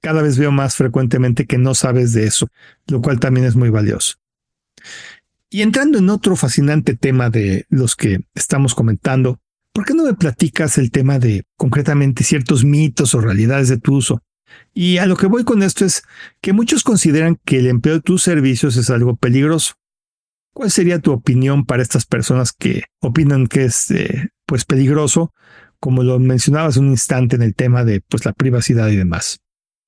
cada 0.00 0.22
vez 0.22 0.38
veo 0.38 0.52
más 0.52 0.76
frecuentemente 0.76 1.46
que 1.46 1.58
no 1.58 1.74
sabes 1.74 2.12
de 2.12 2.24
eso, 2.24 2.48
lo 2.86 3.02
cual 3.02 3.20
también 3.20 3.46
es 3.46 3.56
muy 3.56 3.68
valioso. 3.68 4.14
Y 5.50 5.62
entrando 5.62 5.98
en 5.98 6.10
otro 6.10 6.36
fascinante 6.36 6.94
tema 6.94 7.30
de 7.30 7.64
los 7.70 7.96
que 7.96 8.20
estamos 8.34 8.74
comentando, 8.74 9.40
¿por 9.72 9.86
qué 9.86 9.94
no 9.94 10.04
me 10.04 10.14
platicas 10.14 10.76
el 10.76 10.90
tema 10.90 11.18
de 11.18 11.44
concretamente 11.56 12.22
ciertos 12.22 12.64
mitos 12.64 13.14
o 13.14 13.20
realidades 13.20 13.68
de 13.68 13.78
tu 13.78 13.96
uso? 13.96 14.22
Y 14.74 14.98
a 14.98 15.06
lo 15.06 15.16
que 15.16 15.26
voy 15.26 15.44
con 15.44 15.62
esto 15.62 15.84
es 15.84 16.02
que 16.40 16.52
muchos 16.52 16.82
consideran 16.82 17.38
que 17.44 17.58
el 17.58 17.66
empleo 17.66 17.96
de 17.96 18.02
tus 18.02 18.22
servicios 18.22 18.76
es 18.76 18.90
algo 18.90 19.16
peligroso. 19.16 19.74
¿Cuál 20.52 20.70
sería 20.70 20.98
tu 20.98 21.12
opinión 21.12 21.64
para 21.64 21.82
estas 21.82 22.04
personas 22.04 22.52
que 22.52 22.84
opinan 23.00 23.46
que 23.46 23.64
es 23.64 23.90
eh, 23.90 24.30
pues 24.44 24.64
peligroso, 24.64 25.32
como 25.80 26.02
lo 26.02 26.18
mencionabas 26.18 26.76
un 26.76 26.88
instante 26.88 27.36
en 27.36 27.42
el 27.42 27.54
tema 27.54 27.84
de 27.84 28.00
pues 28.00 28.24
la 28.24 28.32
privacidad 28.32 28.88
y 28.88 28.96
demás? 28.96 29.40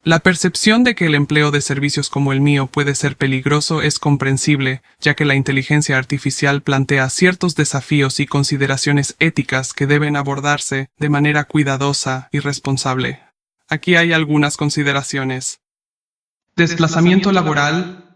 La 0.03 0.21
percepción 0.21 0.83
de 0.83 0.95
que 0.95 1.05
el 1.05 1.15
empleo 1.15 1.51
de 1.51 1.61
servicios 1.61 2.09
como 2.09 2.33
el 2.33 2.41
mío 2.41 2.69
puede 2.69 2.95
ser 2.95 3.17
peligroso 3.17 3.83
es 3.83 3.99
comprensible, 3.99 4.81
ya 4.99 5.15
que 5.15 5.27
la 5.27 5.35
inteligencia 5.35 5.99
artificial 5.99 6.63
plantea 6.63 7.11
ciertos 7.11 7.55
desafíos 7.55 8.19
y 8.19 8.27
consideraciones 8.27 9.15
éticas 9.19 9.75
que 9.75 9.87
deben 9.87 10.17
abordarse 10.17 10.89
de 10.99 11.11
manera 11.11 11.45
cuidadosa 11.45 12.31
y 12.33 12.39
responsable. 12.39 13.21
Aquí 13.69 13.95
hay 13.95 14.15
algunas 14.15 14.57
consideraciones. 14.57 15.61
Desplazamiento 16.57 17.31
laboral. 17.31 18.07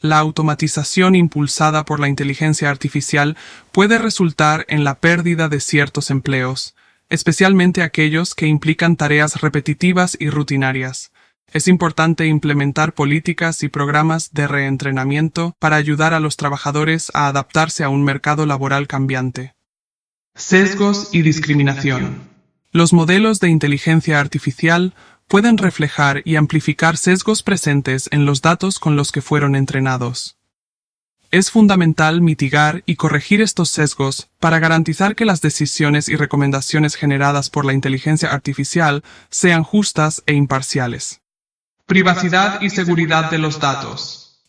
La 0.00 0.18
automatización 0.18 1.16
impulsada 1.16 1.84
por 1.84 1.98
la 1.98 2.08
inteligencia 2.08 2.70
artificial 2.70 3.36
puede 3.72 3.98
resultar 3.98 4.64
en 4.68 4.84
la 4.84 5.00
pérdida 5.00 5.48
de 5.48 5.58
ciertos 5.58 6.10
empleos, 6.10 6.76
especialmente 7.08 7.82
aquellos 7.82 8.36
que 8.36 8.46
implican 8.46 8.94
tareas 8.94 9.40
repetitivas 9.40 10.16
y 10.20 10.30
rutinarias. 10.30 11.10
Es 11.52 11.68
importante 11.68 12.26
implementar 12.26 12.94
políticas 12.94 13.62
y 13.62 13.68
programas 13.68 14.32
de 14.32 14.48
reentrenamiento 14.48 15.54
para 15.58 15.76
ayudar 15.76 16.14
a 16.14 16.20
los 16.20 16.38
trabajadores 16.38 17.10
a 17.12 17.28
adaptarse 17.28 17.84
a 17.84 17.90
un 17.90 18.02
mercado 18.02 18.46
laboral 18.46 18.86
cambiante. 18.86 19.54
Sesgos 20.34 21.10
y 21.12 21.20
discriminación. 21.20 22.20
Los 22.70 22.94
modelos 22.94 23.38
de 23.38 23.50
inteligencia 23.50 24.18
artificial 24.18 24.94
pueden 25.28 25.58
reflejar 25.58 26.22
y 26.24 26.36
amplificar 26.36 26.96
sesgos 26.96 27.42
presentes 27.42 28.08
en 28.12 28.24
los 28.24 28.40
datos 28.40 28.78
con 28.78 28.96
los 28.96 29.12
que 29.12 29.20
fueron 29.20 29.54
entrenados. 29.54 30.38
Es 31.30 31.50
fundamental 31.50 32.22
mitigar 32.22 32.82
y 32.86 32.96
corregir 32.96 33.42
estos 33.42 33.68
sesgos 33.68 34.30
para 34.40 34.58
garantizar 34.58 35.14
que 35.14 35.26
las 35.26 35.42
decisiones 35.42 36.08
y 36.08 36.16
recomendaciones 36.16 36.94
generadas 36.94 37.50
por 37.50 37.66
la 37.66 37.74
inteligencia 37.74 38.32
artificial 38.32 39.02
sean 39.30 39.64
justas 39.64 40.22
e 40.26 40.32
imparciales. 40.32 41.21
Privacidad 41.86 42.62
y 42.62 42.70
seguridad 42.70 43.30
de 43.30 43.38
los 43.38 43.58
datos. 43.58 44.40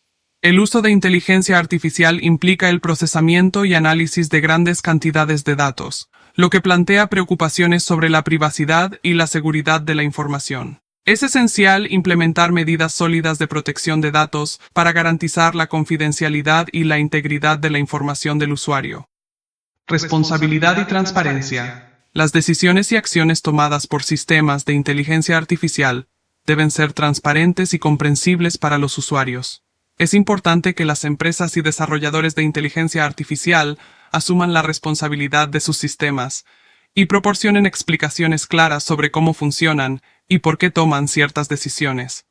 El 0.41 0.59
uso 0.59 0.81
de 0.81 0.91
inteligencia 0.91 1.57
artificial 1.57 2.23
implica 2.23 2.69
el 2.69 2.79
procesamiento 2.79 3.65
y 3.65 3.73
análisis 3.73 4.29
de 4.29 4.39
grandes 4.39 4.81
cantidades 4.81 5.43
de 5.43 5.55
datos, 5.55 6.09
lo 6.35 6.49
que 6.49 6.61
plantea 6.61 7.07
preocupaciones 7.07 7.83
sobre 7.83 8.09
la 8.09 8.23
privacidad 8.23 8.99
y 9.01 9.13
la 9.13 9.27
seguridad 9.27 9.81
de 9.81 9.95
la 9.95 10.03
información. 10.03 10.81
Es 11.05 11.23
esencial 11.23 11.91
implementar 11.91 12.51
medidas 12.51 12.93
sólidas 12.93 13.39
de 13.39 13.47
protección 13.47 13.99
de 13.99 14.11
datos 14.11 14.61
para 14.71 14.93
garantizar 14.93 15.55
la 15.55 15.67
confidencialidad 15.67 16.67
y 16.71 16.83
la 16.85 16.99
integridad 16.99 17.57
de 17.57 17.71
la 17.71 17.79
información 17.79 18.39
del 18.39 18.53
usuario. 18.53 19.09
Responsabilidad 19.87 20.79
y 20.79 20.85
transparencia. 20.85 22.05
Las 22.13 22.31
decisiones 22.31 22.91
y 22.91 22.95
acciones 22.95 23.41
tomadas 23.41 23.87
por 23.87 24.03
sistemas 24.03 24.65
de 24.65 24.73
inteligencia 24.73 25.35
artificial 25.35 26.07
deben 26.45 26.71
ser 26.71 26.93
transparentes 26.93 27.73
y 27.73 27.79
comprensibles 27.79 28.57
para 28.57 28.77
los 28.77 28.97
usuarios. 28.97 29.63
Es 29.97 30.13
importante 30.13 30.73
que 30.73 30.85
las 30.85 31.03
empresas 31.03 31.55
y 31.55 31.61
desarrolladores 31.61 32.35
de 32.35 32.43
inteligencia 32.43 33.05
artificial 33.05 33.77
asuman 34.11 34.53
la 34.53 34.61
responsabilidad 34.61 35.47
de 35.47 35.59
sus 35.59 35.77
sistemas 35.77 36.45
y 36.95 37.05
proporcionen 37.05 37.65
explicaciones 37.65 38.47
claras 38.47 38.83
sobre 38.83 39.11
cómo 39.11 39.33
funcionan 39.33 40.01
y 40.27 40.39
por 40.39 40.57
qué 40.57 40.69
toman 40.69 41.07
ciertas 41.07 41.49
decisiones. 41.49 42.25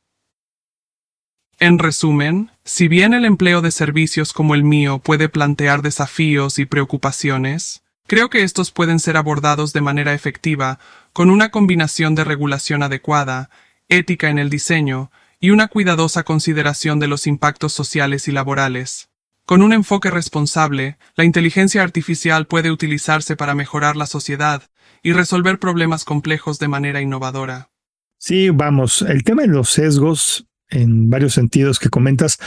En 1.59 1.79
resumen, 1.79 2.51
si 2.65 2.87
bien 2.87 3.13
el 3.13 3.25
empleo 3.25 3.61
de 3.61 3.71
servicios 3.71 4.33
como 4.33 4.55
el 4.55 4.63
mío 4.63 4.99
puede 4.99 5.29
plantear 5.29 5.81
desafíos 5.81 6.59
y 6.59 6.65
preocupaciones, 6.65 7.83
creo 8.07 8.29
que 8.29 8.43
estos 8.43 8.71
pueden 8.71 8.99
ser 8.99 9.17
abordados 9.17 9.71
de 9.71 9.81
manera 9.81 10.13
efectiva 10.13 10.79
con 11.13 11.29
una 11.29 11.49
combinación 11.49 12.15
de 12.15 12.23
regulación 12.23 12.83
adecuada 12.83 13.49
ética 13.97 14.29
en 14.29 14.39
el 14.39 14.49
diseño 14.49 15.11
y 15.39 15.49
una 15.49 15.67
cuidadosa 15.67 16.23
consideración 16.23 16.99
de 16.99 17.07
los 17.07 17.27
impactos 17.27 17.73
sociales 17.73 18.27
y 18.27 18.31
laborales. 18.31 19.09
Con 19.45 19.61
un 19.61 19.73
enfoque 19.73 20.09
responsable, 20.09 20.97
la 21.15 21.25
inteligencia 21.25 21.83
artificial 21.83 22.47
puede 22.47 22.71
utilizarse 22.71 23.35
para 23.35 23.55
mejorar 23.55 23.97
la 23.97 24.05
sociedad 24.05 24.63
y 25.01 25.11
resolver 25.11 25.59
problemas 25.59 26.05
complejos 26.05 26.59
de 26.59 26.69
manera 26.69 27.01
innovadora. 27.01 27.69
Sí, 28.17 28.49
vamos, 28.51 29.01
el 29.01 29.23
tema 29.23 29.41
de 29.41 29.49
los 29.49 29.69
sesgos, 29.69 30.47
en 30.69 31.09
varios 31.09 31.33
sentidos 31.33 31.77
que 31.77 31.89
comentas, 31.89 32.37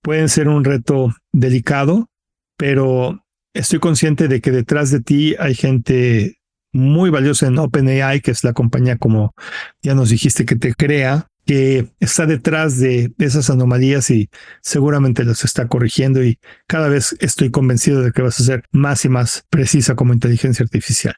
pueden 0.00 0.30
ser 0.30 0.48
un 0.48 0.64
reto 0.64 1.14
delicado, 1.32 2.08
pero 2.56 3.26
estoy 3.52 3.78
consciente 3.78 4.26
de 4.26 4.40
que 4.40 4.50
detrás 4.50 4.90
de 4.90 5.00
ti 5.00 5.36
hay 5.38 5.54
gente 5.54 6.38
muy 6.72 7.10
valiosa 7.10 7.46
en 7.46 7.58
OpenAI, 7.58 8.20
que 8.20 8.30
es 8.30 8.44
la 8.44 8.52
compañía 8.52 8.96
como 8.96 9.34
ya 9.82 9.94
nos 9.94 10.10
dijiste 10.10 10.44
que 10.44 10.56
te 10.56 10.74
crea, 10.74 11.28
que 11.44 11.88
está 12.00 12.26
detrás 12.26 12.78
de 12.78 13.12
esas 13.18 13.50
anomalías 13.50 14.10
y 14.10 14.30
seguramente 14.60 15.24
las 15.24 15.44
está 15.44 15.66
corrigiendo 15.68 16.22
y 16.24 16.38
cada 16.66 16.88
vez 16.88 17.16
estoy 17.20 17.50
convencido 17.50 18.02
de 18.02 18.12
que 18.12 18.22
vas 18.22 18.40
a 18.40 18.44
ser 18.44 18.64
más 18.70 19.04
y 19.04 19.08
más 19.08 19.44
precisa 19.50 19.94
como 19.94 20.12
inteligencia 20.12 20.62
artificial. 20.62 21.14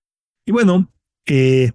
Y 0.46 0.52
bueno, 0.52 0.90
eh, 1.26 1.72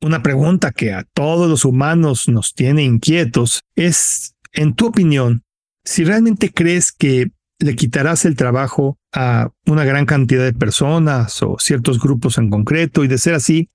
una 0.00 0.22
pregunta 0.22 0.72
que 0.72 0.92
a 0.92 1.04
todos 1.04 1.48
los 1.48 1.64
humanos 1.64 2.28
nos 2.28 2.54
tiene 2.54 2.84
inquietos 2.84 3.62
es, 3.76 4.34
en 4.52 4.74
tu 4.74 4.86
opinión, 4.86 5.42
si 5.84 6.04
realmente 6.04 6.52
crees 6.52 6.92
que 6.92 7.30
le 7.60 7.76
quitarás 7.76 8.24
el 8.24 8.36
trabajo 8.36 8.98
a 9.12 9.50
una 9.66 9.84
gran 9.84 10.06
cantidad 10.06 10.44
de 10.44 10.54
personas 10.54 11.42
o 11.42 11.56
ciertos 11.58 12.00
grupos 12.00 12.38
en 12.38 12.50
concreto 12.50 13.04
y 13.04 13.08
de 13.08 13.18
ser 13.18 13.34
así, 13.34 13.68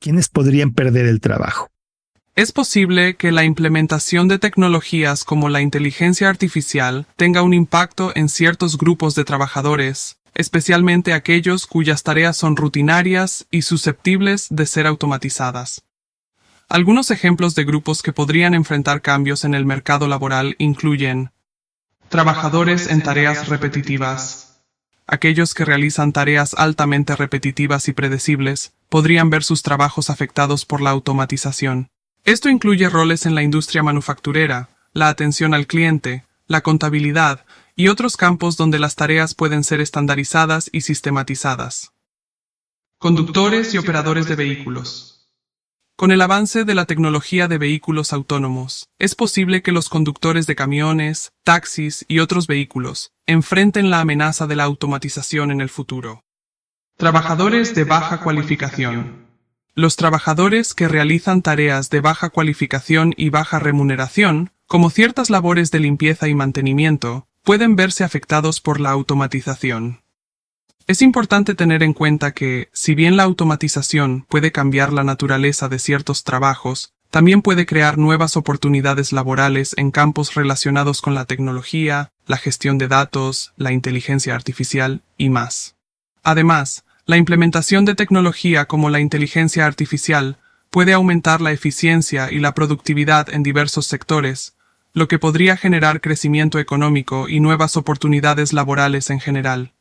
¿quiénes 0.00 0.28
podrían 0.28 0.72
perder 0.72 1.06
el 1.06 1.20
trabajo? 1.20 1.68
Es 2.34 2.52
posible 2.52 3.16
que 3.16 3.30
la 3.30 3.44
implementación 3.44 4.26
de 4.26 4.38
tecnologías 4.38 5.24
como 5.24 5.50
la 5.50 5.60
inteligencia 5.60 6.30
artificial 6.30 7.06
tenga 7.16 7.42
un 7.42 7.52
impacto 7.52 8.12
en 8.14 8.30
ciertos 8.30 8.78
grupos 8.78 9.14
de 9.14 9.24
trabajadores, 9.24 10.16
especialmente 10.34 11.12
aquellos 11.12 11.66
cuyas 11.66 12.04
tareas 12.04 12.38
son 12.38 12.56
rutinarias 12.56 13.46
y 13.50 13.62
susceptibles 13.62 14.46
de 14.48 14.64
ser 14.64 14.86
automatizadas. 14.86 15.82
Algunos 16.70 17.10
ejemplos 17.10 17.54
de 17.54 17.64
grupos 17.64 18.00
que 18.02 18.14
podrían 18.14 18.54
enfrentar 18.54 19.02
cambios 19.02 19.44
en 19.44 19.52
el 19.52 19.66
mercado 19.66 20.08
laboral 20.08 20.54
incluyen 20.56 21.31
trabajadores 22.12 22.88
en 22.88 23.02
tareas 23.02 23.48
repetitivas. 23.48 24.60
Aquellos 25.06 25.54
que 25.54 25.64
realizan 25.64 26.12
tareas 26.12 26.52
altamente 26.52 27.16
repetitivas 27.16 27.88
y 27.88 27.92
predecibles 27.94 28.74
podrían 28.90 29.30
ver 29.30 29.42
sus 29.42 29.62
trabajos 29.62 30.10
afectados 30.10 30.66
por 30.66 30.82
la 30.82 30.90
automatización. 30.90 31.88
Esto 32.24 32.50
incluye 32.50 32.90
roles 32.90 33.24
en 33.24 33.34
la 33.34 33.42
industria 33.42 33.82
manufacturera, 33.82 34.68
la 34.92 35.08
atención 35.08 35.54
al 35.54 35.66
cliente, 35.66 36.26
la 36.46 36.60
contabilidad 36.60 37.46
y 37.76 37.88
otros 37.88 38.18
campos 38.18 38.58
donde 38.58 38.78
las 38.78 38.94
tareas 38.94 39.34
pueden 39.34 39.64
ser 39.64 39.80
estandarizadas 39.80 40.68
y 40.70 40.82
sistematizadas. 40.82 41.92
Conductores 42.98 43.72
y 43.72 43.78
operadores 43.78 44.28
de 44.28 44.36
vehículos. 44.36 45.11
Con 46.02 46.10
el 46.10 46.20
avance 46.20 46.64
de 46.64 46.74
la 46.74 46.86
tecnología 46.86 47.46
de 47.46 47.58
vehículos 47.58 48.12
autónomos, 48.12 48.88
es 48.98 49.14
posible 49.14 49.62
que 49.62 49.70
los 49.70 49.88
conductores 49.88 50.48
de 50.48 50.56
camiones, 50.56 51.30
taxis 51.44 52.04
y 52.08 52.18
otros 52.18 52.48
vehículos 52.48 53.12
enfrenten 53.24 53.88
la 53.88 54.00
amenaza 54.00 54.48
de 54.48 54.56
la 54.56 54.64
automatización 54.64 55.52
en 55.52 55.60
el 55.60 55.68
futuro. 55.68 56.24
Trabajadores 56.96 57.76
de 57.76 57.84
baja 57.84 58.18
cualificación. 58.18 59.28
Los 59.76 59.94
trabajadores 59.94 60.74
que 60.74 60.88
realizan 60.88 61.40
tareas 61.40 61.88
de 61.88 62.00
baja 62.00 62.30
cualificación 62.30 63.14
y 63.16 63.30
baja 63.30 63.60
remuneración, 63.60 64.50
como 64.66 64.90
ciertas 64.90 65.30
labores 65.30 65.70
de 65.70 65.78
limpieza 65.78 66.26
y 66.26 66.34
mantenimiento, 66.34 67.28
pueden 67.44 67.76
verse 67.76 68.02
afectados 68.02 68.60
por 68.60 68.80
la 68.80 68.90
automatización. 68.90 70.01
Es 70.92 71.00
importante 71.00 71.54
tener 71.54 71.82
en 71.82 71.94
cuenta 71.94 72.32
que, 72.32 72.68
si 72.74 72.94
bien 72.94 73.16
la 73.16 73.22
automatización 73.22 74.26
puede 74.28 74.52
cambiar 74.52 74.92
la 74.92 75.04
naturaleza 75.04 75.70
de 75.70 75.78
ciertos 75.78 76.22
trabajos, 76.22 76.92
también 77.10 77.40
puede 77.40 77.64
crear 77.64 77.96
nuevas 77.96 78.36
oportunidades 78.36 79.10
laborales 79.10 79.74
en 79.78 79.90
campos 79.90 80.34
relacionados 80.34 81.00
con 81.00 81.14
la 81.14 81.24
tecnología, 81.24 82.10
la 82.26 82.36
gestión 82.36 82.76
de 82.76 82.88
datos, 82.88 83.54
la 83.56 83.72
inteligencia 83.72 84.34
artificial 84.34 85.00
y 85.16 85.30
más. 85.30 85.76
Además, 86.22 86.84
la 87.06 87.16
implementación 87.16 87.86
de 87.86 87.94
tecnología 87.94 88.66
como 88.66 88.90
la 88.90 89.00
inteligencia 89.00 89.64
artificial 89.64 90.36
puede 90.68 90.92
aumentar 90.92 91.40
la 91.40 91.52
eficiencia 91.52 92.30
y 92.30 92.38
la 92.38 92.52
productividad 92.52 93.30
en 93.30 93.42
diversos 93.42 93.86
sectores, 93.86 94.56
lo 94.92 95.08
que 95.08 95.18
podría 95.18 95.56
generar 95.56 96.02
crecimiento 96.02 96.58
económico 96.58 97.30
y 97.30 97.40
nuevas 97.40 97.78
oportunidades 97.78 98.52
laborales 98.52 99.08
en 99.08 99.20
general. 99.20 99.72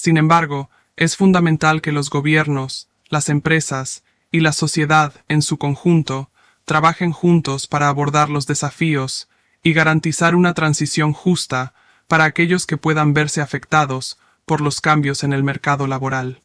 Sin 0.00 0.16
embargo, 0.16 0.70
es 0.96 1.16
fundamental 1.16 1.82
que 1.82 1.90
los 1.90 2.08
gobiernos, 2.08 2.88
las 3.08 3.28
empresas 3.28 4.04
y 4.30 4.38
la 4.38 4.52
sociedad 4.52 5.12
en 5.26 5.42
su 5.42 5.58
conjunto 5.58 6.30
trabajen 6.64 7.10
juntos 7.10 7.66
para 7.66 7.88
abordar 7.88 8.30
los 8.30 8.46
desafíos 8.46 9.28
y 9.60 9.72
garantizar 9.72 10.36
una 10.36 10.54
transición 10.54 11.12
justa 11.12 11.74
para 12.06 12.22
aquellos 12.22 12.64
que 12.64 12.76
puedan 12.76 13.12
verse 13.12 13.40
afectados 13.40 14.18
por 14.44 14.60
los 14.60 14.80
cambios 14.80 15.24
en 15.24 15.32
el 15.32 15.42
mercado 15.42 15.88
laboral. 15.88 16.42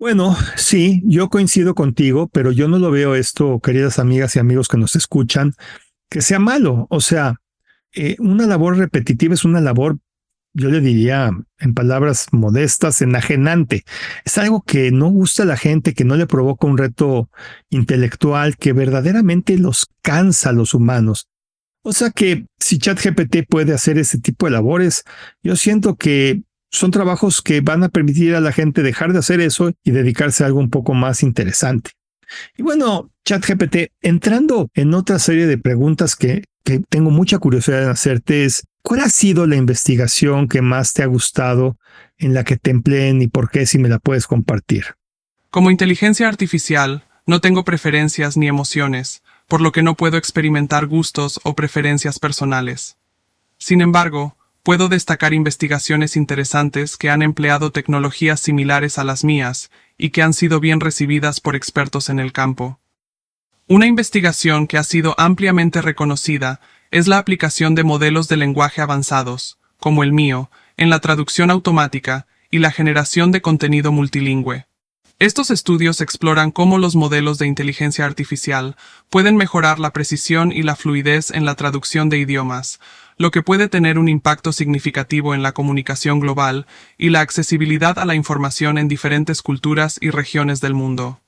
Bueno, 0.00 0.36
sí, 0.56 1.00
yo 1.04 1.28
coincido 1.28 1.76
contigo, 1.76 2.28
pero 2.32 2.50
yo 2.50 2.66
no 2.66 2.80
lo 2.80 2.90
veo 2.90 3.14
esto, 3.14 3.60
queridas 3.60 4.00
amigas 4.00 4.34
y 4.34 4.40
amigos 4.40 4.66
que 4.66 4.76
nos 4.76 4.96
escuchan, 4.96 5.54
que 6.10 6.20
sea 6.20 6.40
malo. 6.40 6.88
O 6.90 7.00
sea, 7.00 7.36
eh, 7.94 8.16
una 8.18 8.48
labor 8.48 8.76
repetitiva 8.76 9.34
es 9.34 9.44
una 9.44 9.60
labor, 9.60 9.98
yo 10.54 10.70
le 10.70 10.80
diría 10.80 11.30
en 11.58 11.74
palabras 11.74 12.26
modestas, 12.32 13.00
enajenante. 13.02 13.84
Es 14.24 14.38
algo 14.38 14.62
que 14.62 14.90
no 14.90 15.08
gusta 15.08 15.44
a 15.44 15.46
la 15.46 15.56
gente, 15.56 15.94
que 15.94 16.04
no 16.04 16.16
le 16.16 16.26
provoca 16.26 16.66
un 16.66 16.78
reto 16.78 17.30
intelectual, 17.70 18.56
que 18.56 18.72
verdaderamente 18.72 19.58
los 19.58 19.88
cansa 20.02 20.50
a 20.50 20.52
los 20.52 20.74
humanos. 20.74 21.28
O 21.82 21.92
sea 21.92 22.10
que 22.10 22.46
si 22.58 22.78
ChatGPT 22.78 23.48
puede 23.48 23.72
hacer 23.72 23.98
ese 23.98 24.18
tipo 24.18 24.46
de 24.46 24.52
labores, 24.52 25.04
yo 25.42 25.56
siento 25.56 25.96
que 25.96 26.42
son 26.70 26.90
trabajos 26.90 27.40
que 27.40 27.60
van 27.60 27.82
a 27.82 27.88
permitir 27.88 28.34
a 28.34 28.40
la 28.40 28.52
gente 28.52 28.82
dejar 28.82 29.12
de 29.12 29.20
hacer 29.20 29.40
eso 29.40 29.72
y 29.84 29.90
dedicarse 29.92 30.44
a 30.44 30.48
algo 30.48 30.60
un 30.60 30.70
poco 30.70 30.94
más 30.94 31.22
interesante. 31.22 31.92
Y 32.56 32.62
bueno, 32.62 33.10
ChatGPT, 33.24 33.92
entrando 34.02 34.68
en 34.74 34.92
otra 34.92 35.18
serie 35.18 35.46
de 35.46 35.56
preguntas 35.56 36.14
que, 36.14 36.44
tengo 36.88 37.10
mucha 37.10 37.38
curiosidad 37.38 37.82
en 37.82 37.90
hacerte 37.90 38.44
es, 38.44 38.66
¿cuál 38.82 39.00
ha 39.00 39.08
sido 39.08 39.46
la 39.46 39.56
investigación 39.56 40.48
que 40.48 40.62
más 40.62 40.92
te 40.92 41.02
ha 41.02 41.06
gustado 41.06 41.76
en 42.18 42.34
la 42.34 42.44
que 42.44 42.56
te 42.56 42.70
empleen 42.70 43.22
y 43.22 43.26
por 43.26 43.50
qué 43.50 43.66
si 43.66 43.78
me 43.78 43.88
la 43.88 43.98
puedes 43.98 44.26
compartir? 44.26 44.84
Como 45.50 45.70
inteligencia 45.70 46.28
artificial, 46.28 47.04
no 47.26 47.40
tengo 47.40 47.64
preferencias 47.64 48.36
ni 48.36 48.48
emociones, 48.48 49.22
por 49.46 49.60
lo 49.60 49.72
que 49.72 49.82
no 49.82 49.94
puedo 49.94 50.16
experimentar 50.18 50.86
gustos 50.86 51.40
o 51.42 51.54
preferencias 51.54 52.18
personales. 52.18 52.96
Sin 53.56 53.80
embargo, 53.80 54.36
Puedo 54.68 54.90
destacar 54.90 55.32
investigaciones 55.32 56.14
interesantes 56.14 56.98
que 56.98 57.08
han 57.08 57.22
empleado 57.22 57.72
tecnologías 57.72 58.38
similares 58.38 58.98
a 58.98 59.04
las 59.04 59.24
mías 59.24 59.70
y 59.96 60.10
que 60.10 60.20
han 60.20 60.34
sido 60.34 60.60
bien 60.60 60.80
recibidas 60.80 61.40
por 61.40 61.56
expertos 61.56 62.10
en 62.10 62.18
el 62.18 62.34
campo. 62.34 62.78
Una 63.70 63.84
investigación 63.84 64.66
que 64.66 64.78
ha 64.78 64.82
sido 64.82 65.14
ampliamente 65.18 65.82
reconocida 65.82 66.58
es 66.90 67.06
la 67.06 67.18
aplicación 67.18 67.74
de 67.74 67.84
modelos 67.84 68.26
de 68.26 68.38
lenguaje 68.38 68.80
avanzados, 68.80 69.58
como 69.78 70.02
el 70.02 70.10
mío, 70.10 70.50
en 70.78 70.88
la 70.88 71.00
traducción 71.00 71.50
automática 71.50 72.26
y 72.50 72.60
la 72.60 72.70
generación 72.70 73.30
de 73.30 73.42
contenido 73.42 73.92
multilingüe. 73.92 74.64
Estos 75.18 75.50
estudios 75.50 76.00
exploran 76.00 76.50
cómo 76.50 76.78
los 76.78 76.96
modelos 76.96 77.36
de 77.36 77.46
inteligencia 77.46 78.06
artificial 78.06 78.74
pueden 79.10 79.36
mejorar 79.36 79.78
la 79.78 79.92
precisión 79.92 80.50
y 80.50 80.62
la 80.62 80.74
fluidez 80.74 81.30
en 81.30 81.44
la 81.44 81.54
traducción 81.54 82.08
de 82.08 82.16
idiomas, 82.16 82.80
lo 83.18 83.30
que 83.30 83.42
puede 83.42 83.68
tener 83.68 83.98
un 83.98 84.08
impacto 84.08 84.52
significativo 84.52 85.34
en 85.34 85.42
la 85.42 85.52
comunicación 85.52 86.20
global 86.20 86.66
y 86.96 87.10
la 87.10 87.20
accesibilidad 87.20 87.98
a 87.98 88.06
la 88.06 88.14
información 88.14 88.78
en 88.78 88.88
diferentes 88.88 89.42
culturas 89.42 89.98
y 90.00 90.08
regiones 90.08 90.62
del 90.62 90.72
mundo. 90.72 91.20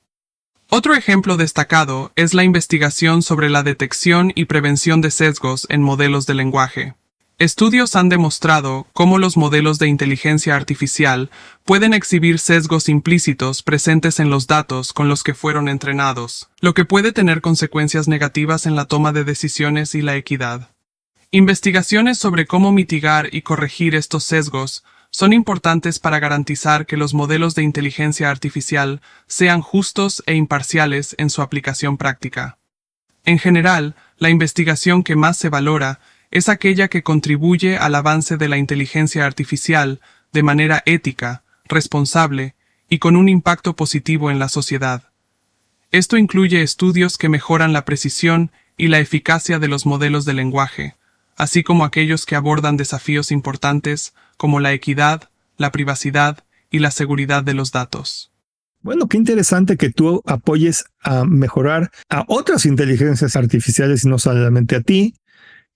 Otro 0.73 0.95
ejemplo 0.95 1.35
destacado 1.35 2.13
es 2.15 2.33
la 2.33 2.45
investigación 2.45 3.23
sobre 3.23 3.49
la 3.49 3.61
detección 3.61 4.31
y 4.35 4.45
prevención 4.45 5.01
de 5.01 5.11
sesgos 5.11 5.67
en 5.67 5.81
modelos 5.81 6.27
de 6.27 6.33
lenguaje. 6.33 6.93
Estudios 7.39 7.97
han 7.97 8.07
demostrado 8.07 8.87
cómo 8.93 9.17
los 9.17 9.35
modelos 9.35 9.79
de 9.79 9.89
inteligencia 9.89 10.55
artificial 10.55 11.29
pueden 11.65 11.93
exhibir 11.93 12.39
sesgos 12.39 12.87
implícitos 12.87 13.63
presentes 13.63 14.21
en 14.21 14.29
los 14.29 14.47
datos 14.47 14.93
con 14.93 15.09
los 15.09 15.23
que 15.23 15.33
fueron 15.33 15.67
entrenados, 15.67 16.49
lo 16.61 16.73
que 16.73 16.85
puede 16.85 17.11
tener 17.11 17.41
consecuencias 17.41 18.07
negativas 18.07 18.65
en 18.65 18.77
la 18.77 18.85
toma 18.85 19.11
de 19.11 19.25
decisiones 19.25 19.93
y 19.93 20.01
la 20.01 20.15
equidad. 20.15 20.69
Investigaciones 21.31 22.17
sobre 22.17 22.47
cómo 22.47 22.71
mitigar 22.71 23.27
y 23.35 23.41
corregir 23.41 23.93
estos 23.93 24.23
sesgos 24.23 24.85
son 25.11 25.33
importantes 25.33 25.99
para 25.99 26.19
garantizar 26.19 26.85
que 26.85 26.97
los 26.97 27.13
modelos 27.13 27.53
de 27.53 27.63
inteligencia 27.63 28.29
artificial 28.29 29.01
sean 29.27 29.61
justos 29.61 30.23
e 30.25 30.35
imparciales 30.35 31.15
en 31.19 31.29
su 31.29 31.41
aplicación 31.41 31.97
práctica. 31.97 32.57
En 33.25 33.37
general, 33.37 33.95
la 34.17 34.29
investigación 34.29 35.03
que 35.03 35.15
más 35.15 35.37
se 35.37 35.49
valora 35.49 35.99
es 36.31 36.47
aquella 36.47 36.87
que 36.87 37.03
contribuye 37.03 37.77
al 37.77 37.93
avance 37.93 38.37
de 38.37 38.47
la 38.47 38.57
inteligencia 38.57 39.25
artificial 39.25 39.99
de 40.31 40.43
manera 40.43 40.81
ética, 40.85 41.43
responsable 41.65 42.55
y 42.89 42.99
con 42.99 43.17
un 43.17 43.27
impacto 43.27 43.75
positivo 43.75 44.31
en 44.31 44.39
la 44.39 44.47
sociedad. 44.47 45.11
Esto 45.91 46.17
incluye 46.17 46.61
estudios 46.61 47.17
que 47.17 47.27
mejoran 47.27 47.73
la 47.73 47.83
precisión 47.83 48.51
y 48.77 48.87
la 48.87 48.99
eficacia 48.99 49.59
de 49.59 49.67
los 49.67 49.85
modelos 49.85 50.23
de 50.23 50.33
lenguaje, 50.33 50.95
así 51.37 51.63
como 51.63 51.85
aquellos 51.85 52.25
que 52.25 52.35
abordan 52.35 52.77
desafíos 52.77 53.31
importantes 53.31 54.13
como 54.37 54.59
la 54.59 54.73
equidad, 54.73 55.29
la 55.57 55.71
privacidad 55.71 56.43
y 56.69 56.79
la 56.79 56.91
seguridad 56.91 57.43
de 57.43 57.53
los 57.53 57.71
datos. 57.71 58.31
Bueno, 58.81 59.07
qué 59.07 59.17
interesante 59.17 59.77
que 59.77 59.91
tú 59.91 60.23
apoyes 60.25 60.85
a 61.01 61.23
mejorar 61.23 61.91
a 62.09 62.25
otras 62.27 62.65
inteligencias 62.65 63.35
artificiales 63.35 64.03
y 64.03 64.09
no 64.09 64.17
solamente 64.17 64.75
a 64.75 64.81
ti. 64.81 65.13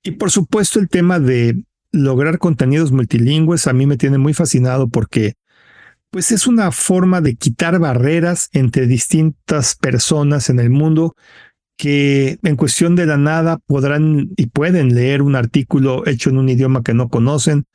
Y 0.01 0.11
por 0.11 0.31
supuesto 0.31 0.79
el 0.79 0.89
tema 0.89 1.19
de 1.19 1.63
lograr 1.91 2.39
contenidos 2.39 2.91
multilingües 2.91 3.67
a 3.67 3.73
mí 3.73 3.85
me 3.85 3.97
tiene 3.97 4.17
muy 4.17 4.33
fascinado 4.33 4.87
porque 4.89 5.35
pues 6.09 6.31
es 6.31 6.47
una 6.47 6.71
forma 6.71 7.21
de 7.21 7.35
quitar 7.35 7.77
barreras 7.79 8.49
entre 8.53 8.87
distintas 8.87 9.75
personas 9.75 10.49
en 10.49 10.59
el 10.59 10.69
mundo 10.69 11.15
que 11.77 12.39
en 12.41 12.55
cuestión 12.55 12.95
de 12.95 13.05
la 13.05 13.17
nada 13.17 13.57
podrán 13.57 14.31
y 14.38 14.47
pueden 14.47 14.95
leer 14.95 15.21
un 15.21 15.35
artículo 15.35 16.07
hecho 16.07 16.29
en 16.29 16.38
un 16.38 16.49
idioma 16.49 16.83
que 16.83 16.93
no 16.93 17.09
conocen, 17.09 17.65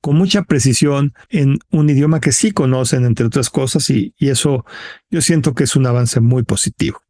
con 0.00 0.16
mucha 0.16 0.42
precisión 0.42 1.14
en 1.28 1.58
un 1.70 1.90
idioma 1.90 2.20
que 2.20 2.32
sí 2.32 2.52
conocen, 2.52 3.04
entre 3.04 3.26
otras 3.26 3.50
cosas, 3.50 3.90
y, 3.90 4.14
eso 4.18 4.64
yo 5.10 5.20
siento 5.20 5.54
que 5.54 5.64
es 5.64 5.74
un 5.74 5.86
avance 5.86 6.20
muy 6.20 6.44
positivo. 6.44 7.02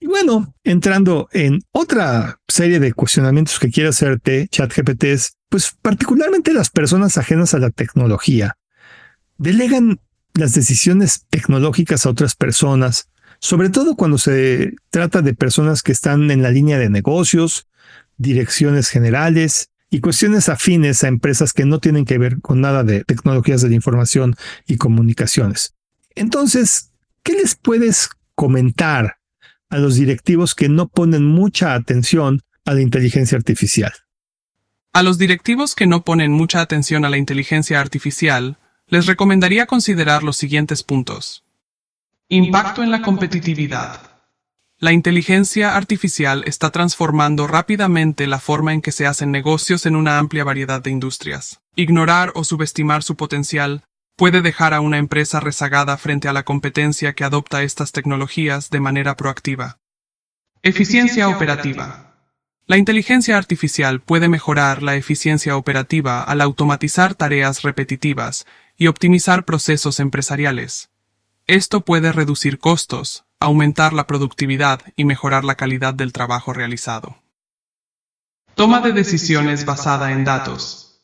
Y 0.00 0.06
bueno, 0.06 0.54
entrando 0.64 1.28
en 1.32 1.60
otra 1.72 2.40
serie 2.48 2.78
de 2.80 2.92
cuestionamientos 2.92 3.58
que 3.58 3.70
quiere 3.70 3.88
hacerte 3.88 4.48
ChatGPT 4.48 5.04
es, 5.04 5.36
pues 5.48 5.76
particularmente 5.80 6.52
las 6.52 6.70
personas 6.70 7.16
ajenas 7.16 7.54
a 7.54 7.58
la 7.58 7.70
tecnología, 7.70 8.56
delegan 9.38 10.00
las 10.34 10.52
decisiones 10.52 11.26
tecnológicas 11.30 12.06
a 12.06 12.10
otras 12.10 12.34
personas, 12.34 13.08
sobre 13.44 13.68
todo 13.68 13.94
cuando 13.94 14.16
se 14.16 14.72
trata 14.88 15.20
de 15.20 15.34
personas 15.34 15.82
que 15.82 15.92
están 15.92 16.30
en 16.30 16.42
la 16.42 16.48
línea 16.48 16.78
de 16.78 16.88
negocios, 16.88 17.68
direcciones 18.16 18.88
generales 18.88 19.68
y 19.90 20.00
cuestiones 20.00 20.48
afines 20.48 21.04
a 21.04 21.08
empresas 21.08 21.52
que 21.52 21.66
no 21.66 21.78
tienen 21.78 22.06
que 22.06 22.16
ver 22.16 22.40
con 22.40 22.62
nada 22.62 22.84
de 22.84 23.04
tecnologías 23.04 23.60
de 23.60 23.68
la 23.68 23.74
información 23.74 24.34
y 24.66 24.78
comunicaciones. 24.78 25.74
Entonces, 26.14 26.92
¿qué 27.22 27.34
les 27.34 27.54
puedes 27.54 28.08
comentar 28.34 29.18
a 29.68 29.76
los 29.76 29.96
directivos 29.96 30.54
que 30.54 30.70
no 30.70 30.88
ponen 30.88 31.26
mucha 31.26 31.74
atención 31.74 32.40
a 32.64 32.72
la 32.72 32.80
inteligencia 32.80 33.36
artificial? 33.36 33.92
A 34.94 35.02
los 35.02 35.18
directivos 35.18 35.74
que 35.74 35.86
no 35.86 36.02
ponen 36.02 36.32
mucha 36.32 36.62
atención 36.62 37.04
a 37.04 37.10
la 37.10 37.18
inteligencia 37.18 37.78
artificial, 37.78 38.56
les 38.86 39.04
recomendaría 39.04 39.66
considerar 39.66 40.22
los 40.22 40.38
siguientes 40.38 40.82
puntos. 40.82 41.43
Impacto 42.30 42.82
en 42.82 42.90
la 42.90 43.02
competitividad. 43.02 44.00
La 44.78 44.92
inteligencia 44.92 45.76
artificial 45.76 46.42
está 46.46 46.70
transformando 46.70 47.46
rápidamente 47.46 48.26
la 48.26 48.40
forma 48.40 48.72
en 48.72 48.80
que 48.80 48.92
se 48.92 49.06
hacen 49.06 49.30
negocios 49.30 49.84
en 49.84 49.94
una 49.94 50.18
amplia 50.18 50.42
variedad 50.42 50.80
de 50.80 50.90
industrias. 50.90 51.60
Ignorar 51.76 52.32
o 52.34 52.42
subestimar 52.44 53.02
su 53.02 53.16
potencial 53.16 53.84
puede 54.16 54.40
dejar 54.40 54.72
a 54.72 54.80
una 54.80 54.96
empresa 54.96 55.38
rezagada 55.38 55.98
frente 55.98 56.26
a 56.26 56.32
la 56.32 56.44
competencia 56.44 57.12
que 57.12 57.24
adopta 57.24 57.62
estas 57.62 57.92
tecnologías 57.92 58.70
de 58.70 58.80
manera 58.80 59.16
proactiva. 59.16 59.76
Eficiencia 60.62 61.28
operativa. 61.28 62.14
La 62.66 62.78
inteligencia 62.78 63.36
artificial 63.36 64.00
puede 64.00 64.30
mejorar 64.30 64.82
la 64.82 64.96
eficiencia 64.96 65.58
operativa 65.58 66.22
al 66.22 66.40
automatizar 66.40 67.14
tareas 67.14 67.60
repetitivas 67.60 68.46
y 68.78 68.86
optimizar 68.86 69.44
procesos 69.44 70.00
empresariales. 70.00 70.88
Esto 71.46 71.82
puede 71.82 72.10
reducir 72.10 72.58
costos, 72.58 73.24
aumentar 73.38 73.92
la 73.92 74.06
productividad 74.06 74.80
y 74.96 75.04
mejorar 75.04 75.44
la 75.44 75.56
calidad 75.56 75.92
del 75.92 76.10
trabajo 76.10 76.54
realizado. 76.54 77.18
Toma 78.54 78.80
de 78.80 78.92
decisiones 78.92 79.66
basada 79.66 80.12
en 80.12 80.24
datos. 80.24 81.02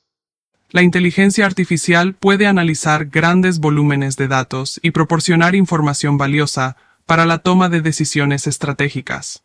La 0.71 0.81
inteligencia 0.81 1.45
artificial 1.45 2.15
puede 2.15 2.47
analizar 2.47 3.07
grandes 3.07 3.59
volúmenes 3.59 4.17
de 4.17 4.29
datos 4.29 4.81
y 4.83 4.93
proporcionar 4.93 5.55
información 5.55 6.17
valiosa 6.17 6.79
para 7.05 7.27
la 7.27 7.41
toma 7.41 7.69
de 7.69 7.83
decisiones 7.83 8.47
estratégicas. 8.47 9.43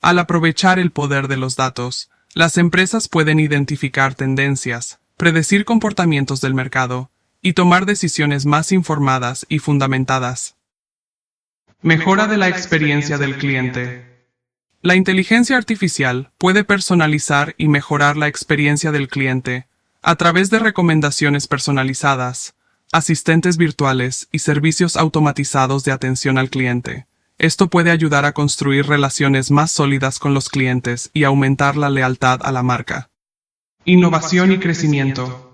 Al 0.00 0.18
aprovechar 0.18 0.78
el 0.78 0.92
poder 0.92 1.28
de 1.28 1.36
los 1.36 1.56
datos, 1.56 2.08
las 2.32 2.56
empresas 2.56 3.08
pueden 3.08 3.38
identificar 3.38 4.14
tendencias, 4.14 4.98
predecir 5.18 5.66
comportamientos 5.66 6.40
del 6.40 6.54
mercado 6.54 7.10
y 7.40 7.52
tomar 7.52 7.86
decisiones 7.86 8.46
más 8.46 8.72
informadas 8.72 9.46
y 9.48 9.58
fundamentadas. 9.58 10.56
Mejora 11.80 12.26
de 12.26 12.36
la 12.36 12.48
experiencia 12.48 13.18
del 13.18 13.36
cliente. 13.36 14.26
La 14.82 14.96
inteligencia 14.96 15.56
artificial 15.56 16.32
puede 16.38 16.64
personalizar 16.64 17.54
y 17.58 17.68
mejorar 17.68 18.16
la 18.16 18.28
experiencia 18.28 18.92
del 18.92 19.08
cliente 19.08 19.66
a 20.02 20.16
través 20.16 20.50
de 20.50 20.58
recomendaciones 20.58 21.46
personalizadas, 21.46 22.54
asistentes 22.92 23.56
virtuales 23.56 24.28
y 24.32 24.40
servicios 24.40 24.96
automatizados 24.96 25.84
de 25.84 25.92
atención 25.92 26.38
al 26.38 26.50
cliente. 26.50 27.06
Esto 27.38 27.68
puede 27.68 27.90
ayudar 27.92 28.24
a 28.24 28.32
construir 28.32 28.86
relaciones 28.86 29.50
más 29.50 29.70
sólidas 29.70 30.18
con 30.18 30.34
los 30.34 30.48
clientes 30.48 31.10
y 31.12 31.24
aumentar 31.24 31.76
la 31.76 31.90
lealtad 31.90 32.40
a 32.42 32.50
la 32.50 32.64
marca. 32.64 33.10
Innovación 33.84 34.50
y 34.52 34.58
crecimiento. 34.58 35.47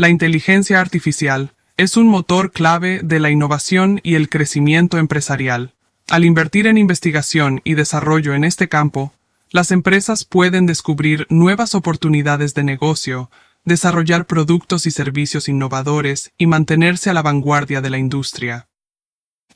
La 0.00 0.08
inteligencia 0.08 0.80
artificial 0.80 1.52
es 1.76 1.98
un 1.98 2.06
motor 2.06 2.52
clave 2.52 3.02
de 3.04 3.20
la 3.20 3.28
innovación 3.28 4.00
y 4.02 4.14
el 4.14 4.30
crecimiento 4.30 4.96
empresarial. 4.96 5.74
Al 6.08 6.24
invertir 6.24 6.66
en 6.66 6.78
investigación 6.78 7.60
y 7.64 7.74
desarrollo 7.74 8.32
en 8.32 8.44
este 8.44 8.70
campo, 8.70 9.12
las 9.50 9.70
empresas 9.72 10.24
pueden 10.24 10.64
descubrir 10.64 11.26
nuevas 11.28 11.74
oportunidades 11.74 12.54
de 12.54 12.64
negocio, 12.64 13.30
desarrollar 13.66 14.24
productos 14.24 14.86
y 14.86 14.90
servicios 14.90 15.50
innovadores 15.50 16.32
y 16.38 16.46
mantenerse 16.46 17.10
a 17.10 17.12
la 17.12 17.20
vanguardia 17.20 17.82
de 17.82 17.90
la 17.90 17.98
industria. 17.98 18.68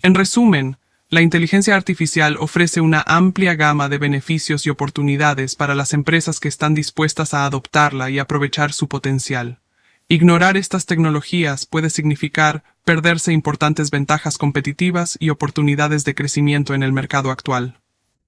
En 0.03 0.15
resumen, 0.15 0.77
la 1.09 1.23
inteligencia 1.23 1.75
artificial 1.75 2.37
ofrece 2.39 2.83
una 2.83 3.03
amplia 3.07 3.55
gama 3.55 3.89
de 3.89 3.97
beneficios 3.97 4.67
y 4.67 4.69
oportunidades 4.69 5.55
para 5.55 5.75
las 5.75 5.95
empresas 5.95 6.39
que 6.39 6.49
están 6.49 6.75
dispuestas 6.75 7.33
a 7.33 7.47
adoptarla 7.47 8.11
y 8.11 8.19
aprovechar 8.19 8.75
su 8.75 8.89
potencial. 8.89 9.63
Ignorar 10.09 10.57
estas 10.57 10.85
tecnologías 10.85 11.67
puede 11.67 11.89
significar 11.89 12.63
perderse 12.85 13.33
importantes 13.33 13.91
ventajas 13.91 14.37
competitivas 14.37 15.17
y 15.19 15.31
oportunidades 15.31 16.05
de 16.05 16.15
crecimiento 16.15 16.75
en 16.75 16.83
el 16.83 16.93
mercado 16.93 17.31
actual. 17.31 17.81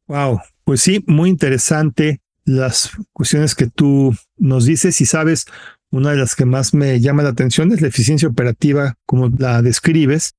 Wow, 0.07 0.41
pues 0.65 0.81
sí, 0.81 1.05
muy 1.07 1.29
interesante 1.29 2.21
las 2.45 2.93
cuestiones 3.13 3.55
que 3.55 3.67
tú 3.67 4.17
nos 4.39 4.65
dices 4.65 5.01
y 5.01 5.07
sabes, 5.07 5.47
una 5.91 6.11
de 6.11 6.17
las 6.17 6.35
que 6.35 6.45
más 6.47 6.73
me 6.73 7.01
llama 7.01 7.23
la 7.23 7.31
atención 7.31 7.73
es 7.73 7.81
la 7.81 7.89
eficiencia 7.89 8.29
operativa, 8.29 8.95
como 9.05 9.29
la 9.37 9.61
describes, 9.63 10.35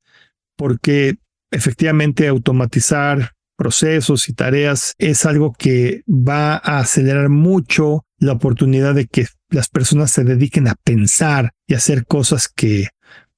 porque 0.56 1.17
efectivamente 1.52 2.28
automatizar 2.28 3.34
procesos 3.58 4.30
y 4.30 4.34
tareas 4.34 4.93
es 4.97 5.26
algo 5.26 5.54
que 5.54 6.04
va 6.08 6.54
a 6.56 6.80
acelerar 6.80 7.30
mucho 7.30 8.06
la 8.19 8.34
oportunidad 8.34 8.95
de 8.95 9.08
que 9.08 9.28
las 9.49 9.69
personas 9.69 10.12
se 10.12 10.23
dediquen 10.23 10.67
a 10.67 10.75
pensar 10.75 11.51
y 11.67 11.73
hacer 11.73 12.05
cosas 12.05 12.47
que 12.47 12.89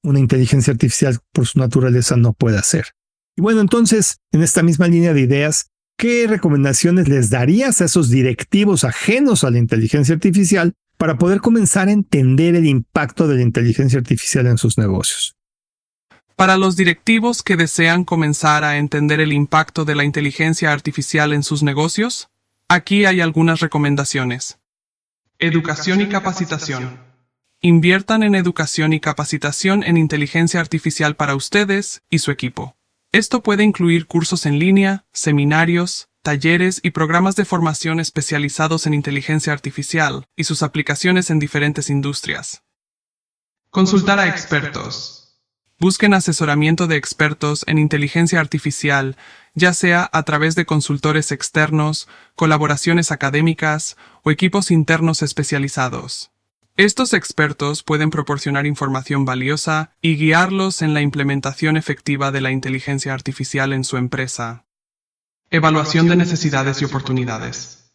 una 0.02 0.18
inteligencia 0.18 0.72
artificial 0.72 1.18
por 1.32 1.46
su 1.46 1.58
naturaleza 1.58 2.16
no 2.16 2.32
puede 2.32 2.58
hacer. 2.58 2.86
Y 3.36 3.42
bueno, 3.42 3.60
entonces, 3.60 4.18
en 4.32 4.42
esta 4.42 4.62
misma 4.62 4.88
línea 4.88 5.12
de 5.12 5.20
ideas, 5.20 5.70
¿qué 5.96 6.26
recomendaciones 6.26 7.08
les 7.08 7.30
darías 7.30 7.80
a 7.80 7.84
esos 7.84 8.10
directivos 8.10 8.84
ajenos 8.84 9.44
a 9.44 9.50
la 9.50 9.58
inteligencia 9.58 10.14
artificial 10.14 10.74
para 10.96 11.16
poder 11.16 11.40
comenzar 11.40 11.88
a 11.88 11.92
entender 11.92 12.54
el 12.56 12.66
impacto 12.66 13.28
de 13.28 13.36
la 13.36 13.42
inteligencia 13.42 13.98
artificial 13.98 14.46
en 14.46 14.58
sus 14.58 14.78
negocios? 14.78 15.36
Para 16.36 16.56
los 16.56 16.76
directivos 16.76 17.42
que 17.42 17.56
desean 17.56 18.04
comenzar 18.04 18.64
a 18.64 18.78
entender 18.78 19.20
el 19.20 19.32
impacto 19.32 19.84
de 19.84 19.94
la 19.94 20.04
inteligencia 20.04 20.72
artificial 20.72 21.34
en 21.34 21.42
sus 21.42 21.62
negocios, 21.62 22.30
aquí 22.68 23.04
hay 23.04 23.20
algunas 23.20 23.60
recomendaciones. 23.60 24.59
Educación 25.42 26.02
y 26.02 26.08
capacitación. 26.10 27.00
Inviertan 27.62 28.22
en 28.22 28.34
educación 28.34 28.92
y 28.92 29.00
capacitación 29.00 29.82
en 29.84 29.96
inteligencia 29.96 30.60
artificial 30.60 31.16
para 31.16 31.34
ustedes 31.34 32.02
y 32.10 32.18
su 32.18 32.30
equipo. 32.30 32.76
Esto 33.10 33.42
puede 33.42 33.64
incluir 33.64 34.06
cursos 34.06 34.44
en 34.44 34.58
línea, 34.58 35.06
seminarios, 35.14 36.10
talleres 36.22 36.80
y 36.82 36.90
programas 36.90 37.36
de 37.36 37.46
formación 37.46 38.00
especializados 38.00 38.86
en 38.86 38.92
inteligencia 38.92 39.54
artificial 39.54 40.26
y 40.36 40.44
sus 40.44 40.62
aplicaciones 40.62 41.30
en 41.30 41.38
diferentes 41.38 41.88
industrias. 41.88 42.62
Consultar 43.70 44.18
a 44.18 44.28
expertos. 44.28 45.40
Busquen 45.78 46.12
asesoramiento 46.12 46.86
de 46.86 46.96
expertos 46.96 47.64
en 47.66 47.78
inteligencia 47.78 48.40
artificial, 48.40 49.16
ya 49.54 49.72
sea 49.74 50.08
a 50.12 50.22
través 50.22 50.54
de 50.54 50.66
consultores 50.66 51.32
externos, 51.32 52.08
colaboraciones 52.34 53.10
académicas 53.10 53.96
o 54.22 54.30
equipos 54.30 54.70
internos 54.70 55.22
especializados. 55.22 56.30
Estos 56.76 57.12
expertos 57.12 57.82
pueden 57.82 58.10
proporcionar 58.10 58.64
información 58.64 59.24
valiosa 59.24 59.92
y 60.00 60.16
guiarlos 60.16 60.82
en 60.82 60.94
la 60.94 61.02
implementación 61.02 61.76
efectiva 61.76 62.30
de 62.32 62.40
la 62.40 62.52
inteligencia 62.52 63.12
artificial 63.12 63.72
en 63.72 63.84
su 63.84 63.96
empresa. 63.96 64.64
Evaluación 65.50 66.08
de 66.08 66.16
necesidades 66.16 66.80
y 66.80 66.84
oportunidades. 66.84 67.92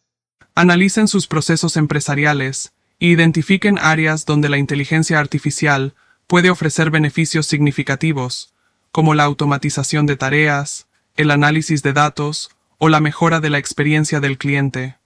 Analicen 0.54 1.08
sus 1.08 1.26
procesos 1.26 1.76
empresariales 1.76 2.72
e 3.00 3.06
identifiquen 3.06 3.78
áreas 3.78 4.24
donde 4.24 4.48
la 4.48 4.58
inteligencia 4.58 5.18
artificial 5.18 5.94
puede 6.26 6.50
ofrecer 6.50 6.90
beneficios 6.90 7.46
significativos, 7.46 8.54
como 8.92 9.14
la 9.14 9.24
automatización 9.24 10.06
de 10.06 10.16
tareas, 10.16 10.85
el 11.16 11.30
análisis 11.30 11.82
de 11.82 11.92
datos 11.92 12.50
o 12.78 12.88
la 12.88 13.00
mejora 13.00 13.40
de 13.40 13.50
la 13.50 13.58
experiencia 13.58 14.20
del 14.20 14.38
cliente. 14.38 14.96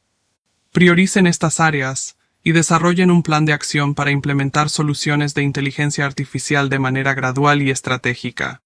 Prioricen 0.72 1.26
estas 1.26 1.60
áreas 1.60 2.16
y 2.42 2.52
desarrollen 2.52 3.10
un 3.10 3.22
plan 3.22 3.44
de 3.44 3.52
acción 3.52 3.94
para 3.94 4.10
implementar 4.10 4.70
soluciones 4.70 5.34
de 5.34 5.42
inteligencia 5.42 6.06
artificial 6.06 6.68
de 6.68 6.78
manera 6.78 7.14
gradual 7.14 7.62
y 7.62 7.70
estratégica. 7.70 8.62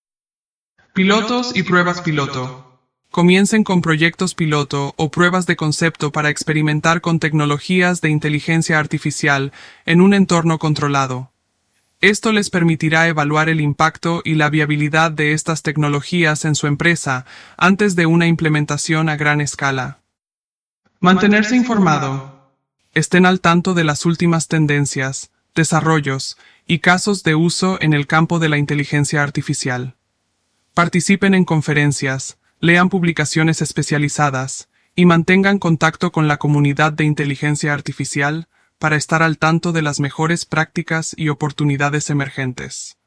Pilotos 0.93 1.57
y 1.57 1.65
pruebas 1.65 2.01
piloto. 2.03 2.81
comiencen 3.11 3.63
con 3.63 3.81
proyectos 3.81 4.35
piloto 4.35 4.95
o 4.97 5.11
pruebas 5.11 5.47
de 5.47 5.57
concepto 5.57 6.13
para 6.13 6.31
experimentar 6.31 7.01
con 7.01 7.21
tecnologías 7.21 8.01
de 8.01 8.11
inteligencia 8.11 8.79
artificial 8.79 9.53
en 9.87 10.01
un 10.01 10.15
entorno 10.15 10.59
controlado. 10.59 11.34
Esto 12.05 12.33
les 12.33 12.51
permitirá 12.51 13.09
evaluar 13.09 13.49
el 13.49 13.63
impacto 13.63 14.21
y 14.27 14.35
la 14.35 14.51
viabilidad 14.51 15.11
de 15.11 15.33
estas 15.33 15.63
tecnologías 15.63 16.45
en 16.45 16.55
su 16.55 16.67
empresa 16.67 17.25
antes 17.57 17.97
de 17.97 18.05
una 18.05 18.27
implementación 18.27 19.09
a 19.09 19.17
gran 19.17 19.41
escala. 19.41 20.01
Mantenerse 21.01 21.57
informado. 21.57 22.53
Estén 22.93 23.25
al 23.25 23.41
tanto 23.41 23.73
de 23.73 23.85
las 23.85 24.05
últimas 24.05 24.49
tendencias, 24.49 25.31
desarrollos 25.55 26.37
y 26.67 26.81
casos 26.81 27.23
de 27.23 27.37
uso 27.37 27.79
en 27.81 27.95
el 27.95 28.07
campo 28.07 28.39
de 28.39 28.51
la 28.51 28.59
inteligencia 28.59 29.23
artificial. 29.23 29.97
Participen 30.75 31.33
en 31.33 31.47
conferencias, 31.47 32.37
lean 32.61 32.91
publicaciones 32.91 33.63
especializadas 33.63 34.69
y 34.95 35.07
mantengan 35.07 35.59
contacto 35.59 36.13
con 36.13 36.29
la 36.29 36.37
comunidad 36.37 36.93
de 36.93 37.05
inteligencia 37.05 37.73
artificial 37.73 38.47
para 38.85 38.97
estar 38.97 39.23
al 39.23 39.39
tanto 39.39 39.73
de 39.73 39.81
las 39.81 39.99
mejores 39.99 40.45
prácticas 40.45 41.15
y 41.17 41.31
oportunidades 41.31 42.11
emergentes. 42.11 42.99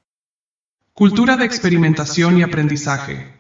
Cultura 0.94 1.38
de 1.38 1.46
experimentación 1.46 2.40
y 2.40 2.42
aprendizaje. 2.42 3.32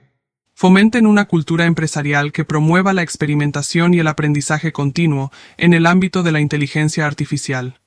Fomenten 0.54 1.08
una 1.08 1.26
cultura 1.26 1.66
empresarial 1.66 2.32
que 2.32 2.46
promueva 2.46 2.94
la 2.94 3.02
experimentación 3.02 3.96
y 3.96 4.02
el 4.02 4.08
aprendizaje 4.08 4.72
continuo 4.72 5.32
en 5.58 5.74
el 5.74 5.88
ámbito 5.88 6.22
de 6.22 6.32
la 6.32 6.40
inteligencia 6.40 7.08
artificial. 7.08 7.82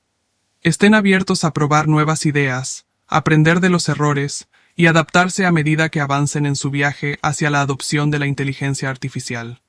Estén 0.59 0.95
abiertos 0.95 1.45
a 1.45 1.53
probar 1.53 1.87
nuevas 1.87 2.25
ideas, 2.25 2.87
aprender 3.07 3.61
de 3.61 3.69
los 3.69 3.87
errores 3.87 4.49
y 4.75 4.87
adaptarse 4.87 5.45
a 5.45 5.53
medida 5.53 5.87
que 5.87 6.01
avancen 6.01 6.45
en 6.45 6.57
su 6.57 6.71
viaje 6.71 7.19
hacia 7.21 7.49
la 7.49 7.61
adopción 7.61 8.11
de 8.11 8.19
la 8.19 8.27
inteligencia 8.27 8.89
artificial. 8.89 9.61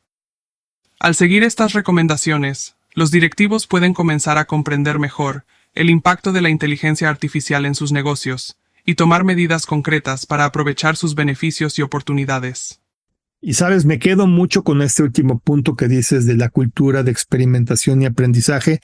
Al 0.99 1.15
seguir 1.15 1.45
estas 1.45 1.73
recomendaciones, 1.73 2.75
los 2.95 3.11
directivos 3.11 3.67
pueden 3.67 3.95
comenzar 3.95 4.39
a 4.39 4.47
comprender 4.47 4.99
mejor 4.99 5.45
el 5.75 5.91
impacto 5.91 6.33
de 6.33 6.43
la 6.43 6.51
inteligencia 6.51 7.09
artificial 7.09 7.65
en 7.65 7.75
sus 7.75 7.93
negocios 7.93 8.59
y 8.85 8.95
tomar 8.95 9.25
medidas 9.25 9.67
concretas 9.67 10.27
para 10.27 10.45
aprovechar 10.45 10.97
sus 10.97 11.15
beneficios 11.15 11.79
y 11.79 11.83
oportunidades. 11.83 12.81
Y 13.41 13.55
sabes, 13.55 13.85
me 13.85 13.99
quedo 13.99 14.27
mucho 14.27 14.63
con 14.63 14.83
este 14.83 15.03
último 15.03 15.39
punto 15.39 15.75
que 15.75 15.89
dices 15.89 16.27
de 16.27 16.37
la 16.37 16.49
cultura 16.49 17.03
de 17.03 17.11
experimentación 17.11 18.03
y 18.03 18.07
aprendizaje. 18.07 18.81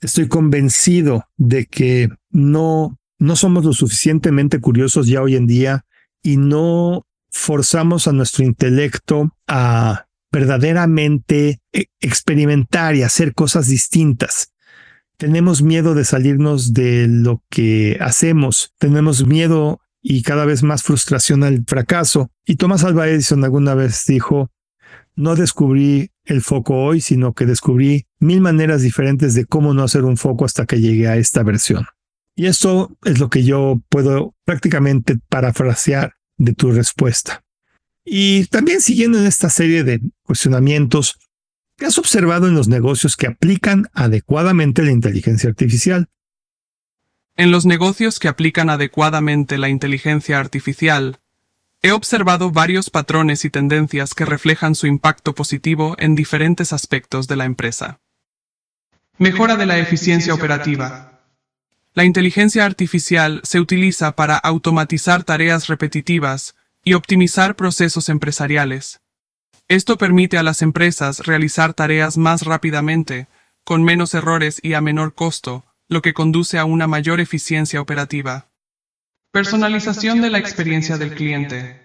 Estoy 0.00 0.28
convencido 0.28 1.26
de 1.36 1.66
que 1.66 2.08
no 2.30 2.98
no 3.18 3.36
somos 3.36 3.64
lo 3.64 3.72
suficientemente 3.72 4.60
curiosos 4.60 5.06
ya 5.06 5.22
hoy 5.22 5.36
en 5.36 5.46
día 5.46 5.84
y 6.22 6.36
no 6.36 7.06
forzamos 7.30 8.06
a 8.06 8.12
nuestro 8.12 8.44
intelecto 8.44 9.34
a 9.46 10.03
verdaderamente 10.34 11.60
e, 11.72 11.86
experimentar 12.00 12.96
y 12.96 13.02
hacer 13.02 13.34
cosas 13.34 13.68
distintas. 13.68 14.52
Tenemos 15.16 15.62
miedo 15.62 15.94
de 15.94 16.04
salirnos 16.04 16.72
de 16.72 17.06
lo 17.08 17.44
que 17.50 17.98
hacemos, 18.00 18.74
tenemos 18.78 19.26
miedo 19.26 19.80
y 20.02 20.22
cada 20.22 20.44
vez 20.44 20.64
más 20.64 20.82
frustración 20.82 21.44
al 21.44 21.62
fracaso. 21.66 22.32
Y 22.44 22.56
Thomas 22.56 22.82
Alva 22.82 23.08
Edison 23.08 23.44
alguna 23.44 23.74
vez 23.74 24.02
dijo, 24.08 24.50
no 25.14 25.36
descubrí 25.36 26.10
el 26.24 26.42
foco 26.42 26.82
hoy, 26.82 27.00
sino 27.00 27.32
que 27.32 27.46
descubrí 27.46 28.08
mil 28.18 28.40
maneras 28.40 28.82
diferentes 28.82 29.34
de 29.34 29.44
cómo 29.44 29.72
no 29.72 29.84
hacer 29.84 30.02
un 30.02 30.16
foco 30.16 30.44
hasta 30.44 30.66
que 30.66 30.80
llegué 30.80 31.06
a 31.06 31.16
esta 31.16 31.44
versión. 31.44 31.86
Y 32.34 32.46
eso 32.46 32.90
es 33.04 33.20
lo 33.20 33.30
que 33.30 33.44
yo 33.44 33.80
puedo 33.88 34.34
prácticamente 34.44 35.16
parafrasear 35.28 36.14
de 36.38 36.54
tu 36.54 36.72
respuesta. 36.72 37.43
Y 38.04 38.46
también 38.46 38.80
siguiendo 38.80 39.18
en 39.18 39.26
esta 39.26 39.48
serie 39.48 39.82
de 39.82 40.00
cuestionamientos, 40.22 41.18
¿qué 41.76 41.86
has 41.86 41.98
observado 41.98 42.46
en 42.46 42.54
los 42.54 42.68
negocios 42.68 43.16
que 43.16 43.26
aplican 43.26 43.88
adecuadamente 43.94 44.82
la 44.82 44.90
inteligencia 44.90 45.48
artificial? 45.48 46.08
En 47.36 47.50
los 47.50 47.66
negocios 47.66 48.18
que 48.18 48.28
aplican 48.28 48.70
adecuadamente 48.70 49.58
la 49.58 49.68
inteligencia 49.68 50.38
artificial, 50.38 51.18
he 51.82 51.90
observado 51.90 52.50
varios 52.50 52.90
patrones 52.90 53.44
y 53.44 53.50
tendencias 53.50 54.14
que 54.14 54.24
reflejan 54.24 54.74
su 54.74 54.86
impacto 54.86 55.34
positivo 55.34 55.96
en 55.98 56.14
diferentes 56.14 56.72
aspectos 56.72 57.26
de 57.26 57.36
la 57.36 57.44
empresa. 57.44 58.00
Mejora 59.18 59.56
de 59.56 59.66
la 59.66 59.78
eficiencia 59.78 60.34
operativa. 60.34 61.20
La 61.94 62.04
inteligencia 62.04 62.64
artificial 62.64 63.40
se 63.44 63.60
utiliza 63.60 64.16
para 64.16 64.36
automatizar 64.36 65.24
tareas 65.24 65.68
repetitivas 65.68 66.54
y 66.84 66.94
optimizar 66.94 67.56
procesos 67.56 68.08
empresariales. 68.08 69.00
Esto 69.68 69.96
permite 69.96 70.36
a 70.38 70.42
las 70.42 70.62
empresas 70.62 71.26
realizar 71.26 71.74
tareas 71.74 72.18
más 72.18 72.42
rápidamente, 72.42 73.28
con 73.64 73.82
menos 73.82 74.14
errores 74.14 74.60
y 74.62 74.74
a 74.74 74.80
menor 74.80 75.14
costo, 75.14 75.64
lo 75.88 76.02
que 76.02 76.12
conduce 76.12 76.58
a 76.58 76.64
una 76.64 76.86
mayor 76.86 77.20
eficiencia 77.20 77.80
operativa. 77.80 78.50
Personalización 79.32 80.20
de 80.20 80.30
la 80.30 80.38
experiencia 80.38 80.98
del 80.98 81.14
cliente. 81.14 81.80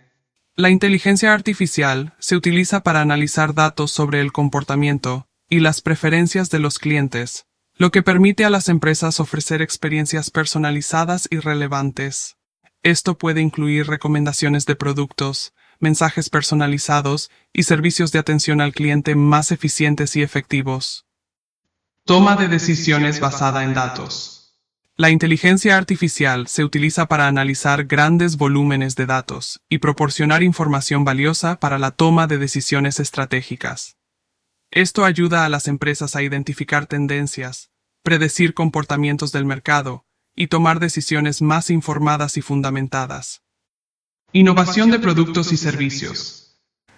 La 0.55 0.69
inteligencia 0.69 1.33
artificial 1.33 2.13
se 2.19 2.35
utiliza 2.35 2.83
para 2.83 3.01
analizar 3.01 3.53
datos 3.53 3.91
sobre 3.91 4.19
el 4.19 4.31
comportamiento 4.33 5.27
y 5.49 5.61
las 5.61 5.81
preferencias 5.81 6.49
de 6.49 6.59
los 6.59 6.79
clientes 6.79 7.45
lo 7.79 7.91
que 7.91 8.03
permite 8.03 8.43
a 8.43 8.49
las 8.49 8.67
empresas 8.67 9.21
ofrecer 9.21 9.61
experiencias 9.61 10.31
personalizadas 10.31 11.29
y 11.31 11.37
relevantes. 11.37 12.35
Esto 12.83 13.17
puede 13.17 13.41
incluir 13.41 13.87
recomendaciones 13.87 14.65
de 14.65 14.75
productos, 14.75 15.53
mensajes 15.79 16.29
personalizados 16.29 17.29
y 17.51 17.63
servicios 17.63 18.13
de 18.13 18.19
atención 18.19 18.61
al 18.61 18.71
cliente 18.71 19.15
más 19.15 19.51
eficientes 19.51 20.15
y 20.15 20.21
efectivos. 20.21 21.05
Toma 22.05 22.37
de 22.37 22.47
decisiones 22.47 23.19
basada 23.19 23.65
en 23.65 23.73
datos. 23.73 24.55
La 24.95 25.09
inteligencia 25.09 25.77
artificial 25.77 26.47
se 26.47 26.63
utiliza 26.63 27.07
para 27.07 27.27
analizar 27.27 27.85
grandes 27.85 28.37
volúmenes 28.37 28.95
de 28.95 29.05
datos 29.05 29.61
y 29.69 29.79
proporcionar 29.79 30.41
información 30.41 31.03
valiosa 31.03 31.59
para 31.59 31.79
la 31.79 31.91
toma 31.91 32.27
de 32.27 32.37
decisiones 32.37 32.99
estratégicas. 32.99 33.97
Esto 34.71 35.03
ayuda 35.03 35.45
a 35.45 35.49
las 35.49 35.67
empresas 35.67 36.15
a 36.15 36.21
identificar 36.21 36.85
tendencias, 36.85 37.71
predecir 38.03 38.53
comportamientos 38.53 39.31
del 39.31 39.45
mercado 39.45 40.05
y 40.35 40.47
tomar 40.47 40.79
decisiones 40.79 41.41
más 41.41 41.69
informadas 41.69 42.37
y 42.37 42.41
fundamentadas. 42.41 43.41
Innovación 44.31 44.91
de 44.91 44.99
productos 44.99 45.51
y 45.51 45.57
servicios. 45.57 46.39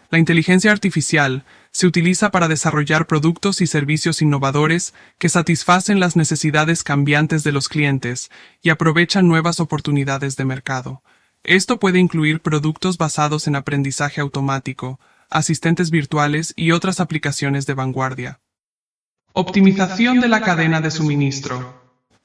La 0.10 0.20
inteligencia 0.20 0.74
artificial 0.74 1.46
se 1.72 1.88
utiliza 1.88 2.32
para 2.32 2.50
desarrollar 2.50 3.08
productos 3.08 3.62
y 3.62 3.68
servicios 3.68 4.22
innovadores 4.22 4.94
que 5.18 5.30
satisfacen 5.30 6.02
las 6.02 6.18
necesidades 6.18 6.84
cambiantes 6.84 7.46
de 7.46 7.54
los 7.54 7.70
clientes 7.70 8.30
y 8.62 8.72
aprovechan 8.72 9.30
nuevas 9.30 9.62
oportunidades 9.62 10.36
de 10.36 10.44
mercado. 10.44 11.02
Esto 11.44 11.80
puede 11.80 12.00
incluir 12.00 12.42
productos 12.42 12.98
basados 12.98 13.48
en 13.48 13.56
aprendizaje 13.56 14.20
automático, 14.20 15.00
asistentes 15.30 15.90
virtuales 15.90 16.54
y 16.58 16.72
otras 16.72 17.00
aplicaciones 17.00 17.66
de 17.66 17.74
vanguardia. 17.74 18.42
Optimización 19.32 20.20
de 20.20 20.28
la 20.28 20.42
cadena 20.42 20.82
de 20.82 20.92
suministro. 20.92 21.81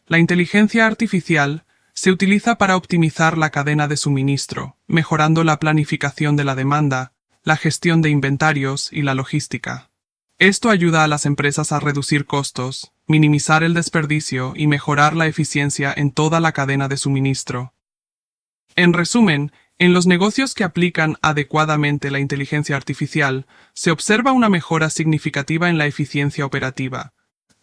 La 0.09 0.19
inteligencia 0.21 0.87
artificial 0.87 1.65
se 1.93 2.13
utiliza 2.13 2.59
para 2.59 2.77
optimizar 2.77 3.37
la 3.37 3.51
cadena 3.51 3.89
de 3.89 3.97
suministro, 3.97 4.77
mejorando 4.87 5.43
la 5.43 5.59
planificación 5.59 6.37
de 6.37 6.45
la 6.45 6.55
demanda, 6.55 7.13
la 7.43 7.57
gestión 7.57 8.03
de 8.03 8.11
inventarios 8.11 8.93
y 8.93 9.03
la 9.03 9.15
logística. 9.15 9.91
Esto 10.39 10.71
ayuda 10.71 11.03
a 11.03 11.09
las 11.09 11.27
empresas 11.27 11.73
a 11.73 11.81
reducir 11.81 12.25
costos, 12.25 12.93
minimizar 13.09 13.65
el 13.65 13.75
desperdicio 13.75 14.53
y 14.55 14.69
mejorar 14.69 15.17
la 15.17 15.27
eficiencia 15.27 15.93
en 15.97 16.13
toda 16.13 16.39
la 16.39 16.53
cadena 16.53 16.87
de 16.87 16.99
suministro. 16.99 17.75
En 18.77 18.93
resumen, 18.93 19.51
en 19.79 19.93
los 19.93 20.07
negocios 20.07 20.55
que 20.55 20.63
aplican 20.63 21.17
adecuadamente 21.21 22.13
la 22.13 22.21
inteligencia 22.21 22.77
artificial, 22.77 23.47
se 23.75 23.91
observa 23.91 24.31
una 24.31 24.51
mejora 24.51 24.89
significativa 24.89 25.69
en 25.69 25.79
la 25.79 25.87
eficiencia 25.87 26.47
operativa, 26.47 27.13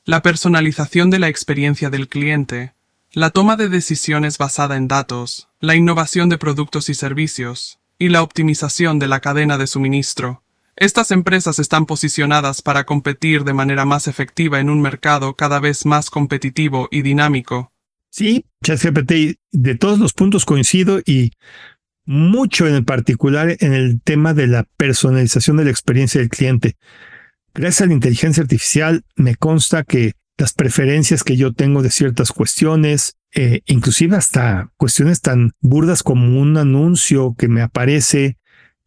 la 0.05 0.21
personalización 0.21 1.09
de 1.09 1.19
la 1.19 1.29
experiencia 1.29 1.89
del 1.89 2.09
cliente, 2.09 2.73
la 3.13 3.29
toma 3.29 3.55
de 3.55 3.69
decisiones 3.69 4.37
basada 4.37 4.75
en 4.75 4.87
datos, 4.87 5.47
la 5.61 5.75
innovación 5.75 6.27
de 6.27 6.37
productos 6.37 6.89
y 6.89 6.93
servicios, 6.93 7.79
y 7.97 8.09
la 8.09 8.21
optimización 8.21 8.99
de 8.99 9.07
la 9.07 9.21
cadena 9.21 9.57
de 9.57 9.67
suministro. 9.67 10.43
Estas 10.75 11.11
empresas 11.11 11.59
están 11.59 11.85
posicionadas 11.85 12.61
para 12.61 12.83
competir 12.83 13.45
de 13.45 13.53
manera 13.53 13.85
más 13.85 14.07
efectiva 14.07 14.59
en 14.59 14.69
un 14.69 14.81
mercado 14.81 15.35
cada 15.35 15.59
vez 15.59 15.85
más 15.85 16.09
competitivo 16.09 16.89
y 16.91 17.01
dinámico. 17.01 17.71
Sí, 18.09 18.45
ChatGPT, 18.63 19.39
de 19.51 19.75
todos 19.75 19.99
los 19.99 20.13
puntos 20.13 20.45
coincido 20.45 20.99
y 21.05 21.31
mucho 22.05 22.67
en 22.67 22.83
particular 22.83 23.55
en 23.59 23.73
el 23.73 24.01
tema 24.01 24.33
de 24.33 24.47
la 24.47 24.63
personalización 24.75 25.57
de 25.57 25.65
la 25.65 25.71
experiencia 25.71 26.19
del 26.19 26.29
cliente. 26.29 26.75
Gracias 27.55 27.81
a 27.81 27.85
la 27.85 27.93
inteligencia 27.93 28.41
artificial 28.41 29.03
me 29.15 29.35
consta 29.35 29.83
que 29.83 30.13
las 30.37 30.53
preferencias 30.53 31.23
que 31.23 31.37
yo 31.37 31.53
tengo 31.53 31.83
de 31.83 31.91
ciertas 31.91 32.31
cuestiones, 32.31 33.15
eh, 33.35 33.61
inclusive 33.67 34.15
hasta 34.15 34.71
cuestiones 34.77 35.21
tan 35.21 35.51
burdas 35.61 36.01
como 36.01 36.41
un 36.41 36.57
anuncio 36.57 37.35
que 37.37 37.47
me 37.47 37.61
aparece 37.61 38.37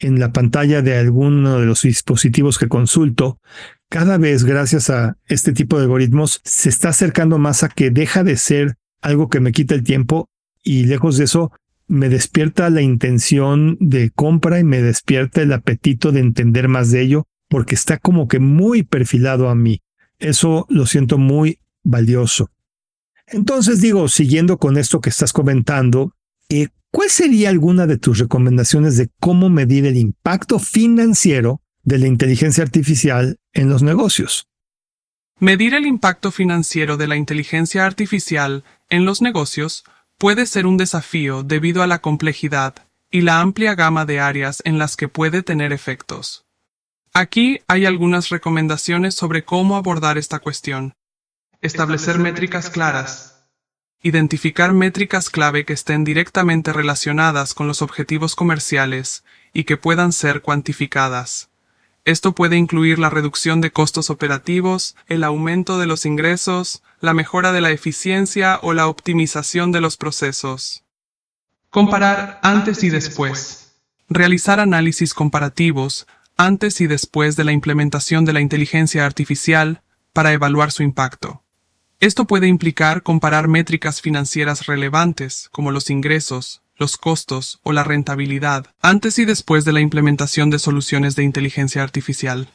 en 0.00 0.18
la 0.18 0.32
pantalla 0.32 0.82
de 0.82 0.98
alguno 0.98 1.60
de 1.60 1.66
los 1.66 1.82
dispositivos 1.82 2.58
que 2.58 2.66
consulto, 2.66 3.40
cada 3.88 4.18
vez 4.18 4.42
gracias 4.42 4.90
a 4.90 5.16
este 5.26 5.52
tipo 5.52 5.76
de 5.78 5.84
algoritmos 5.84 6.40
se 6.44 6.68
está 6.68 6.88
acercando 6.88 7.38
más 7.38 7.62
a 7.62 7.68
que 7.68 7.90
deja 7.90 8.24
de 8.24 8.36
ser 8.36 8.74
algo 9.00 9.28
que 9.28 9.38
me 9.38 9.52
quita 9.52 9.76
el 9.76 9.84
tiempo 9.84 10.28
y 10.64 10.86
lejos 10.86 11.16
de 11.18 11.24
eso 11.24 11.52
me 11.86 12.08
despierta 12.08 12.68
la 12.68 12.82
intención 12.82 13.76
de 13.78 14.10
compra 14.10 14.58
y 14.58 14.64
me 14.64 14.82
despierta 14.82 15.40
el 15.40 15.52
apetito 15.52 16.10
de 16.10 16.18
entender 16.18 16.66
más 16.66 16.90
de 16.90 17.02
ello 17.02 17.28
porque 17.48 17.74
está 17.74 17.98
como 17.98 18.28
que 18.28 18.38
muy 18.38 18.82
perfilado 18.82 19.48
a 19.48 19.54
mí. 19.54 19.82
Eso 20.18 20.66
lo 20.68 20.86
siento 20.86 21.18
muy 21.18 21.60
valioso. 21.82 22.50
Entonces 23.26 23.80
digo, 23.80 24.08
siguiendo 24.08 24.58
con 24.58 24.78
esto 24.78 25.00
que 25.00 25.10
estás 25.10 25.32
comentando, 25.32 26.12
eh, 26.48 26.68
¿cuál 26.90 27.10
sería 27.10 27.50
alguna 27.50 27.86
de 27.86 27.98
tus 27.98 28.18
recomendaciones 28.18 28.96
de 28.96 29.10
cómo 29.20 29.50
medir 29.50 29.84
el 29.86 29.96
impacto 29.96 30.58
financiero 30.58 31.60
de 31.82 31.98
la 31.98 32.06
inteligencia 32.06 32.62
artificial 32.62 33.38
en 33.52 33.68
los 33.68 33.82
negocios? 33.82 34.46
Medir 35.38 35.74
el 35.74 35.86
impacto 35.86 36.30
financiero 36.30 36.96
de 36.96 37.08
la 37.08 37.16
inteligencia 37.16 37.84
artificial 37.84 38.64
en 38.88 39.04
los 39.04 39.20
negocios 39.20 39.84
puede 40.18 40.46
ser 40.46 40.66
un 40.66 40.78
desafío 40.78 41.42
debido 41.42 41.82
a 41.82 41.86
la 41.86 41.98
complejidad 42.00 42.74
y 43.10 43.20
la 43.20 43.40
amplia 43.40 43.74
gama 43.74 44.06
de 44.06 44.20
áreas 44.20 44.62
en 44.64 44.78
las 44.78 44.96
que 44.96 45.08
puede 45.08 45.42
tener 45.42 45.72
efectos. 45.72 46.45
Aquí 47.18 47.60
hay 47.66 47.86
algunas 47.86 48.28
recomendaciones 48.28 49.14
sobre 49.14 49.42
cómo 49.42 49.76
abordar 49.76 50.18
esta 50.18 50.38
cuestión. 50.38 50.92
Establecer 51.62 52.18
métricas 52.18 52.68
claras. 52.68 53.46
Identificar 54.02 54.74
métricas 54.74 55.30
clave 55.30 55.64
que 55.64 55.72
estén 55.72 56.04
directamente 56.04 56.74
relacionadas 56.74 57.54
con 57.54 57.68
los 57.68 57.80
objetivos 57.80 58.34
comerciales 58.34 59.24
y 59.54 59.64
que 59.64 59.78
puedan 59.78 60.12
ser 60.12 60.42
cuantificadas. 60.42 61.48
Esto 62.04 62.34
puede 62.34 62.58
incluir 62.58 62.98
la 62.98 63.08
reducción 63.08 63.62
de 63.62 63.70
costos 63.70 64.10
operativos, 64.10 64.94
el 65.06 65.24
aumento 65.24 65.78
de 65.78 65.86
los 65.86 66.04
ingresos, 66.04 66.82
la 67.00 67.14
mejora 67.14 67.52
de 67.52 67.62
la 67.62 67.70
eficiencia 67.70 68.60
o 68.60 68.74
la 68.74 68.88
optimización 68.88 69.72
de 69.72 69.80
los 69.80 69.96
procesos. 69.96 70.84
Comparar 71.70 72.40
antes 72.42 72.84
y 72.84 72.90
después. 72.90 73.72
Realizar 74.10 74.60
análisis 74.60 75.14
comparativos 75.14 76.06
antes 76.36 76.80
y 76.80 76.86
después 76.86 77.36
de 77.36 77.44
la 77.44 77.52
implementación 77.52 78.24
de 78.24 78.32
la 78.32 78.40
inteligencia 78.40 79.06
artificial 79.06 79.82
para 80.12 80.32
evaluar 80.32 80.70
su 80.70 80.82
impacto. 80.82 81.42
Esto 81.98 82.26
puede 82.26 82.46
implicar 82.46 83.02
comparar 83.02 83.48
métricas 83.48 84.02
financieras 84.02 84.66
relevantes, 84.66 85.48
como 85.50 85.70
los 85.70 85.88
ingresos, 85.88 86.62
los 86.76 86.98
costos 86.98 87.58
o 87.62 87.72
la 87.72 87.84
rentabilidad, 87.84 88.66
antes 88.82 89.18
y 89.18 89.24
después 89.24 89.64
de 89.64 89.72
la 89.72 89.80
implementación 89.80 90.50
de 90.50 90.58
soluciones 90.58 91.16
de 91.16 91.22
inteligencia 91.22 91.82
artificial. 91.82 92.48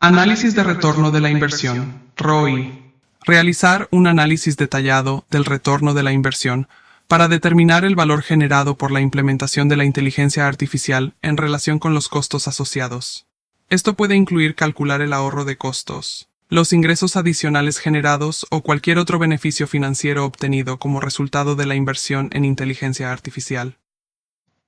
Análisis 0.00 0.54
de 0.54 0.64
retorno 0.64 1.10
de 1.10 1.20
la 1.20 1.30
inversión, 1.30 2.02
ROI. 2.16 2.80
Realizar 3.26 3.88
un 3.90 4.06
análisis 4.06 4.56
detallado 4.56 5.26
del 5.30 5.44
retorno 5.44 5.94
de 5.94 6.02
la 6.02 6.12
inversión 6.12 6.68
para 7.08 7.28
determinar 7.28 7.84
el 7.84 7.96
valor 7.96 8.22
generado 8.22 8.76
por 8.76 8.90
la 8.90 9.00
implementación 9.00 9.68
de 9.68 9.76
la 9.76 9.84
inteligencia 9.84 10.46
artificial 10.46 11.14
en 11.22 11.36
relación 11.36 11.78
con 11.78 11.94
los 11.94 12.08
costos 12.08 12.48
asociados. 12.48 13.26
Esto 13.70 13.94
puede 13.94 14.14
incluir 14.14 14.54
calcular 14.54 15.00
el 15.00 15.12
ahorro 15.12 15.44
de 15.44 15.56
costos, 15.56 16.28
los 16.48 16.72
ingresos 16.72 17.16
adicionales 17.16 17.78
generados 17.78 18.46
o 18.50 18.62
cualquier 18.62 18.98
otro 18.98 19.18
beneficio 19.18 19.66
financiero 19.66 20.24
obtenido 20.24 20.78
como 20.78 21.00
resultado 21.00 21.56
de 21.56 21.66
la 21.66 21.74
inversión 21.74 22.30
en 22.32 22.44
inteligencia 22.44 23.10
artificial. 23.10 23.78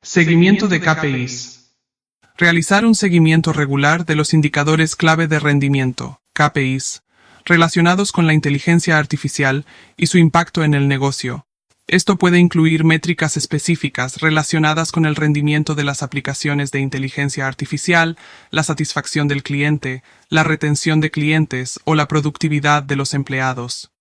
Seguimiento 0.02 0.68
de 0.68 0.80
KPIs. 0.80 1.74
Realizar 2.36 2.84
un 2.84 2.94
seguimiento 2.94 3.52
regular 3.52 4.04
de 4.04 4.14
los 4.14 4.34
indicadores 4.34 4.94
clave 4.94 5.26
de 5.26 5.38
rendimiento, 5.38 6.20
KPIs, 6.34 7.02
relacionados 7.44 8.12
con 8.12 8.26
la 8.26 8.34
inteligencia 8.34 8.98
artificial 8.98 9.64
y 9.96 10.06
su 10.06 10.18
impacto 10.18 10.64
en 10.64 10.74
el 10.74 10.88
negocio, 10.88 11.45
esto 11.88 12.16
puede 12.16 12.40
incluir 12.40 12.82
métricas 12.82 13.36
específicas 13.36 14.20
relacionadas 14.20 14.90
con 14.90 15.06
el 15.06 15.14
rendimiento 15.14 15.76
de 15.76 15.84
las 15.84 16.02
aplicaciones 16.02 16.72
de 16.72 16.80
inteligencia 16.80 17.46
artificial, 17.46 18.18
la 18.50 18.64
satisfacción 18.64 19.28
del 19.28 19.44
cliente, 19.44 20.02
la 20.28 20.42
retención 20.42 21.00
de 21.00 21.12
clientes 21.12 21.78
o 21.84 21.94
la 21.94 22.08
productividad 22.08 22.82
de 22.82 22.96
los 22.96 23.14
empleados. 23.14 23.92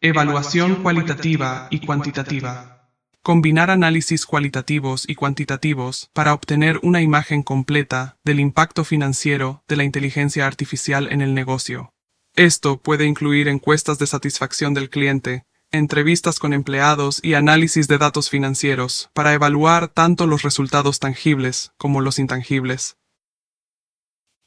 Evaluación 0.00 0.82
cualitativa 0.82 1.68
y 1.70 1.86
cuantitativa. 1.86 2.90
Combinar 3.22 3.70
análisis 3.70 4.26
cualitativos 4.26 5.08
y 5.08 5.14
cuantitativos 5.14 6.10
para 6.12 6.34
obtener 6.34 6.80
una 6.82 7.02
imagen 7.02 7.44
completa 7.44 8.18
del 8.24 8.40
impacto 8.40 8.82
financiero 8.82 9.62
de 9.68 9.76
la 9.76 9.84
inteligencia 9.84 10.44
artificial 10.44 11.06
en 11.12 11.20
el 11.20 11.34
negocio. 11.34 11.92
Esto 12.34 12.78
puede 12.78 13.04
incluir 13.04 13.46
encuestas 13.46 14.00
de 14.00 14.08
satisfacción 14.08 14.74
del 14.74 14.90
cliente, 14.90 15.44
entrevistas 15.72 16.38
con 16.38 16.52
empleados 16.52 17.20
y 17.22 17.34
análisis 17.34 17.88
de 17.88 17.98
datos 17.98 18.30
financieros 18.30 19.10
para 19.14 19.32
evaluar 19.32 19.88
tanto 19.88 20.26
los 20.26 20.42
resultados 20.42 21.00
tangibles 21.00 21.72
como 21.76 22.00
los 22.00 22.18
intangibles. 22.18 22.96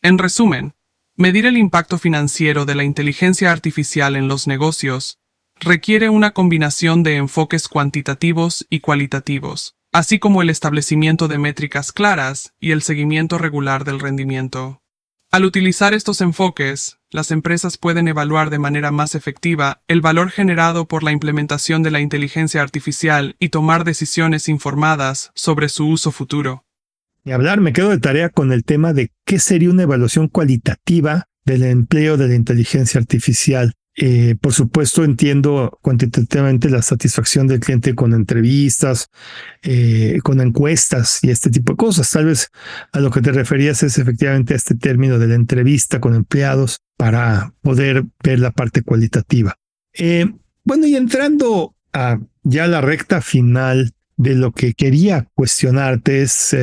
En 0.01 0.17
resumen, 0.17 0.76
medir 1.15 1.45
el 1.45 1.57
impacto 1.57 1.97
financiero 1.97 2.65
de 2.65 2.76
la 2.76 2.84
inteligencia 2.84 3.51
artificial 3.51 4.15
en 4.15 4.28
los 4.28 4.47
negocios 4.47 5.19
requiere 5.59 6.09
una 6.09 6.32
combinación 6.32 7.03
de 7.03 7.15
enfoques 7.15 7.67
cuantitativos 7.67 8.65
y 8.69 8.82
cualitativos, 8.82 9.76
así 9.91 10.19
como 10.19 10.41
el 10.41 10.49
establecimiento 10.49 11.28
de 11.28 11.38
métricas 11.38 11.91
claras 11.91 12.53
y 12.59 12.71
el 12.71 12.82
seguimiento 12.82 13.38
regular 13.38 13.84
del 13.84 13.99
rendimiento. 13.99 14.82
Al 15.32 15.45
utilizar 15.45 15.93
estos 15.93 16.21
enfoques, 16.21 16.99
las 17.16 17.32
empresas 17.32 17.78
pueden 17.78 18.09
evaluar 18.09 18.49
de 18.49 18.59
manera 18.59 18.91
más 18.91 19.16
efectiva 19.16 19.82
el 19.88 20.01
valor 20.01 20.32
generado 20.32 20.86
por 20.86 21.01
la 21.01 21.13
implementación 21.13 21.82
de 21.82 21.89
la 21.89 22.01
inteligencia 22.01 22.61
artificial 22.61 23.38
y 23.39 23.49
tomar 23.49 23.86
decisiones 23.86 24.49
informadas 24.49 25.32
sobre 25.34 25.70
su 25.70 25.88
uso 25.88 26.11
futuro. 26.11 26.66
Y 27.24 27.32
hablar, 27.32 27.61
me 27.61 27.72
quedo 27.72 27.89
de 27.89 27.99
tarea 27.99 28.30
con 28.30 28.51
el 28.51 28.66
tema 28.66 28.91
de 28.91 29.11
qué 29.26 29.39
sería 29.39 29.70
una 29.70 29.84
evaluación 29.84 30.28
cualitativa 30.28 31.30
del 31.45 31.63
empleo 31.63 32.18
de 32.18 32.28
la 32.28 32.36
inteligencia 32.36 32.99
artificial. 32.99 33.74
Eh, 33.97 34.36
por 34.41 34.51
supuesto, 34.51 35.05
entiendo 35.05 35.80
cuantitativamente 35.82 36.70
la 36.70 36.82
satisfacción 36.82 37.47
del 37.47 37.61
cliente 37.61 37.95
con 37.95 38.13
entrevistas, 38.13 39.07
eh, 39.63 40.20
con 40.22 40.41
encuestas 40.41 41.20
y 41.24 41.30
este 41.30 41.49
tipo 41.49 41.74
de 41.74 41.78
cosas. 41.78 42.11
Tal 42.11 42.26
vez 42.26 42.49
a 42.91 42.99
lo 42.99 43.09
que 43.09 43.22
te 43.22 43.32
referías 43.32 43.84
es 43.84 43.97
efectivamente 43.97 44.53
a 44.53 44.57
este 44.57 44.76
término 44.76 45.18
de 45.18 45.28
la 45.28 45.36
entrevista 45.36 46.01
con 46.01 46.13
empleados 46.13 46.82
para 46.98 47.54
poder 47.62 48.06
ver 48.24 48.39
la 48.39 48.52
parte 48.52 48.82
cualitativa. 48.82 49.56
Eh, 49.93 50.26
bueno, 50.64 50.88
y 50.88 50.96
entrando 50.96 51.76
a 51.93 52.20
ya 52.43 52.68
la 52.68 52.82
recta 52.82 53.22
final 53.22 53.93
de 54.18 54.36
lo 54.36 54.52
que 54.52 54.74
quería 54.74 55.28
cuestionarte 55.34 56.22
es, 56.22 56.56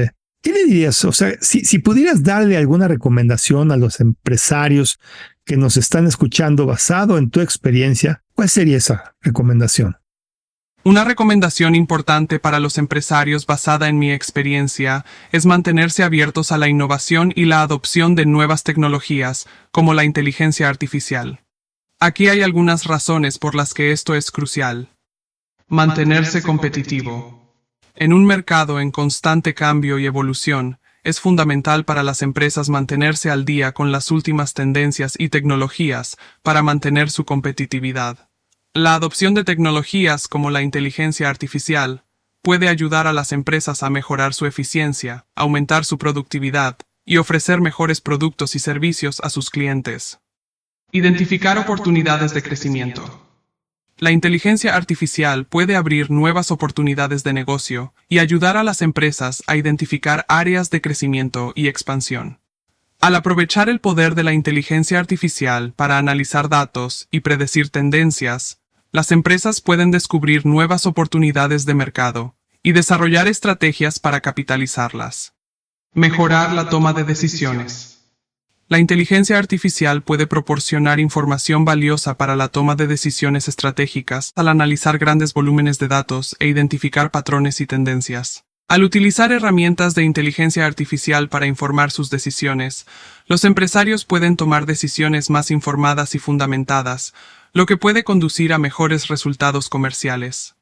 ¿qué 0.43 0.53
le 0.53 0.65
dirías? 0.65 1.05
O 1.05 1.13
sea, 1.13 1.35
si, 1.41 1.65
si 1.65 1.79
pudieras 1.79 2.23
darle 2.23 2.57
alguna 2.57 2.89
recomendación 2.89 3.73
a 3.73 3.77
los 3.77 4.01
empresarios 4.01 4.99
que 5.45 5.57
nos 5.57 5.77
están 5.77 6.07
escuchando 6.07 6.67
basado 6.67 7.19
en 7.19 7.31
tu 7.31 7.41
experiencia, 7.41 8.23
¿cuál 8.35 8.49
sería 8.49 8.77
esa 8.77 9.15
recomendación? 9.21 9.97
Una 10.85 11.05
recomendación 11.05 11.77
importante 11.77 12.41
para 12.41 12.59
los 12.59 12.77
empresarios 12.77 13.47
basada 13.47 13.89
en 13.89 14.01
mi 14.01 14.11
experiencia 14.11 15.05
es 15.31 15.47
mantenerse 15.47 16.03
abiertos 16.03 16.51
a 16.51 16.59
la 16.59 16.69
innovación 16.69 17.33
y 17.37 17.45
la 17.45 17.63
adopción 17.63 18.17
de 18.17 18.27
nuevas 18.27 18.65
tecnologías, 18.65 19.47
como 19.71 19.95
la 19.95 20.03
inteligencia 20.03 20.69
artificial. 20.69 21.41
Aquí 22.01 22.27
hay 22.27 22.43
algunas 22.43 22.87
razones 22.87 23.39
por 23.39 23.55
las 23.55 23.75
que 23.75 23.93
esto 23.93 24.17
es 24.17 24.33
crucial. 24.33 24.89
Mantenerse 25.69 26.43
competitivo. 26.43 27.55
En 27.95 28.13
un 28.13 28.27
mercado 28.27 28.81
en 28.81 28.91
constante 28.91 29.55
cambio 29.55 30.01
y 30.01 30.07
evolución, 30.07 30.81
es 31.05 31.21
fundamental 31.21 31.85
para 31.85 32.03
las 32.03 32.23
empresas 32.23 32.69
mantenerse 32.69 33.31
al 33.31 33.45
día 33.45 33.71
con 33.71 33.93
las 33.93 34.11
últimas 34.11 34.53
tendencias 34.53 35.15
y 35.17 35.29
tecnologías 35.29 36.17
para 36.43 36.65
mantener 36.65 37.09
su 37.09 37.25
competitividad. 37.25 38.32
La 38.75 38.95
adopción 38.95 39.35
de 39.35 39.45
tecnologías 39.45 40.29
como 40.29 40.51
la 40.51 40.63
inteligencia 40.63 41.29
artificial 41.29 42.05
puede 42.41 42.71
ayudar 42.71 43.07
a 43.07 43.13
las 43.13 43.33
empresas 43.33 43.83
a 43.83 43.91
mejorar 43.91 44.33
su 44.33 44.47
eficiencia, 44.47 45.27
aumentar 45.35 45.85
su 45.85 45.99
productividad 45.99 46.79
y 47.05 47.19
ofrecer 47.19 47.61
mejores 47.61 48.01
productos 48.01 48.55
y 48.57 48.61
servicios 48.61 49.21
a 49.21 49.29
sus 49.29 49.51
clientes. 49.51 50.21
Identificar 50.91 51.59
oportunidades 51.59 52.33
de 52.33 52.43
crecimiento. 52.43 53.29
La 53.99 54.11
inteligencia 54.11 54.75
artificial 54.75 55.45
puede 55.45 55.77
abrir 55.77 56.11
nuevas 56.11 56.51
oportunidades 56.51 57.25
de 57.25 57.35
negocio 57.35 57.93
y 58.09 58.21
ayudar 58.21 58.57
a 58.57 58.65
las 58.65 58.81
empresas 58.81 59.43
a 59.47 59.57
identificar 59.57 60.25
áreas 60.29 60.71
de 60.71 60.81
crecimiento 60.81 61.53
y 61.55 61.69
expansión. 61.69 62.41
Al 63.03 63.17
aprovechar 63.17 63.69
el 63.69 63.81
poder 63.81 64.15
de 64.15 64.23
la 64.23 64.33
inteligencia 64.33 64.99
artificial 64.99 65.75
para 65.75 65.99
analizar 65.99 66.49
datos 66.49 67.09
y 67.11 67.21
predecir 67.21 67.69
tendencias, 67.69 68.62
las 68.93 69.11
empresas 69.11 69.63
pueden 69.63 69.91
descubrir 69.91 70.45
nuevas 70.45 70.85
oportunidades 70.85 71.65
de 71.65 71.73
mercado 71.73 72.37
y 72.63 72.73
desarrollar 72.73 73.27
estrategias 73.27 73.99
para 73.99 74.21
capitalizarlas. 74.21 75.33
Mejorar 75.95 76.53
la 76.53 76.69
toma 76.69 76.93
de 76.93 77.05
decisiones. 77.05 77.89
La 78.69 78.79
inteligencia 78.79 79.39
artificial 79.39 80.03
puede 80.03 80.27
proporcionar 80.27 81.01
información 81.01 81.65
valiosa 81.65 82.19
para 82.19 82.37
la 82.37 82.49
toma 82.49 82.75
de 82.77 82.87
decisiones 82.87 83.49
estratégicas 83.49 84.33
al 84.37 84.49
analizar 84.49 84.99
grandes 84.99 85.33
volúmenes 85.33 85.79
de 85.79 85.89
datos 85.89 86.37
e 86.39 86.47
identificar 86.47 87.11
patrones 87.11 87.63
y 87.63 87.67
tendencias. 87.67 88.45
Al 88.69 88.85
utilizar 88.85 89.33
herramientas 89.33 89.95
de 89.95 90.05
inteligencia 90.05 90.65
artificial 90.65 91.29
para 91.29 91.47
informar 91.47 91.91
sus 91.91 92.09
decisiones, 92.09 92.87
los 93.27 93.45
empresarios 93.45 94.05
pueden 94.05 94.37
tomar 94.37 94.65
decisiones 94.65 95.29
más 95.29 95.51
informadas 95.51 96.15
y 96.15 96.19
fundamentadas, 96.19 97.13
lo 97.55 97.67
que 97.67 97.77
puede 97.77 98.03
conducir 98.03 98.55
a 98.55 98.59
mejores 98.59 99.09
resultados 99.09 99.69
comerciales. 99.69 100.55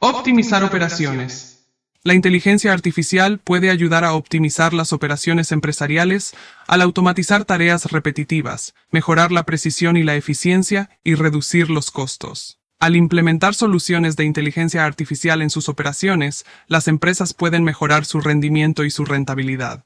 Optimizar 0.00 0.62
operaciones. 0.62 1.68
La 2.02 2.12
inteligencia 2.12 2.72
artificial 2.72 3.38
puede 3.38 3.70
ayudar 3.70 4.04
a 4.04 4.12
optimizar 4.12 4.74
las 4.74 4.92
operaciones 4.92 5.50
empresariales 5.50 6.34
al 6.66 6.82
automatizar 6.82 7.44
tareas 7.44 7.90
repetitivas, 7.90 8.74
mejorar 8.90 9.32
la 9.32 9.44
precisión 9.44 9.96
y 9.96 10.02
la 10.02 10.14
eficiencia 10.14 10.90
y 11.04 11.14
reducir 11.14 11.70
los 11.70 11.90
costos. 11.90 12.58
Al 12.78 12.96
implementar 12.96 13.54
soluciones 13.54 14.16
de 14.16 14.24
inteligencia 14.24 14.84
artificial 14.84 15.40
en 15.42 15.50
sus 15.50 15.68
operaciones, 15.68 16.44
las 16.66 16.88
empresas 16.88 17.34
pueden 17.34 17.64
mejorar 17.64 18.04
su 18.04 18.20
rendimiento 18.20 18.84
y 18.84 18.90
su 18.90 19.04
rentabilidad. 19.04 19.84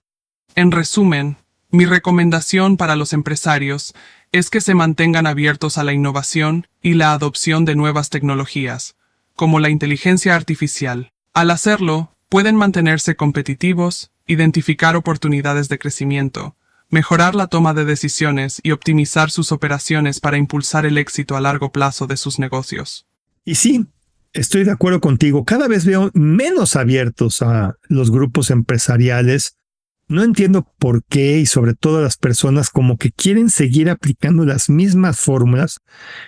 En 0.54 0.70
resumen, 0.70 1.36
mi 1.74 1.86
recomendación 1.86 2.76
para 2.76 2.94
los 2.94 3.12
empresarios 3.12 3.94
es 4.30 4.48
que 4.48 4.60
se 4.60 4.74
mantengan 4.74 5.26
abiertos 5.26 5.76
a 5.76 5.84
la 5.84 5.92
innovación 5.92 6.68
y 6.80 6.94
la 6.94 7.12
adopción 7.12 7.64
de 7.64 7.74
nuevas 7.74 8.10
tecnologías, 8.10 8.94
como 9.34 9.58
la 9.58 9.70
inteligencia 9.70 10.36
artificial. 10.36 11.10
Al 11.32 11.50
hacerlo, 11.50 12.12
pueden 12.28 12.54
mantenerse 12.54 13.16
competitivos, 13.16 14.12
identificar 14.26 14.94
oportunidades 14.94 15.68
de 15.68 15.78
crecimiento, 15.80 16.56
mejorar 16.90 17.34
la 17.34 17.48
toma 17.48 17.74
de 17.74 17.84
decisiones 17.84 18.60
y 18.62 18.70
optimizar 18.70 19.32
sus 19.32 19.50
operaciones 19.50 20.20
para 20.20 20.38
impulsar 20.38 20.86
el 20.86 20.96
éxito 20.96 21.36
a 21.36 21.40
largo 21.40 21.72
plazo 21.72 22.06
de 22.06 22.16
sus 22.16 22.38
negocios. 22.38 23.04
Y 23.44 23.56
sí, 23.56 23.86
estoy 24.32 24.62
de 24.62 24.70
acuerdo 24.70 25.00
contigo. 25.00 25.44
Cada 25.44 25.66
vez 25.66 25.84
veo 25.84 26.10
menos 26.14 26.76
abiertos 26.76 27.42
a 27.42 27.74
los 27.88 28.12
grupos 28.12 28.50
empresariales. 28.50 29.56
No 30.06 30.22
entiendo 30.22 30.66
por 30.78 31.02
qué 31.04 31.38
y 31.38 31.46
sobre 31.46 31.74
todo 31.74 32.02
las 32.02 32.16
personas 32.18 32.68
como 32.68 32.98
que 32.98 33.10
quieren 33.10 33.48
seguir 33.48 33.88
aplicando 33.88 34.44
las 34.44 34.68
mismas 34.68 35.18
fórmulas 35.18 35.78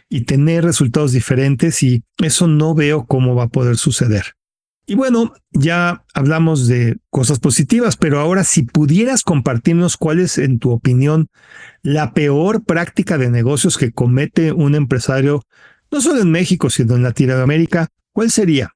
y 0.08 0.22
tener 0.22 0.64
resultados 0.64 1.12
diferentes 1.12 1.82
y 1.82 2.02
eso 2.18 2.46
no 2.46 2.74
veo 2.74 3.06
cómo 3.06 3.34
va 3.34 3.44
a 3.44 3.48
poder 3.48 3.76
suceder. 3.76 4.36
Y 4.88 4.94
bueno, 4.94 5.34
ya 5.50 6.04
hablamos 6.14 6.68
de 6.68 6.98
cosas 7.10 7.40
positivas, 7.40 7.96
pero 7.96 8.20
ahora 8.20 8.44
si 8.44 8.62
pudieras 8.62 9.22
compartirnos 9.24 9.96
cuál 9.96 10.20
es, 10.20 10.38
en 10.38 10.60
tu 10.60 10.70
opinión, 10.70 11.26
la 11.82 12.14
peor 12.14 12.64
práctica 12.64 13.18
de 13.18 13.28
negocios 13.28 13.78
que 13.78 13.90
comete 13.90 14.52
un 14.52 14.76
empresario, 14.76 15.42
no 15.90 16.00
solo 16.00 16.22
en 16.22 16.30
México, 16.30 16.70
sino 16.70 16.94
en 16.94 17.02
Latinoamérica, 17.02 17.88
¿cuál 18.12 18.30
sería? 18.30 18.75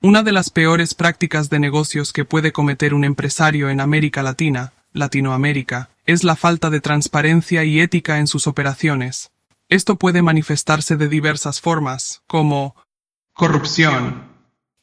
Una 0.00 0.22
de 0.22 0.30
las 0.30 0.50
peores 0.50 0.94
prácticas 0.94 1.50
de 1.50 1.58
negocios 1.58 2.12
que 2.12 2.24
puede 2.24 2.52
cometer 2.52 2.94
un 2.94 3.02
empresario 3.02 3.68
en 3.68 3.80
América 3.80 4.22
Latina, 4.22 4.72
Latinoamérica, 4.92 5.90
es 6.06 6.22
la 6.22 6.36
falta 6.36 6.70
de 6.70 6.80
transparencia 6.80 7.64
y 7.64 7.80
ética 7.80 8.20
en 8.20 8.28
sus 8.28 8.46
operaciones. 8.46 9.32
Esto 9.68 9.96
puede 9.96 10.22
manifestarse 10.22 10.96
de 10.96 11.08
diversas 11.08 11.60
formas, 11.60 12.22
como 12.28 12.76
corrupción, 13.32 14.22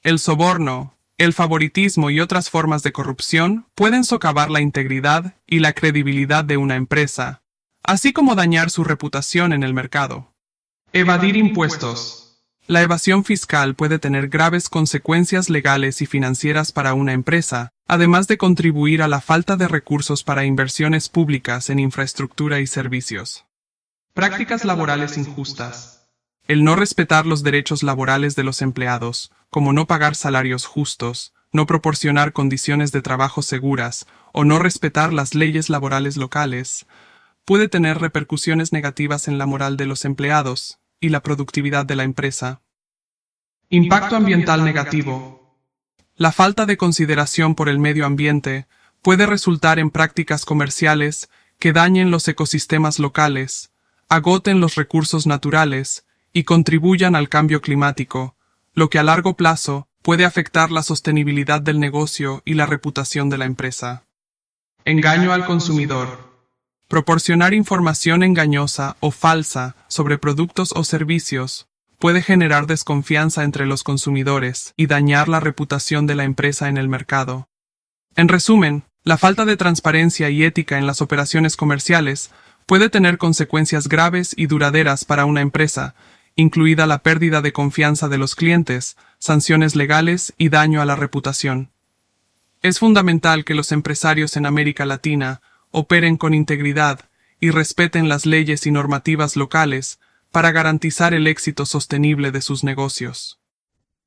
el 0.01 0.19
soborno, 0.19 0.97
el 1.17 1.31
favoritismo 1.31 2.09
y 2.09 2.19
otras 2.19 2.49
formas 2.49 2.83
de 2.83 2.91
corrupción 2.91 3.67
pueden 3.73 4.03
socavar 4.03 4.51
la 4.51 4.59
integridad 4.59 5.35
y 5.47 5.59
la 5.59 5.71
credibilidad 5.71 6.43
de 6.43 6.57
una 6.57 6.75
empresa, 6.75 7.41
así 7.83 8.11
como 8.11 8.35
dañar 8.35 8.69
su 8.69 8.83
reputación 8.83 9.53
en 9.53 9.63
el 9.63 9.73
mercado. 9.73 10.33
Evadir 10.91 11.37
impuestos. 11.37 12.24
La 12.67 12.81
evasión 12.81 13.23
fiscal 13.23 13.75
puede 13.75 13.99
tener 13.99 14.27
graves 14.27 14.69
consecuencias 14.69 15.51
legales 15.51 16.01
y 16.01 16.07
financieras 16.07 16.71
para 16.71 16.95
una 16.95 17.13
empresa, 17.13 17.69
además 17.87 18.27
de 18.27 18.39
contribuir 18.39 19.03
a 19.03 19.07
la 19.07 19.21
falta 19.21 19.55
de 19.55 19.67
recursos 19.67 20.23
para 20.23 20.45
inversiones 20.45 21.07
públicas 21.07 21.69
en 21.69 21.77
infraestructura 21.77 22.59
y 22.61 22.65
servicios. 22.65 23.45
Prácticas 24.15 24.65
laborales 24.65 25.15
injustas. 25.19 26.07
El 26.47 26.63
no 26.63 26.75
respetar 26.75 27.27
los 27.27 27.43
derechos 27.43 27.83
laborales 27.83 28.35
de 28.35 28.43
los 28.43 28.63
empleados, 28.63 29.31
como 29.51 29.71
no 29.71 29.85
pagar 29.85 30.15
salarios 30.15 30.65
justos, 30.65 31.33
no 31.51 31.67
proporcionar 31.67 32.33
condiciones 32.33 32.91
de 32.91 33.03
trabajo 33.03 33.43
seguras 33.43 34.07
o 34.33 34.43
no 34.43 34.57
respetar 34.57 35.13
las 35.13 35.35
leyes 35.35 35.69
laborales 35.69 36.17
locales, 36.17 36.87
puede 37.45 37.69
tener 37.69 37.99
repercusiones 37.99 38.73
negativas 38.73 39.27
en 39.27 39.37
la 39.37 39.45
moral 39.45 39.77
de 39.77 39.85
los 39.85 40.03
empleados 40.03 40.79
y 41.05 41.09
la 41.09 41.21
productividad 41.21 41.85
de 41.85 41.95
la 41.95 42.03
empresa. 42.03 42.61
Impacto 43.69 44.15
ambiental 44.15 44.65
negativo. 44.65 45.55
La 46.15 46.31
falta 46.31 46.65
de 46.65 46.77
consideración 46.77 47.53
por 47.53 47.69
el 47.69 47.77
medio 47.77 48.07
ambiente 48.07 48.65
puede 49.03 49.27
resultar 49.27 49.77
en 49.77 49.91
prácticas 49.91 50.45
comerciales 50.45 51.29
que 51.59 51.73
dañen 51.73 52.09
los 52.09 52.27
ecosistemas 52.27 52.97
locales, 52.97 53.71
agoten 54.09 54.59
los 54.59 54.73
recursos 54.73 55.27
naturales 55.27 56.07
y 56.33 56.43
contribuyan 56.43 57.15
al 57.15 57.29
cambio 57.29 57.61
climático, 57.61 58.35
lo 58.73 58.89
que 58.89 58.97
a 58.97 59.03
largo 59.03 59.35
plazo 59.35 59.87
puede 60.01 60.25
afectar 60.25 60.71
la 60.71 60.81
sostenibilidad 60.81 61.61
del 61.61 61.79
negocio 61.79 62.41
y 62.45 62.55
la 62.55 62.65
reputación 62.65 63.29
de 63.29 63.37
la 63.37 63.45
empresa. 63.45 64.05
Engaño 64.85 65.33
al 65.33 65.45
consumidor. 65.45 66.34
Proporcionar 66.87 67.55
información 67.55 68.21
engañosa 68.21 68.95
o 68.99 69.09
falsa 69.09 69.75
sobre 69.87 70.19
productos 70.19 70.71
o 70.75 70.83
servicios 70.83 71.67
puede 71.97 72.21
generar 72.21 72.67
desconfianza 72.67 73.43
entre 73.43 73.65
los 73.65 73.83
consumidores 73.83 74.73
y 74.77 74.85
dañar 74.85 75.27
la 75.27 75.39
reputación 75.39 76.05
de 76.05 76.13
la 76.13 76.25
empresa 76.25 76.69
en 76.69 76.77
el 76.77 76.87
mercado. 76.87 77.47
En 78.15 78.27
resumen, 78.27 78.83
la 79.03 79.17
falta 79.17 79.45
de 79.45 79.57
transparencia 79.57 80.29
y 80.29 80.43
ética 80.43 80.77
en 80.77 80.85
las 80.85 81.01
operaciones 81.01 81.57
comerciales 81.57 82.29
puede 82.67 82.89
tener 82.89 83.17
consecuencias 83.17 83.87
graves 83.87 84.35
y 84.37 84.45
duraderas 84.45 85.05
para 85.05 85.25
una 85.25 85.41
empresa, 85.41 85.95
incluida 86.35 86.85
la 86.85 86.99
pérdida 86.99 87.41
de 87.41 87.51
confianza 87.51 88.09
de 88.09 88.19
los 88.19 88.35
clientes, 88.35 88.95
sanciones 89.17 89.75
legales 89.75 90.33
y 90.37 90.49
daño 90.49 90.81
a 90.81 90.85
la 90.85 90.95
reputación. 90.95 91.71
Es 92.61 92.77
fundamental 92.77 93.43
que 93.43 93.55
los 93.55 93.71
empresarios 93.71 94.37
en 94.37 94.45
América 94.45 94.85
Latina 94.85 95.41
operen 95.75 96.15
con 96.15 96.33
integridad 96.33 97.01
y 97.41 97.51
respeten 97.51 98.07
las 98.07 98.25
leyes 98.25 98.65
y 98.65 98.71
normativas 98.71 99.35
locales 99.35 99.99
para 100.31 100.51
garantizar 100.51 101.13
el 101.13 101.27
éxito 101.27 101.65
sostenible 101.65 102.31
de 102.31 102.39
sus 102.39 102.63
negocios. 102.63 103.41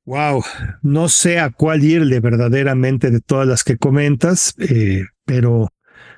Wow, 0.05 0.43
no 0.81 1.09
sé 1.09 1.39
a 1.39 1.51
cuál 1.51 1.83
irle 1.83 2.19
verdaderamente 2.19 3.11
de 3.11 3.19
todas 3.19 3.47
las 3.47 3.63
que 3.63 3.77
comentas, 3.77 4.55
eh, 4.57 5.05
pero 5.25 5.71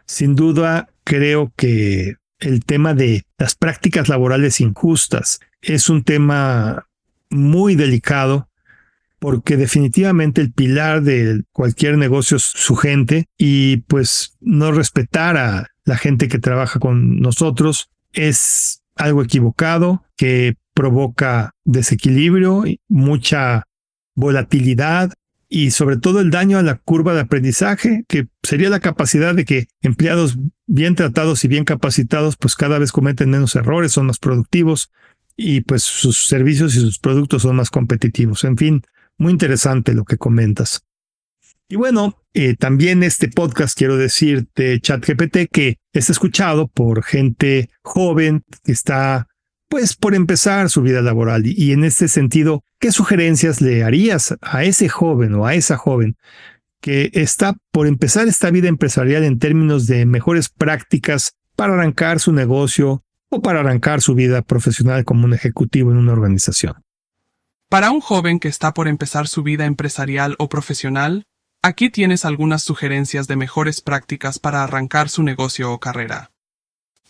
sin 0.06 0.36
duda 0.36 0.90
creo 1.04 1.52
que 1.58 2.16
el 2.40 2.64
tema 2.64 2.94
de 2.94 3.26
las 3.38 3.56
prácticas 3.56 4.08
laborales 4.08 4.62
injustas 4.62 5.42
es 5.62 5.90
un 5.90 6.06
tema 6.06 6.88
muy 7.30 7.76
delicado 7.76 8.48
porque 9.22 9.56
definitivamente 9.56 10.42
el 10.42 10.52
pilar 10.52 11.04
de 11.04 11.44
cualquier 11.52 11.96
negocio 11.96 12.38
es 12.38 12.44
su 12.44 12.76
gente 12.76 13.28
y 13.38 13.78
pues 13.78 14.36
no 14.42 14.72
respetar 14.72 15.38
a 15.38 15.68
la 15.86 15.96
gente 15.96 16.28
que 16.28 16.40
trabaja 16.40 16.80
con 16.80 17.20
nosotros 17.20 17.92
es 18.14 18.82
algo 18.96 19.22
equivocado 19.22 20.04
que 20.18 20.56
provoca 20.74 21.52
desequilibrio, 21.66 22.64
mucha 22.90 23.68
volatilidad 24.16 25.14
y 25.48 25.70
sobre 25.70 25.98
todo 25.98 26.20
el 26.20 26.32
daño 26.32 26.58
a 26.58 26.64
la 26.64 26.80
curva 26.80 27.14
de 27.14 27.20
aprendizaje, 27.20 28.04
que 28.08 28.26
sería 28.42 28.72
la 28.72 28.80
capacidad 28.80 29.36
de 29.36 29.46
que 29.46 29.68
empleados 29.84 30.40
bien 30.66 30.96
tratados 30.96 31.46
y 31.46 31.48
bien 31.48 31.64
capacitados, 31.64 32.38
pues 32.38 32.56
cada 32.56 32.80
vez 32.80 32.92
cometen 32.92 33.30
menos 33.30 33.56
errores, 33.56 33.92
son 33.92 34.08
más 34.08 34.18
productivos 34.18 34.90
y 35.38 35.62
pues 35.62 35.84
sus 35.84 36.26
servicios 36.26 36.76
y 36.76 36.80
sus 36.80 36.98
productos 36.98 37.44
son 37.44 37.56
más 37.58 37.70
competitivos. 37.70 38.46
En 38.46 38.58
fin, 38.58 38.82
muy 39.22 39.32
interesante 39.32 39.94
lo 39.94 40.04
que 40.04 40.18
comentas. 40.18 40.82
Y 41.70 41.76
bueno, 41.76 42.18
eh, 42.34 42.56
también 42.56 43.04
este 43.04 43.30
podcast 43.30 43.78
quiero 43.78 43.96
decirte, 43.96 44.80
ChatGPT, 44.82 45.50
que 45.52 45.78
es 45.94 46.10
escuchado 46.10 46.68
por 46.68 47.04
gente 47.04 47.70
joven 47.84 48.44
que 48.64 48.72
está 48.72 49.28
pues 49.70 49.96
por 49.96 50.16
empezar 50.16 50.70
su 50.70 50.82
vida 50.82 51.02
laboral. 51.02 51.44
Y, 51.46 51.72
en 51.72 51.86
este 51.86 52.10
sentido, 52.10 52.64
¿qué 52.78 52.92
sugerencias 52.92 53.62
le 53.62 53.86
harías 53.86 54.36
a 54.42 54.66
ese 54.66 54.90
joven 54.90 55.34
o 55.36 55.46
a 55.46 55.54
esa 55.54 55.78
joven 55.78 56.18
que 56.82 57.10
está 57.14 57.56
por 57.72 57.88
empezar 57.88 58.28
esta 58.28 58.50
vida 58.50 58.68
empresarial 58.68 59.24
en 59.24 59.40
términos 59.40 59.88
de 59.88 60.06
mejores 60.06 60.50
prácticas 60.50 61.36
para 61.56 61.76
arrancar 61.76 62.20
su 62.20 62.34
negocio 62.34 63.04
o 63.30 63.42
para 63.42 63.62
arrancar 63.62 64.02
su 64.02 64.14
vida 64.14 64.42
profesional 64.42 65.06
como 65.06 65.24
un 65.24 65.34
ejecutivo 65.34 65.92
en 65.92 65.98
una 65.98 66.12
organización? 66.12 66.74
Para 67.72 67.90
un 67.90 68.02
joven 68.02 68.40
que 68.40 68.50
está 68.50 68.76
por 68.76 68.88
empezar 68.88 69.28
su 69.28 69.42
vida 69.42 69.66
empresarial 69.66 70.36
o 70.38 70.48
profesional, 70.48 71.26
Aquí 71.64 71.92
tienes 71.92 72.26
algunas 72.26 72.64
sugerencias 72.64 73.28
de 73.28 73.36
mejores 73.36 73.82
prácticas 73.82 74.40
para 74.40 74.64
arrancar 74.64 75.10
su 75.10 75.22
negocio 75.22 75.72
o 75.72 75.80
carrera. 75.80 76.32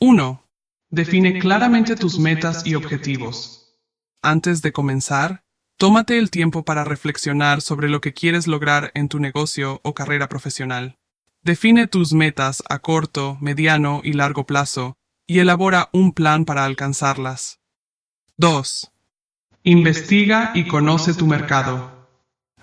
1. 0.01 0.45
Define 0.89 1.39
claramente 1.39 1.95
tus 1.95 2.19
metas 2.19 2.67
y 2.67 2.75
objetivos. 2.75 3.77
Antes 4.21 4.61
de 4.61 4.73
comenzar, 4.73 5.45
tómate 5.77 6.17
el 6.17 6.31
tiempo 6.31 6.65
para 6.65 6.83
reflexionar 6.83 7.61
sobre 7.61 7.87
lo 7.87 8.01
que 8.01 8.13
quieres 8.13 8.45
lograr 8.45 8.91
en 8.93 9.07
tu 9.07 9.19
negocio 9.19 9.79
o 9.85 9.93
carrera 9.93 10.27
profesional. 10.27 10.97
Define 11.43 11.87
tus 11.87 12.11
metas 12.11 12.61
a 12.67 12.79
corto, 12.79 13.37
mediano 13.39 14.01
y 14.03 14.11
largo 14.11 14.45
plazo 14.45 14.97
y 15.27 15.39
elabora 15.39 15.89
un 15.93 16.11
plan 16.11 16.43
para 16.43 16.65
alcanzarlas. 16.65 17.61
2. 18.35 18.90
Investiga 19.63 20.53
y 20.55 20.67
conoce 20.67 21.13
tu 21.13 21.27
mercado. 21.27 22.07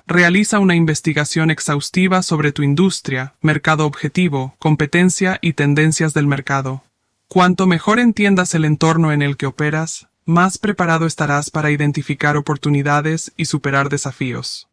Realiza 0.04 0.58
una 0.58 0.74
investigación 0.74 1.48
exhaustiva 1.52 2.22
sobre 2.22 2.50
tu 2.50 2.64
industria, 2.64 3.34
mercado 3.40 3.86
objetivo, 3.86 4.56
competencia 4.58 5.38
y 5.40 5.52
tendencias 5.52 6.12
del 6.12 6.26
mercado. 6.26 6.82
Cuanto 7.28 7.68
mejor 7.68 8.00
entiendas 8.00 8.52
el 8.56 8.64
entorno 8.64 9.12
en 9.12 9.22
el 9.22 9.36
que 9.36 9.46
operas, 9.46 10.08
más 10.24 10.58
preparado 10.58 11.06
estarás 11.06 11.50
para 11.50 11.70
identificar 11.70 12.36
oportunidades 12.36 13.32
y 13.36 13.44
superar 13.44 13.90
desafíos. 13.90 14.66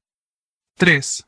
3. 0.78 1.28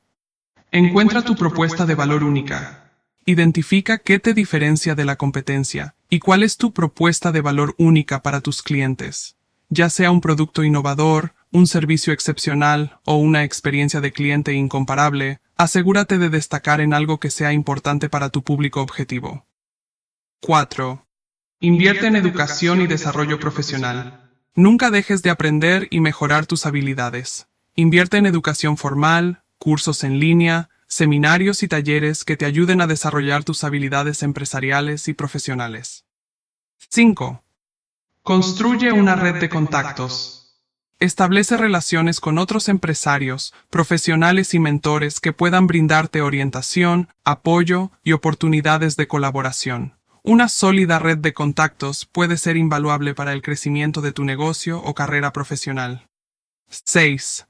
Encuentra 0.72 1.22
tu 1.22 1.36
propuesta 1.36 1.86
de 1.86 1.94
valor 1.94 2.24
única. 2.24 2.92
Identifica 3.24 4.00
qué 4.00 4.18
te 4.18 4.34
diferencia 4.34 4.96
de 4.96 5.06
la 5.06 5.16
competencia 5.16 5.94
y 6.10 6.18
cuál 6.18 6.42
es 6.42 6.58
tu 6.58 6.74
propuesta 6.74 7.32
de 7.32 7.42
valor 7.42 7.76
única 7.78 8.24
para 8.24 8.42
tus 8.42 8.64
clientes. 8.64 9.37
Ya 9.70 9.90
sea 9.90 10.12
un 10.12 10.22
producto 10.22 10.64
innovador, 10.64 11.34
un 11.52 11.68
servicio 11.68 12.14
excepcional 12.14 13.00
o 13.06 13.16
una 13.16 13.44
experiencia 13.44 14.00
de 14.00 14.14
cliente 14.14 14.54
incomparable, 14.54 15.40
asegúrate 15.58 16.18
de 16.18 16.30
destacar 16.30 16.80
en 16.80 16.94
algo 16.94 17.20
que 17.20 17.32
sea 17.32 17.52
importante 17.52 18.10
para 18.10 18.30
tu 18.30 18.44
público 18.44 18.82
objetivo. 18.82 19.46
4. 20.42 21.06
Invierte 21.60 22.08
en 22.08 22.16
educación 22.16 22.82
y 22.82 22.88
desarrollo 22.88 23.40
profesional. 23.40 24.32
Nunca 24.56 24.90
dejes 24.90 25.22
de 25.24 25.32
aprender 25.32 25.88
y 25.90 26.00
mejorar 26.00 26.46
tus 26.46 26.66
habilidades. 26.66 27.48
Invierte 27.76 28.18
en 28.18 28.26
educación 28.26 28.78
formal, 28.78 29.44
cursos 29.58 30.04
en 30.04 30.20
línea, 30.20 30.70
seminarios 30.88 31.62
y 31.64 31.68
talleres 31.68 32.24
que 32.24 32.38
te 32.38 32.46
ayuden 32.46 32.82
a 32.82 32.88
desarrollar 32.88 33.44
tus 33.44 33.64
habilidades 33.64 34.24
empresariales 34.24 35.08
y 35.08 35.14
profesionales. 35.14 36.06
5. 36.90 37.44
Construye 38.28 38.92
una 38.92 39.16
red 39.16 39.36
de 39.40 39.48
contactos. 39.48 40.60
Establece 41.00 41.56
relaciones 41.56 42.20
con 42.20 42.40
otros 42.40 42.68
empresarios, 42.68 43.54
profesionales 43.70 44.54
y 44.54 44.60
mentores 44.60 45.22
que 45.22 45.32
puedan 45.32 45.66
brindarte 45.66 46.22
orientación, 46.22 47.08
apoyo 47.24 47.90
y 48.04 48.12
oportunidades 48.12 48.98
de 48.98 49.08
colaboración. 49.08 49.94
Una 50.24 50.50
sólida 50.50 51.00
red 51.00 51.20
de 51.20 51.34
contactos 51.34 52.06
puede 52.06 52.36
ser 52.36 52.58
invaluable 52.58 53.14
para 53.14 53.32
el 53.32 53.42
crecimiento 53.42 54.02
de 54.02 54.12
tu 54.12 54.26
negocio 54.26 54.82
o 54.84 54.94
carrera 54.94 55.32
profesional. 55.32 56.10
6. 56.68 57.48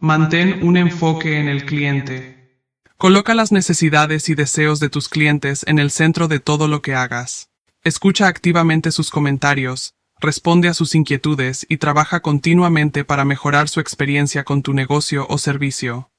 Mantén 0.00 0.66
un 0.66 0.78
enfoque 0.78 1.38
en 1.38 1.46
el 1.46 1.64
cliente. 1.64 2.64
Coloca 2.96 3.36
las 3.36 3.52
necesidades 3.52 4.28
y 4.28 4.34
deseos 4.34 4.80
de 4.80 4.88
tus 4.88 5.08
clientes 5.08 5.64
en 5.68 5.78
el 5.78 5.92
centro 5.92 6.26
de 6.26 6.40
todo 6.40 6.66
lo 6.66 6.82
que 6.82 6.96
hagas. 6.96 7.50
Escucha 7.84 8.26
activamente 8.26 8.90
sus 8.90 9.10
comentarios, 9.10 9.94
responde 10.20 10.68
a 10.68 10.74
sus 10.74 10.94
inquietudes 10.94 11.66
y 11.68 11.78
trabaja 11.78 12.20
continuamente 12.20 13.04
para 13.04 13.24
mejorar 13.24 13.68
su 13.68 13.80
experiencia 13.80 14.44
con 14.44 14.62
tu 14.62 14.74
negocio 14.74 15.26
o 15.28 15.38
servicio. 15.38 16.10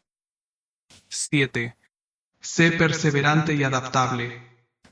7. 1.09 1.75
Sé 2.39 2.71
perseverante 2.71 3.55
y 3.55 3.63
adaptable. 3.63 4.41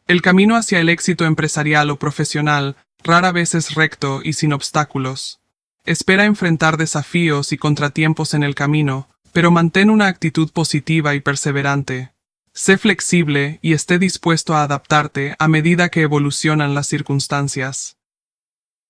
El 0.07 0.21
camino 0.21 0.55
hacia 0.55 0.79
el 0.79 0.89
éxito 0.89 1.25
empresarial 1.25 1.89
o 1.89 1.99
profesional 1.99 2.75
rara 3.03 3.31
vez 3.31 3.55
es 3.55 3.75
recto 3.75 4.21
y 4.23 4.33
sin 4.33 4.53
obstáculos. 4.53 5.39
Espera 5.85 6.25
enfrentar 6.25 6.77
desafíos 6.77 7.53
y 7.53 7.57
contratiempos 7.57 8.33
en 8.33 8.43
el 8.43 8.55
camino, 8.55 9.07
pero 9.31 9.51
mantén 9.51 9.89
una 9.89 10.07
actitud 10.07 10.51
positiva 10.51 11.15
y 11.15 11.21
perseverante. 11.21 12.11
Sé 12.53 12.77
flexible 12.77 13.59
y 13.61 13.73
esté 13.73 13.99
dispuesto 13.99 14.55
a 14.55 14.63
adaptarte 14.63 15.35
a 15.37 15.47
medida 15.47 15.89
que 15.89 16.01
evolucionan 16.01 16.73
las 16.73 16.87
circunstancias. 16.87 17.96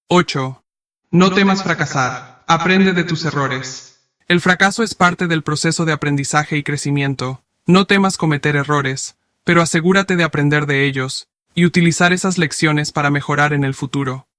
8. 0.10 0.64
No 1.12 1.34
temas 1.34 1.64
fracasar. 1.64 2.46
Aprende 2.48 2.94
de 2.94 3.04
tus 3.04 3.26
errores. 3.26 4.06
El 4.30 4.40
fracaso 4.40 4.82
es 4.82 4.96
parte 4.96 5.28
del 5.28 5.44
proceso 5.44 5.84
de 5.84 5.92
aprendizaje 5.92 6.56
y 6.56 6.64
crecimiento. 6.64 7.44
No 7.66 7.88
temas 7.88 8.16
cometer 8.16 8.56
errores, 8.56 9.18
pero 9.44 9.62
asegúrate 9.62 10.16
de 10.16 10.24
aprender 10.24 10.66
de 10.66 10.86
ellos 10.86 11.28
y 11.56 11.66
utilizar 11.66 12.14
esas 12.14 12.38
lecciones 12.38 12.94
para 12.94 13.10
mejorar 13.10 13.52
en 13.52 13.66
el 13.66 13.74
futuro. 13.74 14.30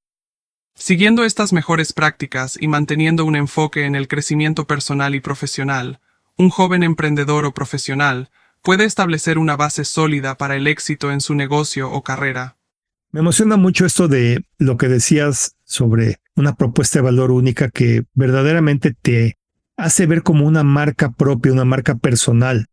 Siguiendo 0.75 1.23
estas 1.23 1.53
mejores 1.53 1.93
prácticas 1.93 2.57
y 2.59 2.67
manteniendo 2.67 3.27
un 3.27 3.37
enfoque 3.37 3.85
en 3.85 3.95
el 3.95 4.09
crecimiento 4.09 4.67
personal 4.67 5.15
y 5.15 5.21
profesional, 5.21 6.01
un 6.39 6.49
joven 6.49 6.83
emprendedor 6.83 7.45
o 7.45 7.53
profesional 7.53 8.31
puede 8.63 8.87
establecer 8.87 9.37
una 9.37 9.55
base 9.55 9.85
sólida 9.85 10.39
para 10.39 10.57
el 10.57 10.67
éxito 10.67 11.13
en 11.13 11.21
su 11.21 11.35
negocio 11.35 11.91
o 11.93 12.03
carrera. 12.03 12.57
Me 13.11 13.21
emociona 13.21 13.59
mucho 13.59 13.85
esto 13.85 14.09
de 14.09 14.45
lo 14.57 14.79
que 14.79 14.89
decías 14.89 15.57
sobre 15.69 16.21
una 16.35 16.55
propuesta 16.55 16.99
de 16.99 17.03
valor 17.05 17.31
única 17.31 17.69
que 17.69 18.05
verdaderamente 18.15 18.95
te 19.01 19.37
hace 19.77 20.07
ver 20.07 20.23
como 20.23 20.47
una 20.47 20.65
marca 20.65 21.13
propia, 21.13 21.53
una 21.53 21.67
marca 21.67 21.97
personal. 21.97 22.67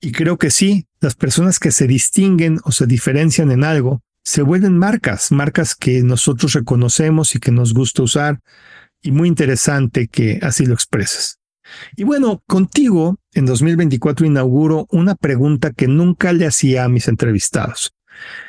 Y 0.00 0.12
creo 0.12 0.36
que 0.36 0.50
sí, 0.50 0.86
las 1.00 1.14
personas 1.14 1.58
que 1.58 1.72
se 1.72 1.86
distinguen 1.86 2.60
o 2.64 2.72
se 2.72 2.86
diferencian 2.86 3.50
en 3.50 3.64
algo 3.64 4.02
se 4.22 4.42
vuelven 4.42 4.76
marcas, 4.76 5.32
marcas 5.32 5.74
que 5.74 6.02
nosotros 6.02 6.52
reconocemos 6.52 7.34
y 7.34 7.38
que 7.38 7.52
nos 7.52 7.72
gusta 7.72 8.02
usar. 8.02 8.40
Y 9.00 9.12
muy 9.12 9.28
interesante 9.28 10.08
que 10.08 10.38
así 10.42 10.66
lo 10.66 10.74
expresas. 10.74 11.38
Y 11.96 12.04
bueno, 12.04 12.42
contigo 12.46 13.18
en 13.32 13.46
2024 13.46 14.26
inauguro 14.26 14.86
una 14.90 15.14
pregunta 15.14 15.72
que 15.72 15.88
nunca 15.88 16.32
le 16.32 16.46
hacía 16.46 16.84
a 16.84 16.88
mis 16.88 17.08
entrevistados. 17.08 17.95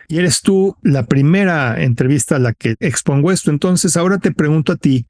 Y 0.08 0.18
eres 0.18 0.42
tú 0.42 0.78
la 0.82 1.06
primera 1.06 1.82
entrevista 1.82 2.38
a 2.38 2.40
la 2.40 2.54
que 2.54 2.76
expongo 2.80 3.32
esto. 3.32 3.52
Entonces 3.52 3.98
ahora 3.98 4.18
te 4.20 4.32
pregunto 4.32 4.74
a 4.74 4.78
ti, 4.78 5.08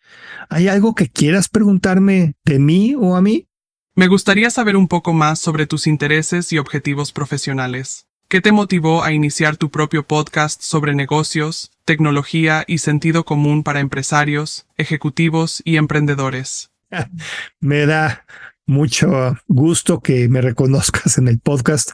¿hay 0.49 0.68
algo 0.68 0.95
que 0.95 1.10
quieras 1.10 1.49
preguntarme 1.49 2.34
de 2.45 2.60
mí 2.60 2.95
o 2.97 3.16
a 3.16 3.22
mí? 3.22 3.47
Me 3.95 4.08
gustaría 4.08 4.49
saber 4.49 4.76
un 4.76 4.88
poco 4.88 5.14
más 5.14 5.39
sobre 5.39 5.66
tus 5.66 5.88
intereses 5.88 6.51
y 6.53 6.58
objetivos 6.58 7.12
profesionales. 7.12 8.08
¿Qué 8.30 8.41
te 8.41 8.51
motivó 8.51 9.03
a 9.03 9.14
iniciar 9.14 9.55
tu 9.55 9.72
propio 9.72 10.05
podcast 10.05 10.62
sobre 10.62 10.93
negocios, 10.93 11.72
tecnología 11.86 12.66
y 12.68 12.80
sentido 12.80 13.24
común 13.24 13.64
para 13.64 13.80
empresarios, 13.80 14.68
ejecutivos 14.76 15.62
y 15.64 15.78
emprendedores? 15.78 16.72
Me 17.60 17.86
da 17.86 18.26
mucho 18.68 19.38
gusto 19.47 20.01
que 20.01 20.28
me 20.28 20.41
reconozcas 20.41 21.18
en 21.18 21.30
el 21.30 21.39
podcast 21.39 21.91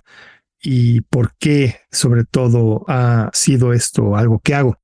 y 0.63 1.01
por 1.01 1.35
qué 1.37 1.75
sobre 1.91 2.23
todo 2.23 2.85
ha 2.87 3.29
sido 3.33 3.73
esto 3.73 4.15
algo 4.15 4.39
que 4.39 4.55
hago. 4.55 4.79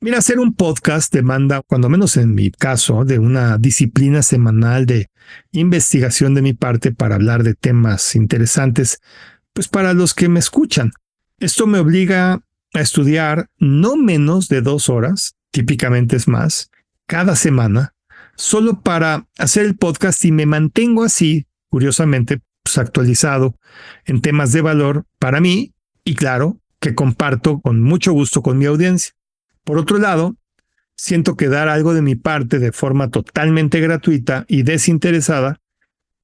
Mira, 0.00 0.18
hacer 0.18 0.38
un 0.38 0.54
podcast 0.54 1.12
demanda, 1.14 1.62
cuando 1.62 1.88
menos 1.88 2.16
en 2.16 2.34
mi 2.34 2.50
caso, 2.50 3.04
de 3.04 3.18
una 3.18 3.56
disciplina 3.56 4.22
semanal 4.22 4.84
de 4.84 5.10
investigación 5.52 6.34
de 6.34 6.42
mi 6.42 6.52
parte 6.52 6.92
para 6.92 7.14
hablar 7.14 7.44
de 7.44 7.54
temas 7.54 8.16
interesantes, 8.16 9.00
pues 9.52 9.68
para 9.68 9.94
los 9.94 10.12
que 10.12 10.28
me 10.28 10.40
escuchan. 10.40 10.92
Esto 11.38 11.66
me 11.66 11.78
obliga 11.78 12.42
a 12.74 12.80
estudiar 12.80 13.48
no 13.58 13.96
menos 13.96 14.48
de 14.48 14.60
dos 14.60 14.88
horas, 14.88 15.36
típicamente 15.52 16.16
es 16.16 16.26
más, 16.26 16.70
cada 17.06 17.36
semana, 17.36 17.94
solo 18.34 18.80
para 18.80 19.28
hacer 19.38 19.64
el 19.66 19.76
podcast 19.76 20.24
y 20.24 20.32
me 20.32 20.46
mantengo 20.46 21.04
así, 21.04 21.46
curiosamente, 21.68 22.40
pues 22.62 22.78
actualizado 22.78 23.56
en 24.04 24.20
temas 24.20 24.52
de 24.52 24.60
valor 24.60 25.04
para 25.18 25.40
mí 25.40 25.74
y 26.04 26.14
claro, 26.14 26.60
que 26.80 26.94
comparto 26.94 27.60
con 27.60 27.80
mucho 27.80 28.12
gusto 28.12 28.42
con 28.42 28.58
mi 28.58 28.66
audiencia. 28.66 29.12
Por 29.64 29.78
otro 29.78 29.98
lado, 29.98 30.36
siento 30.96 31.36
que 31.36 31.48
dar 31.48 31.68
algo 31.68 31.94
de 31.94 32.02
mi 32.02 32.16
parte 32.16 32.58
de 32.58 32.72
forma 32.72 33.10
totalmente 33.10 33.80
gratuita 33.80 34.44
y 34.48 34.62
desinteresada 34.62 35.60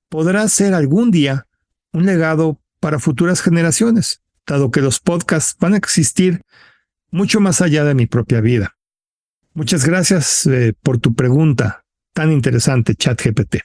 podrá 0.08 0.48
ser 0.48 0.74
algún 0.74 1.10
día 1.10 1.46
un 1.92 2.06
legado 2.06 2.60
para 2.80 2.98
futuras 2.98 3.40
generaciones, 3.40 4.22
dado 4.46 4.70
que 4.70 4.80
los 4.80 5.00
podcasts 5.00 5.56
van 5.58 5.74
a 5.74 5.78
existir 5.78 6.42
mucho 7.10 7.40
más 7.40 7.60
allá 7.60 7.84
de 7.84 7.94
mi 7.94 8.06
propia 8.06 8.40
vida. 8.40 8.76
Muchas 9.54 9.84
gracias 9.84 10.46
eh, 10.46 10.74
por 10.82 10.98
tu 10.98 11.14
pregunta 11.14 11.84
tan 12.12 12.32
interesante, 12.32 12.94
ChatGPT. 12.94 13.58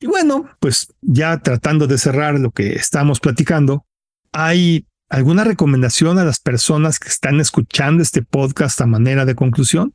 Y 0.00 0.06
bueno, 0.06 0.48
pues 0.58 0.92
ya 1.02 1.38
tratando 1.38 1.86
de 1.86 1.98
cerrar 1.98 2.38
lo 2.38 2.50
que 2.50 2.72
estamos 2.72 3.20
platicando, 3.20 3.84
hay 4.32 4.86
¿Alguna 5.10 5.42
recomendación 5.42 6.20
a 6.20 6.24
las 6.24 6.38
personas 6.38 7.00
que 7.00 7.08
están 7.08 7.40
escuchando 7.40 8.00
este 8.00 8.22
podcast 8.22 8.80
a 8.80 8.86
manera 8.86 9.24
de 9.24 9.34
conclusión? 9.34 9.92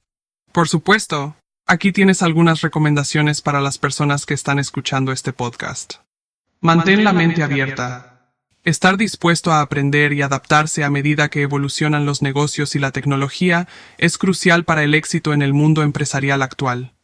Por 0.52 0.68
supuesto. 0.68 1.38
Aquí 1.66 1.94
tienes 1.94 2.22
algunas 2.22 2.60
recomendaciones 2.60 3.42
para 3.42 3.62
las 3.62 3.78
personas 3.78 4.26
que 4.26 4.34
están 4.34 4.60
escuchando 4.60 5.14
este 5.14 5.32
podcast. 5.32 5.96
Mantén 6.60 7.06
la 7.06 7.14
mente 7.14 7.44
abierta. 7.44 8.34
Estar 8.66 8.98
dispuesto 8.98 9.54
a 9.54 9.62
aprender 9.62 10.12
y 10.12 10.22
adaptarse 10.22 10.84
a 10.84 10.90
medida 10.90 11.30
que 11.30 11.44
evolucionan 11.44 12.06
los 12.06 12.22
negocios 12.22 12.76
y 12.76 12.80
la 12.80 12.92
tecnología 12.92 13.70
es 13.98 14.18
crucial 14.18 14.66
para 14.66 14.84
el 14.84 14.94
éxito 14.94 15.32
en 15.32 15.42
el 15.42 15.54
mundo 15.54 15.82
empresarial 15.82 16.42
actual. 16.42 16.95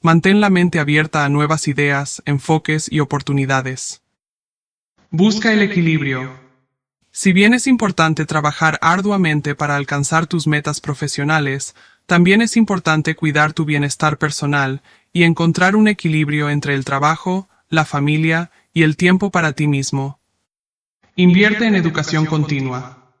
Mantén 0.00 0.40
la 0.40 0.48
mente 0.48 0.78
abierta 0.78 1.24
a 1.24 1.28
nuevas 1.28 1.66
ideas, 1.66 2.22
enfoques 2.24 2.90
y 2.90 3.00
oportunidades. 3.00 4.02
Busca 5.10 5.52
el 5.52 5.60
equilibrio. 5.62 6.38
Si 7.10 7.32
bien 7.32 7.52
es 7.52 7.66
importante 7.66 8.24
trabajar 8.24 8.78
arduamente 8.80 9.56
para 9.56 9.74
alcanzar 9.74 10.28
tus 10.28 10.46
metas 10.46 10.80
profesionales, 10.80 11.74
también 12.06 12.42
es 12.42 12.56
importante 12.56 13.16
cuidar 13.16 13.52
tu 13.52 13.64
bienestar 13.64 14.18
personal 14.18 14.82
y 15.12 15.24
encontrar 15.24 15.74
un 15.74 15.88
equilibrio 15.88 16.48
entre 16.48 16.74
el 16.74 16.84
trabajo, 16.84 17.48
la 17.68 17.84
familia 17.84 18.52
y 18.72 18.84
el 18.84 18.96
tiempo 18.96 19.32
para 19.32 19.52
ti 19.52 19.66
mismo. 19.66 20.20
Invierte 21.16 21.66
en 21.66 21.74
educación 21.74 22.24
continua. 22.24 23.14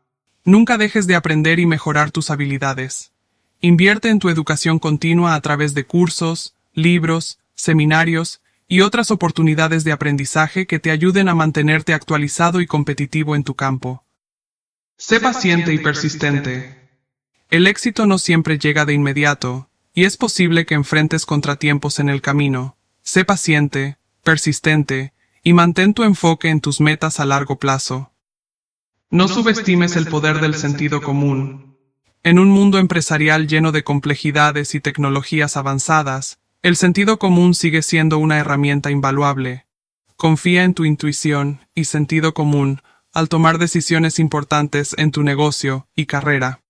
Nunca 0.44 0.78
dejes 0.78 1.08
de 1.08 1.16
aprender 1.16 1.58
y 1.58 1.66
mejorar 1.66 2.12
tus 2.12 2.30
habilidades. 2.30 3.10
Invierte 3.60 4.10
en 4.10 4.20
tu 4.20 4.28
educación 4.28 4.78
continua 4.78 5.34
a 5.34 5.40
través 5.40 5.74
de 5.74 5.84
cursos, 5.84 6.54
libros, 6.78 7.38
seminarios 7.54 8.40
y 8.68 8.80
otras 8.80 9.10
oportunidades 9.10 9.84
de 9.84 9.92
aprendizaje 9.92 10.66
que 10.66 10.78
te 10.78 10.90
ayuden 10.90 11.28
a 11.28 11.34
mantenerte 11.34 11.92
actualizado 11.92 12.60
y 12.60 12.66
competitivo 12.66 13.34
en 13.34 13.44
tu 13.44 13.54
campo. 13.54 14.04
Sé 14.96 15.20
paciente 15.20 15.72
y 15.72 15.78
persistente. 15.78 16.76
El 17.50 17.66
éxito 17.66 18.06
no 18.06 18.18
siempre 18.18 18.58
llega 18.58 18.84
de 18.84 18.92
inmediato, 18.92 19.70
y 19.94 20.04
es 20.04 20.16
posible 20.16 20.66
que 20.66 20.74
enfrentes 20.74 21.24
contratiempos 21.24 21.98
en 21.98 22.08
el 22.08 22.20
camino. 22.20 22.76
Sé 23.02 23.24
paciente, 23.24 23.96
persistente, 24.22 25.14
y 25.42 25.54
mantén 25.54 25.94
tu 25.94 26.02
enfoque 26.02 26.50
en 26.50 26.60
tus 26.60 26.80
metas 26.80 27.20
a 27.20 27.24
largo 27.24 27.58
plazo. 27.58 28.12
No 29.10 29.28
subestimes 29.28 29.96
el 29.96 30.06
poder 30.06 30.40
del 30.40 30.54
sentido 30.54 31.00
común. 31.00 31.78
En 32.22 32.38
un 32.38 32.50
mundo 32.50 32.78
empresarial 32.78 33.48
lleno 33.48 33.72
de 33.72 33.82
complejidades 33.82 34.74
y 34.74 34.80
tecnologías 34.80 35.56
avanzadas, 35.56 36.38
el 36.62 36.76
sentido 36.76 37.18
común 37.18 37.54
sigue 37.54 37.82
siendo 37.82 38.18
una 38.18 38.38
herramienta 38.38 38.90
invaluable. 38.90 39.66
Confía 40.16 40.64
en 40.64 40.74
tu 40.74 40.84
intuición 40.84 41.60
y 41.74 41.84
sentido 41.84 42.34
común 42.34 42.82
al 43.12 43.28
tomar 43.28 43.58
decisiones 43.58 44.18
importantes 44.18 44.94
en 44.98 45.12
tu 45.12 45.22
negocio 45.22 45.88
y 45.94 46.06
carrera. 46.06 46.60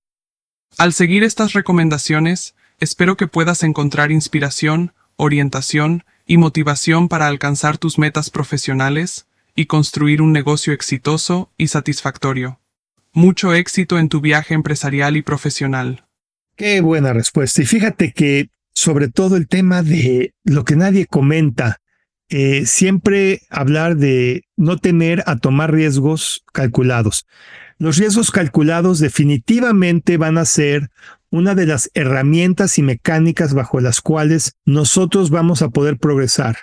Al 0.76 0.93
seguir 0.93 1.24
estas 1.24 1.55
recomendaciones, 1.55 2.55
espero 2.78 3.16
que 3.16 3.26
puedas 3.26 3.62
encontrar 3.62 4.12
inspiración, 4.12 4.93
orientación 5.16 6.05
y 6.26 6.36
motivación 6.36 7.09
para 7.09 7.26
alcanzar 7.26 7.78
tus 7.78 7.99
metas 7.99 8.30
profesionales 8.30 9.26
y 9.57 9.66
construir 9.66 10.20
un 10.20 10.32
negocio 10.32 10.72
exitoso 10.72 11.51
y 11.57 11.68
satisfactorio. 11.68 12.61
Mucho 13.12 13.55
éxito 13.55 13.99
en 13.99 14.11
tu 14.11 14.20
viaje 14.20 14.55
empresarial 14.55 15.16
y 15.16 15.22
profesional. 15.22 16.07
Qué 16.57 16.80
buena 16.82 17.12
respuesta. 17.12 17.62
Y 17.62 17.66
fíjate 17.66 18.12
que 18.12 18.51
sobre 18.78 19.08
todo 19.08 19.34
el 19.34 19.48
tema 19.48 19.82
de 19.82 20.34
lo 20.44 20.64
que 20.64 20.76
nadie 20.76 21.06
comenta, 21.06 21.80
eh, 22.28 22.64
siempre 22.64 23.40
hablar 23.50 23.96
de 23.96 24.44
no 24.56 24.78
temer 24.78 25.24
a 25.26 25.34
tomar 25.34 25.72
riesgos 25.74 26.44
calculados. 26.52 27.26
Los 27.78 27.96
riesgos 27.96 28.30
calculados 28.30 29.00
definitivamente 29.00 30.16
van 30.16 30.38
a 30.38 30.44
ser 30.44 30.90
una 31.28 31.56
de 31.56 31.66
las 31.66 31.90
herramientas 31.94 32.78
y 32.78 32.84
mecánicas 32.84 33.52
bajo 33.52 33.80
las 33.80 34.00
cuales 34.00 34.52
nosotros 34.64 35.30
vamos 35.30 35.60
a 35.62 35.70
poder 35.70 35.98
progresar. 35.98 36.58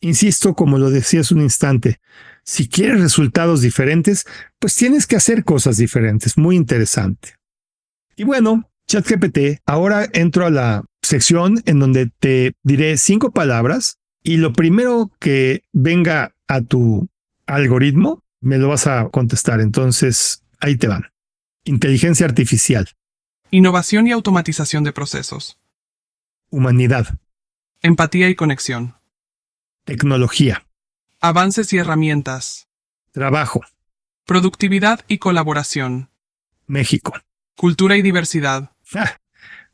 Insisto, 0.00 0.54
como 0.54 0.78
lo 0.78 0.90
decía 0.90 1.20
hace 1.20 1.32
un 1.32 1.42
instante, 1.42 2.00
si 2.42 2.68
quieres 2.68 3.00
resultados 3.00 3.60
diferentes, 3.60 4.24
pues 4.58 4.74
tienes 4.74 5.06
que 5.06 5.14
hacer 5.14 5.44
cosas 5.44 5.76
diferentes. 5.76 6.36
Muy 6.36 6.56
interesante. 6.56 7.36
Y 8.16 8.24
bueno, 8.24 8.68
ChatGPT, 8.88 9.60
ahora 9.64 10.08
entro 10.12 10.44
a 10.44 10.50
la 10.50 10.84
sección 11.02 11.62
en 11.66 11.78
donde 11.78 12.10
te 12.18 12.54
diré 12.62 12.96
cinco 12.96 13.32
palabras 13.32 13.98
y 14.22 14.36
lo 14.36 14.52
primero 14.52 15.10
que 15.18 15.64
venga 15.72 16.34
a 16.46 16.60
tu 16.62 17.08
algoritmo, 17.46 18.22
me 18.40 18.58
lo 18.58 18.68
vas 18.68 18.86
a 18.86 19.08
contestar. 19.08 19.60
Entonces, 19.60 20.44
ahí 20.60 20.76
te 20.76 20.88
van. 20.88 21.10
Inteligencia 21.64 22.26
artificial. 22.26 22.88
Innovación 23.50 24.06
y 24.06 24.12
automatización 24.12 24.84
de 24.84 24.92
procesos. 24.92 25.58
Humanidad. 26.50 27.18
Empatía 27.80 28.28
y 28.28 28.34
conexión. 28.34 28.96
Tecnología. 29.84 30.66
Avances 31.20 31.72
y 31.72 31.78
herramientas. 31.78 32.68
Trabajo. 33.12 33.62
Productividad 34.24 35.04
y 35.08 35.18
colaboración. 35.18 36.10
México. 36.66 37.12
Cultura 37.56 37.96
y 37.96 38.02
diversidad. 38.02 38.72
Ah, 38.94 39.18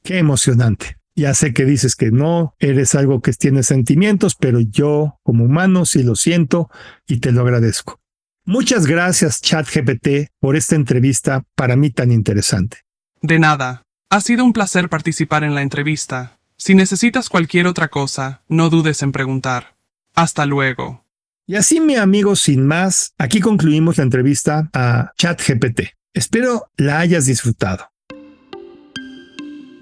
qué 0.02 0.18
emocionante. 0.18 0.97
Ya 1.18 1.34
sé 1.34 1.52
que 1.52 1.64
dices 1.64 1.96
que 1.96 2.12
no, 2.12 2.54
eres 2.60 2.94
algo 2.94 3.20
que 3.22 3.32
tiene 3.32 3.64
sentimientos, 3.64 4.36
pero 4.36 4.60
yo 4.60 5.18
como 5.24 5.46
humano 5.46 5.84
sí 5.84 6.04
lo 6.04 6.14
siento 6.14 6.70
y 7.08 7.18
te 7.18 7.32
lo 7.32 7.40
agradezco. 7.40 7.98
Muchas 8.44 8.86
gracias 8.86 9.40
ChatGPT 9.40 10.30
por 10.38 10.54
esta 10.54 10.76
entrevista 10.76 11.42
para 11.56 11.74
mí 11.74 11.90
tan 11.90 12.12
interesante. 12.12 12.82
De 13.20 13.40
nada. 13.40 13.82
Ha 14.10 14.20
sido 14.20 14.44
un 14.44 14.52
placer 14.52 14.88
participar 14.88 15.42
en 15.42 15.56
la 15.56 15.62
entrevista. 15.62 16.38
Si 16.56 16.76
necesitas 16.76 17.28
cualquier 17.28 17.66
otra 17.66 17.88
cosa, 17.88 18.42
no 18.46 18.70
dudes 18.70 19.02
en 19.02 19.10
preguntar. 19.10 19.74
Hasta 20.14 20.46
luego. 20.46 21.04
Y 21.48 21.56
así, 21.56 21.80
mi 21.80 21.96
amigo, 21.96 22.36
sin 22.36 22.64
más, 22.64 23.12
aquí 23.18 23.40
concluimos 23.40 23.98
la 23.98 24.04
entrevista 24.04 24.70
a 24.72 25.10
ChatGPT. 25.18 25.80
Espero 26.14 26.70
la 26.76 27.00
hayas 27.00 27.26
disfrutado. 27.26 27.90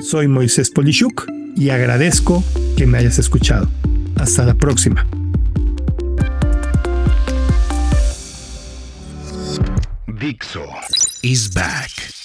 Soy 0.00 0.28
Moisés 0.28 0.70
Polishuk 0.70 1.26
y 1.56 1.70
agradezco 1.70 2.44
que 2.76 2.86
me 2.86 2.98
hayas 2.98 3.18
escuchado. 3.18 3.68
Hasta 4.16 4.44
la 4.44 4.54
próxima. 4.54 5.06
Dixo 10.06 10.64
is 11.22 11.52
back. 11.52 12.15